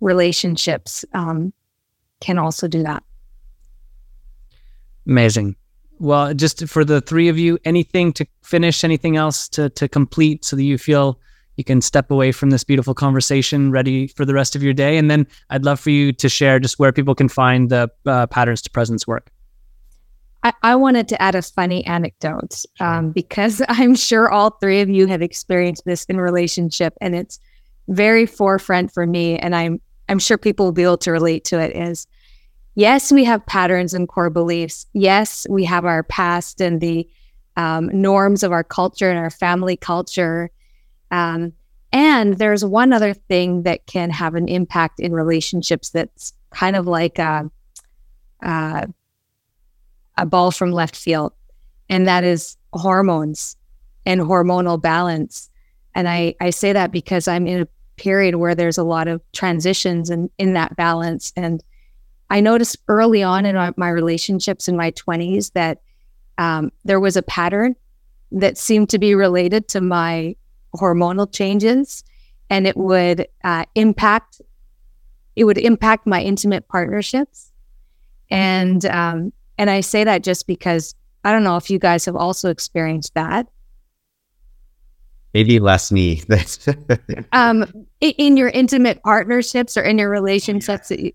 relationships 0.00 1.04
um, 1.12 1.52
can 2.20 2.38
also 2.38 2.68
do 2.68 2.82
that. 2.84 3.02
Amazing. 5.06 5.56
Well, 5.98 6.34
just 6.34 6.66
for 6.68 6.84
the 6.84 7.00
three 7.00 7.28
of 7.28 7.38
you, 7.38 7.58
anything 7.64 8.12
to 8.14 8.26
finish, 8.42 8.84
anything 8.84 9.16
else 9.16 9.48
to, 9.50 9.70
to 9.70 9.88
complete 9.88 10.44
so 10.44 10.56
that 10.56 10.62
you 10.62 10.78
feel 10.78 11.18
you 11.56 11.64
can 11.64 11.80
step 11.80 12.10
away 12.10 12.32
from 12.32 12.50
this 12.50 12.64
beautiful 12.64 12.94
conversation 12.94 13.70
ready 13.70 14.06
for 14.08 14.24
the 14.24 14.34
rest 14.34 14.54
of 14.54 14.62
your 14.62 14.74
day. 14.74 14.98
And 14.98 15.10
then 15.10 15.26
I'd 15.50 15.64
love 15.64 15.80
for 15.80 15.90
you 15.90 16.12
to 16.12 16.28
share 16.28 16.58
just 16.58 16.78
where 16.78 16.92
people 16.92 17.14
can 17.14 17.28
find 17.28 17.70
the 17.70 17.90
uh, 18.04 18.26
Patterns 18.26 18.62
to 18.62 18.70
Presence 18.70 19.06
work. 19.06 19.30
I, 20.42 20.52
I 20.62 20.76
wanted 20.76 21.08
to 21.08 21.20
add 21.20 21.34
a 21.34 21.42
funny 21.42 21.84
anecdote 21.86 22.64
um, 22.78 23.10
because 23.10 23.62
I'm 23.68 23.94
sure 23.94 24.30
all 24.30 24.50
three 24.50 24.80
of 24.80 24.88
you 24.88 25.06
have 25.06 25.22
experienced 25.22 25.84
this 25.84 26.04
in 26.04 26.18
relationship, 26.18 26.94
and 27.00 27.14
it's 27.14 27.40
very 27.88 28.26
forefront 28.26 28.92
for 28.92 29.06
me. 29.06 29.38
And 29.38 29.54
I'm 29.54 29.80
I'm 30.08 30.20
sure 30.20 30.38
people 30.38 30.66
will 30.66 30.72
be 30.72 30.84
able 30.84 30.98
to 30.98 31.10
relate 31.10 31.44
to 31.46 31.58
it. 31.58 31.74
Is 31.74 32.06
yes, 32.74 33.10
we 33.10 33.24
have 33.24 33.44
patterns 33.46 33.94
and 33.94 34.08
core 34.08 34.30
beliefs. 34.30 34.86
Yes, 34.92 35.46
we 35.48 35.64
have 35.64 35.84
our 35.84 36.02
past 36.04 36.60
and 36.60 36.80
the 36.80 37.08
um, 37.56 37.90
norms 37.92 38.42
of 38.42 38.52
our 38.52 38.64
culture 38.64 39.10
and 39.10 39.18
our 39.18 39.30
family 39.30 39.76
culture. 39.76 40.50
Um, 41.10 41.52
and 41.92 42.38
there's 42.38 42.64
one 42.64 42.92
other 42.92 43.14
thing 43.14 43.62
that 43.62 43.86
can 43.86 44.10
have 44.10 44.34
an 44.34 44.48
impact 44.48 45.00
in 45.00 45.12
relationships 45.12 45.90
that's 45.90 46.32
kind 46.50 46.76
of 46.76 46.86
like 46.86 47.18
a, 47.18 47.50
a, 48.42 48.88
a 50.18 50.26
ball 50.26 50.50
from 50.50 50.72
left 50.72 50.96
field, 50.96 51.32
and 51.88 52.06
that 52.06 52.24
is 52.24 52.56
hormones 52.72 53.56
and 54.04 54.20
hormonal 54.20 54.80
balance. 54.80 55.50
And 55.94 56.08
I, 56.08 56.34
I 56.40 56.50
say 56.50 56.72
that 56.72 56.92
because 56.92 57.28
I'm 57.28 57.46
in 57.46 57.62
a 57.62 57.68
period 57.96 58.36
where 58.36 58.54
there's 58.54 58.78
a 58.78 58.84
lot 58.84 59.08
of 59.08 59.20
transitions 59.32 60.10
and 60.10 60.30
in 60.38 60.52
that 60.52 60.76
balance. 60.76 61.32
And 61.36 61.62
I 62.30 62.40
noticed 62.40 62.76
early 62.88 63.22
on 63.22 63.46
in 63.46 63.74
my 63.76 63.88
relationships 63.88 64.68
in 64.68 64.76
my 64.76 64.90
20s 64.92 65.52
that 65.52 65.80
um, 66.38 66.70
there 66.84 67.00
was 67.00 67.16
a 67.16 67.22
pattern 67.22 67.74
that 68.32 68.58
seemed 68.58 68.90
to 68.90 68.98
be 68.98 69.14
related 69.14 69.68
to 69.68 69.80
my 69.80 70.36
hormonal 70.76 71.32
changes, 71.32 72.04
and 72.50 72.66
it 72.66 72.76
would 72.76 73.26
uh, 73.44 73.64
impact 73.74 74.40
it 75.36 75.44
would 75.44 75.58
impact 75.58 76.06
my 76.06 76.22
intimate 76.22 76.66
partnerships. 76.66 77.52
And 78.30 78.84
um, 78.86 79.32
and 79.58 79.70
I 79.70 79.80
say 79.80 80.02
that 80.04 80.22
just 80.22 80.46
because 80.46 80.94
I 81.24 81.32
don't 81.32 81.44
know 81.44 81.56
if 81.56 81.70
you 81.70 81.78
guys 81.78 82.04
have 82.06 82.16
also 82.16 82.50
experienced 82.50 83.14
that. 83.14 83.46
Maybe 85.34 85.58
less 85.58 85.92
me. 85.92 86.22
um, 87.32 87.66
in 88.00 88.38
your 88.38 88.48
intimate 88.48 89.02
partnerships 89.02 89.76
or 89.76 89.82
in 89.82 89.98
your 89.98 90.08
relationships, 90.08 90.90
yeah. 90.90 91.10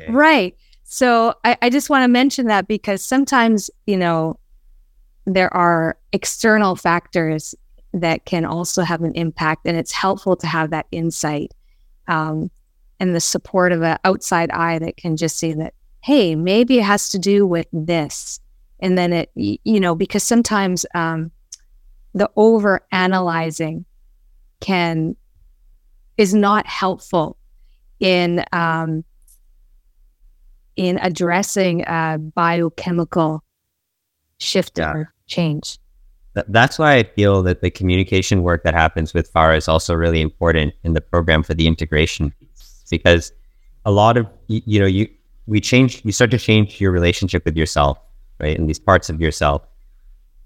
Okay. 0.00 0.12
Right. 0.12 0.56
So 0.84 1.34
I, 1.44 1.56
I 1.60 1.70
just 1.70 1.90
want 1.90 2.04
to 2.04 2.08
mention 2.08 2.46
that 2.46 2.68
because 2.68 3.04
sometimes, 3.04 3.68
you 3.86 3.96
know, 3.96 4.38
there 5.26 5.52
are 5.54 5.98
external 6.12 6.76
factors 6.76 7.54
that 7.92 8.24
can 8.24 8.44
also 8.44 8.82
have 8.82 9.02
an 9.02 9.14
impact, 9.14 9.66
and 9.66 9.76
it's 9.76 9.92
helpful 9.92 10.36
to 10.36 10.46
have 10.46 10.70
that 10.70 10.86
insight 10.92 11.52
um, 12.06 12.50
and 13.00 13.14
the 13.14 13.20
support 13.20 13.72
of 13.72 13.82
an 13.82 13.98
outside 14.04 14.50
eye 14.50 14.78
that 14.78 14.96
can 14.96 15.16
just 15.16 15.36
see 15.36 15.52
that, 15.54 15.74
hey, 16.02 16.34
maybe 16.34 16.78
it 16.78 16.84
has 16.84 17.08
to 17.10 17.18
do 17.18 17.46
with 17.46 17.66
this. 17.72 18.40
And 18.80 18.96
then 18.96 19.12
it, 19.12 19.30
you 19.34 19.80
know, 19.80 19.94
because 19.94 20.22
sometimes 20.22 20.86
um, 20.94 21.30
the 22.14 22.30
over 22.36 22.80
analyzing 22.92 23.84
can 24.60 25.16
is 26.16 26.34
not 26.34 26.66
helpful 26.66 27.36
in 28.00 28.44
um, 28.52 29.04
in 30.76 30.98
addressing 31.02 31.82
a 31.86 32.18
biochemical 32.18 33.42
shift 34.38 34.78
yeah. 34.78 34.92
or 34.92 35.14
change. 35.26 35.78
That's 36.48 36.78
why 36.78 36.96
I 36.96 37.02
feel 37.02 37.42
that 37.42 37.60
the 37.60 37.70
communication 37.70 38.42
work 38.42 38.62
that 38.64 38.74
happens 38.74 39.14
with 39.14 39.28
FAR 39.28 39.54
is 39.54 39.68
also 39.68 39.94
really 39.94 40.20
important 40.20 40.74
in 40.84 40.92
the 40.92 41.00
program 41.00 41.42
for 41.42 41.54
the 41.54 41.66
integration 41.66 42.32
because 42.90 43.32
a 43.84 43.90
lot 43.90 44.16
of 44.16 44.26
you 44.48 44.80
know 44.80 44.86
you 44.86 45.08
we 45.46 45.60
change 45.60 46.02
you 46.04 46.12
start 46.12 46.30
to 46.30 46.38
change 46.38 46.80
your 46.80 46.90
relationship 46.90 47.44
with 47.44 47.56
yourself 47.56 47.98
right 48.40 48.58
and 48.58 48.68
these 48.68 48.78
parts 48.78 49.08
of 49.08 49.20
yourself 49.20 49.62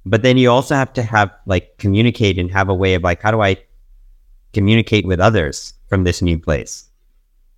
but 0.05 0.23
then 0.23 0.37
you 0.37 0.51
also 0.51 0.75
have 0.75 0.93
to 0.93 1.03
have 1.03 1.31
like 1.47 1.77
communicate 1.79 2.39
and 2.39 2.51
have 2.51 2.69
a 2.69 2.75
way 2.75 2.95
of 2.95 3.03
like 3.03 3.23
how 3.23 3.31
do 3.31 3.41
i 3.41 3.57
communicate 4.53 5.07
with 5.07 5.19
others 5.19 5.75
from 5.89 6.05
this 6.05 6.21
new 6.23 6.39
place 6.39 6.91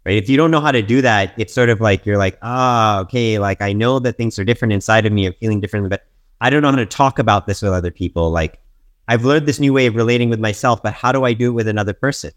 right? 0.05 0.16
If 0.16 0.28
you 0.28 0.37
don't 0.37 0.51
know 0.51 0.61
how 0.61 0.72
to 0.72 0.82
do 0.82 1.01
that, 1.03 1.35
it's 1.37 1.53
sort 1.53 1.70
of 1.70 1.80
like 1.80 2.07
you're 2.07 2.18
like, 2.18 2.39
ah, 2.43 2.99
oh, 2.99 3.01
okay, 3.03 3.39
like 3.39 3.62
I 3.62 3.72
know 3.72 3.99
that 4.01 4.16
things 4.16 4.39
are 4.39 4.45
different 4.45 4.72
inside 4.72 5.07
of 5.07 5.12
me, 5.12 5.26
I'm 5.26 5.32
feeling 5.35 5.61
different, 5.61 5.89
but 5.89 6.07
I 6.45 6.51
don't 6.51 6.61
know 6.61 6.70
how 6.70 6.76
to 6.76 6.84
talk 6.84 7.18
about 7.18 7.47
this 7.47 7.62
with 7.62 7.72
other 7.72 7.90
people. 7.90 8.30
Like 8.30 8.61
I've 9.09 9.24
learned 9.24 9.47
this 9.47 9.59
new 9.59 9.72
way 9.72 9.86
of 9.86 9.95
relating 9.95 10.28
with 10.28 10.40
myself, 10.40 10.82
but 10.82 10.92
how 10.92 11.11
do 11.11 11.24
I 11.24 11.32
do 11.32 11.49
it 11.49 11.53
with 11.53 11.66
another 11.66 11.95
person? 11.95 12.32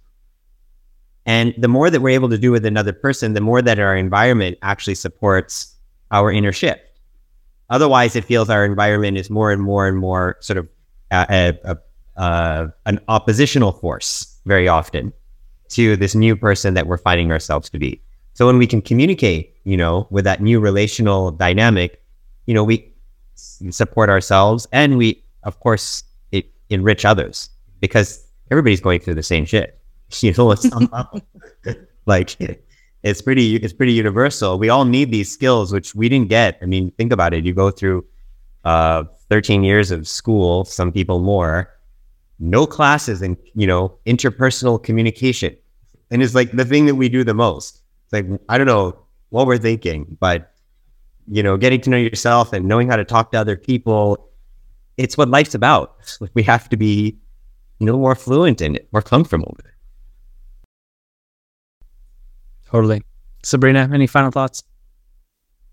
And 1.25 1.53
the 1.57 1.67
more 1.67 1.89
that 1.89 1.99
we're 1.99 2.11
able 2.15 2.29
to 2.29 2.37
do 2.37 2.49
with 2.49 2.65
another 2.65 2.93
person, 2.93 3.33
the 3.33 3.41
more 3.41 3.61
that 3.61 3.79
our 3.79 3.97
environment 3.97 4.59
actually 4.61 4.95
supports 4.95 5.75
our 6.09 6.31
inner 6.31 6.53
shift. 6.53 6.79
Otherwise, 7.69 8.15
it 8.15 8.23
feels 8.23 8.49
our 8.49 8.63
environment 8.63 9.17
is 9.17 9.29
more 9.29 9.51
and 9.51 9.61
more 9.61 9.89
and 9.89 9.97
more 9.97 10.37
sort 10.39 10.55
of 10.55 10.69
uh, 11.11 11.25
a, 11.29 11.53
a, 11.65 11.77
a, 12.15 12.73
an 12.85 13.01
oppositional 13.09 13.73
force 13.73 14.39
very 14.45 14.69
often 14.69 15.11
to 15.67 15.97
this 15.97 16.15
new 16.15 16.37
person 16.37 16.75
that 16.75 16.87
we're 16.87 16.97
finding 16.97 17.29
ourselves 17.29 17.69
to 17.71 17.77
be. 17.77 18.01
So 18.35 18.45
when 18.45 18.57
we 18.57 18.67
can 18.67 18.81
communicate, 18.81 19.53
you 19.65 19.75
know, 19.75 20.07
with 20.11 20.23
that 20.23 20.41
new 20.41 20.61
relational 20.61 21.31
dynamic, 21.31 22.01
you 22.45 22.53
know, 22.53 22.63
we 22.63 22.89
support 23.38 24.09
ourselves 24.09 24.67
and 24.71 24.97
we, 24.97 25.23
of 25.43 25.59
course, 25.59 26.03
it, 26.31 26.45
enrich 26.69 27.05
others 27.05 27.49
because 27.79 28.25
everybody's 28.51 28.81
going 28.81 28.99
through 28.99 29.15
the 29.15 29.23
same 29.23 29.45
shit. 29.45 29.79
you 30.21 30.33
know, 30.38 30.55
like 32.05 32.35
it's 33.03 33.21
pretty, 33.21 33.57
it's 33.57 33.73
pretty 33.73 33.93
universal. 33.93 34.57
We 34.57 34.69
all 34.69 34.85
need 34.85 35.11
these 35.11 35.31
skills, 35.31 35.71
which 35.71 35.95
we 35.95 36.09
didn't 36.09 36.29
get. 36.29 36.57
I 36.61 36.65
mean, 36.65 36.91
think 36.91 37.11
about 37.11 37.33
it. 37.33 37.45
You 37.45 37.53
go 37.53 37.71
through 37.71 38.05
uh, 38.63 39.03
13 39.29 39.63
years 39.63 39.91
of 39.91 40.07
school, 40.07 40.65
some 40.65 40.91
people 40.91 41.19
more, 41.19 41.73
no 42.39 42.65
classes 42.65 43.21
in, 43.21 43.38
you 43.55 43.67
know, 43.67 43.97
interpersonal 44.05 44.81
communication. 44.81 45.55
And 46.11 46.23
it's 46.23 46.35
like 46.35 46.51
the 46.51 46.65
thing 46.65 46.85
that 46.85 46.95
we 46.95 47.09
do 47.09 47.23
the 47.23 47.33
most. 47.33 47.81
It's 48.05 48.13
like, 48.13 48.25
I 48.49 48.57
don't 48.57 48.67
know 48.67 48.97
what 49.29 49.47
we're 49.47 49.57
thinking, 49.57 50.17
but, 50.19 50.53
you 51.28 51.43
know, 51.43 51.57
getting 51.57 51.82
to 51.82 51.89
know 51.89 51.97
yourself 51.97 52.53
and 52.53 52.65
knowing 52.65 52.89
how 52.89 52.95
to 52.95 53.05
talk 53.05 53.32
to 53.32 53.39
other 53.39 53.57
people, 53.57 54.30
it's 54.97 55.17
what 55.17 55.30
life's 55.30 55.53
about. 55.53 55.95
Like 56.19 56.32
we 56.36 56.43
have 56.43 56.69
to 56.69 56.78
be, 56.78 57.17
you 57.80 57.86
know, 57.86 57.97
more 57.97 58.15
fluent 58.15 58.61
in 58.61 58.75
it, 58.75 58.88
more 58.91 59.01
comfortable 59.01 59.53
with 59.55 59.65
it. 59.65 59.73
Totally. 62.69 63.03
Sabrina, 63.43 63.89
any 63.93 64.07
final 64.07 64.32
thoughts? 64.32 64.63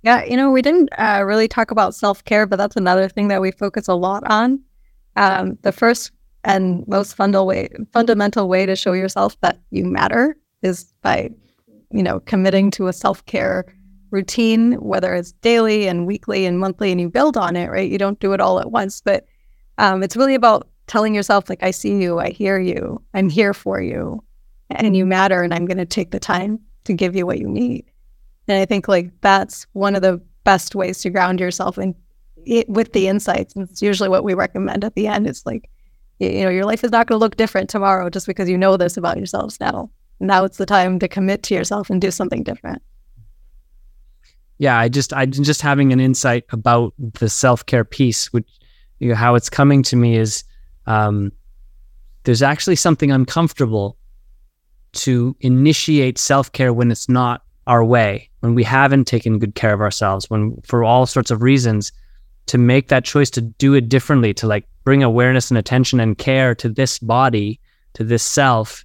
Yeah, 0.02 0.22
you 0.24 0.36
know, 0.36 0.50
we 0.50 0.60
didn't 0.60 0.90
uh, 0.98 1.22
really 1.24 1.48
talk 1.48 1.70
about 1.70 1.94
self 1.94 2.22
care, 2.24 2.46
but 2.46 2.56
that's 2.56 2.76
another 2.76 3.08
thing 3.08 3.28
that 3.28 3.40
we 3.40 3.50
focus 3.50 3.88
a 3.88 3.94
lot 3.94 4.22
on. 4.30 4.60
Um, 5.16 5.58
the 5.62 5.72
first 5.72 6.12
and 6.44 6.86
most 6.86 7.14
fundamental 7.14 7.46
way, 7.46 7.68
fundamental 7.92 8.48
way 8.48 8.66
to 8.66 8.76
show 8.76 8.92
yourself 8.92 9.40
that 9.40 9.60
you 9.70 9.84
matter 9.84 10.36
is 10.62 10.92
by, 11.00 11.30
you 11.90 12.02
know, 12.02 12.20
committing 12.20 12.70
to 12.72 12.88
a 12.88 12.92
self 12.92 13.24
care 13.24 13.64
routine, 14.10 14.72
whether 14.74 15.14
it's 15.14 15.32
daily 15.32 15.88
and 15.88 16.06
weekly 16.06 16.46
and 16.46 16.58
monthly, 16.58 16.92
and 16.92 17.00
you 17.00 17.08
build 17.08 17.36
on 17.36 17.56
it. 17.56 17.70
Right? 17.70 17.90
You 17.90 17.98
don't 17.98 18.20
do 18.20 18.32
it 18.32 18.40
all 18.40 18.60
at 18.60 18.70
once, 18.70 19.00
but 19.00 19.26
um, 19.78 20.02
it's 20.02 20.16
really 20.16 20.34
about 20.34 20.68
telling 20.86 21.14
yourself, 21.14 21.48
like, 21.48 21.62
I 21.62 21.70
see 21.70 22.00
you, 22.00 22.18
I 22.18 22.30
hear 22.30 22.58
you, 22.58 23.02
I'm 23.14 23.28
here 23.28 23.54
for 23.54 23.80
you, 23.80 24.22
and 24.70 24.96
you 24.96 25.06
matter, 25.06 25.42
and 25.42 25.54
I'm 25.54 25.66
going 25.66 25.78
to 25.78 25.86
take 25.86 26.10
the 26.10 26.20
time 26.20 26.60
to 26.84 26.92
give 26.92 27.16
you 27.16 27.26
what 27.26 27.38
you 27.38 27.48
need. 27.48 27.84
And 28.48 28.60
I 28.60 28.66
think 28.66 28.88
like 28.88 29.10
that's 29.20 29.66
one 29.72 29.96
of 29.96 30.02
the 30.02 30.20
best 30.44 30.74
ways 30.74 31.00
to 31.00 31.10
ground 31.10 31.40
yourself 31.40 31.78
and 31.78 31.94
with 32.68 32.92
the 32.92 33.08
insights. 33.08 33.54
And 33.54 33.68
it's 33.68 33.80
usually 33.80 34.08
what 34.08 34.24
we 34.24 34.34
recommend 34.34 34.84
at 34.84 34.94
the 34.94 35.06
end. 35.06 35.26
It's 35.26 35.46
like, 35.46 35.70
you 36.18 36.44
know, 36.44 36.50
your 36.50 36.66
life 36.66 36.84
is 36.84 36.90
not 36.90 37.06
going 37.06 37.18
to 37.18 37.24
look 37.24 37.36
different 37.36 37.70
tomorrow 37.70 38.10
just 38.10 38.26
because 38.26 38.48
you 38.48 38.58
know 38.58 38.76
this 38.76 38.96
about 38.96 39.16
yourselves 39.16 39.58
now. 39.60 39.90
Now 40.20 40.44
it's 40.44 40.58
the 40.58 40.66
time 40.66 40.98
to 40.98 41.08
commit 41.08 41.42
to 41.44 41.54
yourself 41.54 41.90
and 41.90 42.00
do 42.00 42.10
something 42.10 42.42
different. 42.42 42.82
Yeah, 44.58 44.78
I 44.78 44.88
just 44.88 45.12
I'm 45.12 45.32
just 45.32 45.62
having 45.62 45.92
an 45.92 46.00
insight 46.00 46.44
about 46.50 46.94
the 46.98 47.28
self 47.28 47.66
care 47.66 47.84
piece, 47.84 48.32
which 48.32 48.48
you 49.00 49.08
know, 49.10 49.14
how 49.14 49.34
it's 49.34 49.50
coming 49.50 49.82
to 49.84 49.96
me 49.96 50.16
is 50.16 50.44
um, 50.86 51.32
there's 52.24 52.42
actually 52.42 52.76
something 52.76 53.10
uncomfortable 53.10 53.96
to 54.92 55.36
initiate 55.40 56.18
self 56.18 56.52
care 56.52 56.72
when 56.72 56.90
it's 56.90 57.08
not 57.08 57.42
our 57.66 57.84
way, 57.84 58.30
when 58.40 58.54
we 58.54 58.62
haven't 58.62 59.06
taken 59.06 59.38
good 59.38 59.54
care 59.54 59.72
of 59.72 59.80
ourselves, 59.80 60.30
when 60.30 60.56
for 60.64 60.84
all 60.84 61.06
sorts 61.06 61.30
of 61.30 61.42
reasons, 61.42 61.92
to 62.46 62.58
make 62.58 62.88
that 62.88 63.04
choice 63.04 63.30
to 63.30 63.40
do 63.40 63.74
it 63.74 63.88
differently, 63.88 64.34
to 64.34 64.46
like 64.46 64.66
bring 64.84 65.02
awareness 65.02 65.50
and 65.50 65.58
attention 65.58 65.98
and 65.98 66.18
care 66.18 66.54
to 66.54 66.68
this 66.68 66.98
body, 66.98 67.58
to 67.94 68.04
this 68.04 68.22
self, 68.22 68.84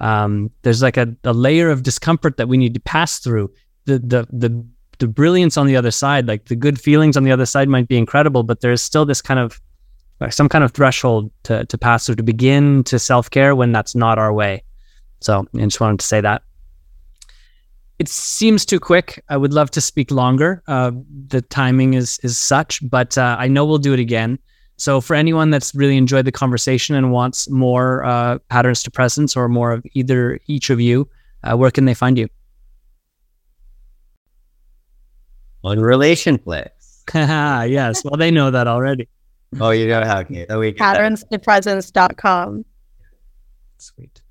um, 0.00 0.50
there's 0.62 0.82
like 0.82 0.96
a, 0.96 1.14
a 1.24 1.32
layer 1.32 1.70
of 1.70 1.82
discomfort 1.82 2.36
that 2.36 2.48
we 2.48 2.56
need 2.56 2.74
to 2.74 2.80
pass 2.80 3.18
through. 3.18 3.50
The 3.84 3.98
the 3.98 4.26
the 4.30 4.66
the 4.98 5.08
brilliance 5.08 5.56
on 5.56 5.66
the 5.66 5.76
other 5.76 5.90
side, 5.90 6.26
like 6.26 6.46
the 6.46 6.56
good 6.56 6.80
feelings 6.80 7.16
on 7.16 7.24
the 7.24 7.32
other 7.32 7.46
side, 7.46 7.68
might 7.68 7.88
be 7.88 7.96
incredible, 7.96 8.42
but 8.42 8.60
there's 8.60 8.82
still 8.82 9.04
this 9.04 9.22
kind 9.22 9.40
of 9.40 9.60
like 10.20 10.32
some 10.32 10.48
kind 10.48 10.64
of 10.64 10.72
threshold 10.72 11.30
to 11.44 11.64
to 11.66 11.78
pass 11.78 12.06
through 12.06 12.16
to 12.16 12.22
begin 12.22 12.84
to 12.84 12.98
self 12.98 13.30
care 13.30 13.54
when 13.54 13.72
that's 13.72 13.94
not 13.94 14.18
our 14.18 14.32
way. 14.32 14.62
So 15.20 15.46
I 15.54 15.58
just 15.64 15.80
wanted 15.80 16.00
to 16.00 16.06
say 16.06 16.20
that 16.20 16.42
it 17.98 18.08
seems 18.08 18.66
too 18.66 18.78
quick. 18.78 19.24
I 19.28 19.36
would 19.36 19.52
love 19.52 19.70
to 19.72 19.80
speak 19.80 20.10
longer. 20.10 20.62
Uh, 20.66 20.92
the 21.28 21.42
timing 21.42 21.94
is 21.94 22.18
is 22.22 22.36
such, 22.36 22.88
but 22.88 23.16
uh, 23.16 23.36
I 23.38 23.48
know 23.48 23.64
we'll 23.64 23.78
do 23.78 23.94
it 23.94 24.00
again. 24.00 24.38
So 24.78 25.00
for 25.00 25.16
anyone 25.16 25.50
that's 25.50 25.74
really 25.74 25.96
enjoyed 25.96 26.26
the 26.26 26.32
conversation 26.32 26.94
and 26.94 27.10
wants 27.10 27.48
more 27.48 28.04
uh, 28.04 28.38
patterns 28.50 28.82
to 28.82 28.90
presence 28.90 29.34
or 29.34 29.48
more 29.48 29.72
of 29.72 29.82
either 29.94 30.38
each 30.46 30.68
of 30.68 30.80
you, 30.80 31.08
uh, 31.44 31.56
where 31.56 31.70
can 31.70 31.86
they 31.86 31.94
find 31.94 32.18
you? 32.18 32.28
On 35.66 35.78
RelationFlix. 35.78 36.68
yes. 37.68 38.04
Well, 38.04 38.16
they 38.16 38.30
know 38.30 38.52
that 38.52 38.68
already. 38.68 39.08
Oh, 39.60 39.70
you 39.70 39.88
know 39.88 40.04
how 40.04 40.20
okay. 40.20 40.46
oh, 40.48 40.60
we 40.60 40.72
patterns2presence.com. 40.72 42.64
Sweet. 43.78 44.22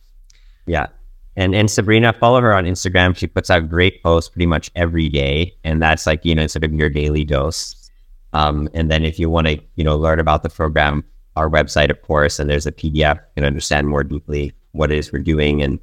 Yeah. 0.66 0.88
And 1.36 1.54
and 1.54 1.70
Sabrina, 1.70 2.14
follow 2.14 2.40
her 2.40 2.54
on 2.54 2.64
Instagram. 2.64 3.18
She 3.18 3.28
puts 3.28 3.50
out 3.50 3.70
great 3.70 4.02
posts 4.02 4.30
pretty 4.30 4.46
much 4.46 4.72
every 4.78 5.10
day, 5.10 5.54
and 5.66 5.82
that's 5.82 6.08
like 6.08 6.24
you 6.24 6.36
know 6.36 6.48
sort 6.48 6.64
of 6.64 6.74
your 6.74 6.90
daily 6.90 7.26
dose. 7.26 7.92
Um, 8.32 8.70
and 8.74 8.90
then 8.90 9.04
if 9.04 9.20
you 9.20 9.30
want 9.30 9.48
to 9.48 9.60
you 9.76 9.84
know 9.84 9.98
learn 9.98 10.22
about 10.22 10.42
the 10.42 10.50
program, 10.50 11.04
our 11.36 11.50
website, 11.50 11.90
of 11.90 12.02
course, 12.02 12.40
and 12.40 12.50
there's 12.50 12.66
a 12.66 12.72
PDF. 12.72 13.16
You 13.16 13.22
can 13.36 13.44
understand 13.44 13.90
more 13.90 14.06
deeply 14.06 14.54
what 14.72 14.90
it 14.90 14.98
is 14.98 15.12
we're 15.12 15.20
doing, 15.20 15.62
and 15.62 15.80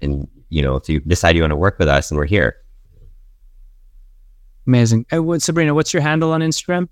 and 0.00 0.26
you 0.48 0.62
know 0.62 0.74
if 0.74 0.88
you 0.88 0.98
decide 0.98 1.36
you 1.36 1.42
want 1.42 1.52
to 1.52 1.56
work 1.56 1.78
with 1.78 1.86
us, 1.86 2.10
and 2.10 2.18
we're 2.18 2.26
here. 2.26 2.56
Amazing. 4.66 5.06
Hey, 5.10 5.18
what, 5.18 5.42
Sabrina, 5.42 5.74
what's 5.74 5.92
your 5.92 6.02
handle 6.02 6.32
on 6.32 6.40
Instagram? 6.40 6.88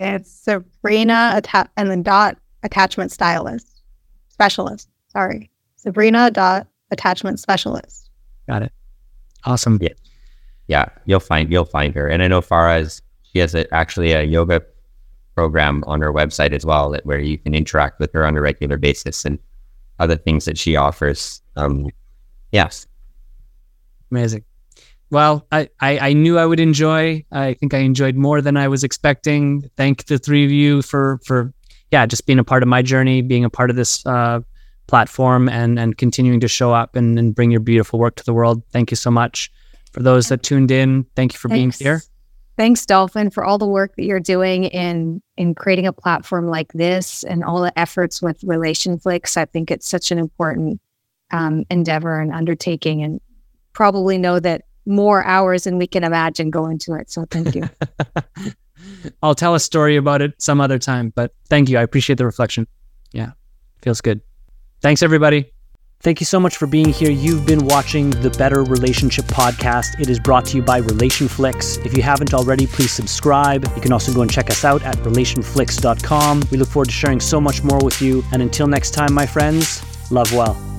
It's 0.00 0.30
Sabrina 0.30 1.32
atta- 1.34 1.70
and 1.76 1.90
then 1.90 2.02
dot 2.02 2.38
attachment 2.62 3.12
stylist 3.12 3.82
specialist. 4.28 4.88
Sorry. 5.08 5.50
Sabrina 5.76 6.30
dot 6.30 6.66
attachment 6.90 7.40
specialist. 7.40 8.08
Got 8.48 8.62
it. 8.62 8.72
Awesome. 9.44 9.78
Yeah. 9.80 9.90
Yeah. 10.68 10.88
You'll 11.06 11.20
find 11.20 11.50
you'll 11.50 11.64
find 11.64 11.94
her. 11.94 12.08
And 12.08 12.22
I 12.22 12.28
know 12.28 12.40
Farah's, 12.40 13.02
she 13.22 13.40
has 13.40 13.54
a, 13.54 13.72
actually 13.74 14.12
a 14.12 14.22
yoga 14.22 14.62
program 15.34 15.84
on 15.86 16.00
her 16.00 16.12
website 16.12 16.52
as 16.52 16.64
well 16.64 16.90
that 16.90 17.04
where 17.04 17.18
you 17.20 17.38
can 17.38 17.54
interact 17.54 17.98
with 18.00 18.12
her 18.12 18.24
on 18.24 18.36
a 18.36 18.40
regular 18.40 18.76
basis 18.76 19.24
and 19.24 19.38
other 19.98 20.16
things 20.16 20.44
that 20.44 20.56
she 20.56 20.76
offers. 20.76 21.42
Um 21.56 21.88
yes. 22.52 22.86
Amazing. 24.10 24.44
Well, 25.10 25.46
I, 25.50 25.68
I, 25.80 25.98
I, 25.98 26.12
knew 26.12 26.38
I 26.38 26.44
would 26.44 26.60
enjoy. 26.60 27.24
I 27.32 27.54
think 27.54 27.72
I 27.72 27.78
enjoyed 27.78 28.14
more 28.14 28.42
than 28.42 28.58
I 28.58 28.68
was 28.68 28.84
expecting. 28.84 29.62
Thank 29.76 30.04
the 30.06 30.18
three 30.18 30.44
of 30.44 30.50
you 30.50 30.82
for 30.82 31.18
for 31.24 31.52
yeah, 31.90 32.04
just 32.04 32.26
being 32.26 32.38
a 32.38 32.44
part 32.44 32.62
of 32.62 32.68
my 32.68 32.82
journey, 32.82 33.22
being 33.22 33.44
a 33.44 33.50
part 33.50 33.70
of 33.70 33.76
this 33.76 34.04
uh, 34.04 34.40
platform 34.86 35.48
and 35.48 35.78
and 35.78 35.96
continuing 35.96 36.40
to 36.40 36.48
show 36.48 36.72
up 36.72 36.94
and, 36.94 37.18
and 37.18 37.34
bring 37.34 37.50
your 37.50 37.60
beautiful 37.60 37.98
work 37.98 38.16
to 38.16 38.24
the 38.24 38.34
world. 38.34 38.62
Thank 38.70 38.90
you 38.90 38.96
so 38.96 39.10
much. 39.10 39.50
For 39.92 40.02
those 40.02 40.28
that 40.28 40.42
tuned 40.42 40.70
in, 40.70 41.06
thank 41.16 41.32
you 41.32 41.38
for 41.38 41.48
Thanks. 41.48 41.78
being 41.78 41.86
here. 41.86 42.02
Thanks, 42.58 42.84
Dolphin, 42.84 43.30
for 43.30 43.44
all 43.44 43.56
the 43.56 43.68
work 43.68 43.94
that 43.96 44.04
you're 44.04 44.20
doing 44.20 44.64
in 44.64 45.22
in 45.36 45.54
creating 45.54 45.86
a 45.86 45.92
platform 45.92 46.48
like 46.48 46.72
this 46.72 47.22
and 47.22 47.44
all 47.44 47.62
the 47.62 47.78
efforts 47.78 48.20
with 48.20 48.40
RelationFlix. 48.40 49.36
I 49.36 49.46
think 49.46 49.70
it's 49.70 49.88
such 49.88 50.10
an 50.10 50.18
important 50.18 50.80
um, 51.30 51.64
endeavor 51.70 52.20
and 52.20 52.32
undertaking, 52.32 53.02
and 53.02 53.20
probably 53.72 54.18
know 54.18 54.40
that 54.40 54.62
more 54.88 55.24
hours 55.24 55.64
than 55.64 55.78
we 55.78 55.86
can 55.86 56.02
imagine 56.02 56.50
go 56.50 56.66
into 56.66 56.94
it. 56.94 57.10
So 57.10 57.26
thank 57.30 57.54
you. 57.54 57.68
I'll 59.22 59.34
tell 59.34 59.54
a 59.54 59.60
story 59.60 59.96
about 59.96 60.22
it 60.22 60.40
some 60.40 60.60
other 60.60 60.78
time, 60.78 61.12
but 61.14 61.32
thank 61.48 61.68
you. 61.68 61.78
I 61.78 61.82
appreciate 61.82 62.16
the 62.16 62.24
reflection. 62.24 62.66
Yeah, 63.12 63.32
feels 63.82 64.00
good. 64.00 64.20
Thanks, 64.80 65.02
everybody. 65.02 65.52
Thank 66.00 66.20
you 66.20 66.26
so 66.26 66.38
much 66.38 66.56
for 66.56 66.68
being 66.68 66.90
here. 66.90 67.10
You've 67.10 67.44
been 67.44 67.66
watching 67.66 68.10
the 68.10 68.30
Better 68.30 68.62
Relationship 68.62 69.24
Podcast. 69.24 70.00
It 70.00 70.08
is 70.08 70.20
brought 70.20 70.44
to 70.46 70.56
you 70.56 70.62
by 70.62 70.80
RelationFlix. 70.80 71.84
If 71.84 71.96
you 71.96 72.04
haven't 72.04 72.32
already, 72.32 72.68
please 72.68 72.92
subscribe. 72.92 73.64
You 73.74 73.82
can 73.82 73.92
also 73.92 74.14
go 74.14 74.22
and 74.22 74.30
check 74.30 74.48
us 74.48 74.64
out 74.64 74.80
at 74.84 74.94
relationflix.com. 74.98 76.44
We 76.52 76.58
look 76.58 76.68
forward 76.68 76.86
to 76.86 76.94
sharing 76.94 77.18
so 77.18 77.40
much 77.40 77.64
more 77.64 77.80
with 77.82 78.00
you. 78.00 78.22
And 78.32 78.42
until 78.42 78.68
next 78.68 78.92
time, 78.92 79.12
my 79.12 79.26
friends, 79.26 79.82
love 80.12 80.32
well. 80.32 80.77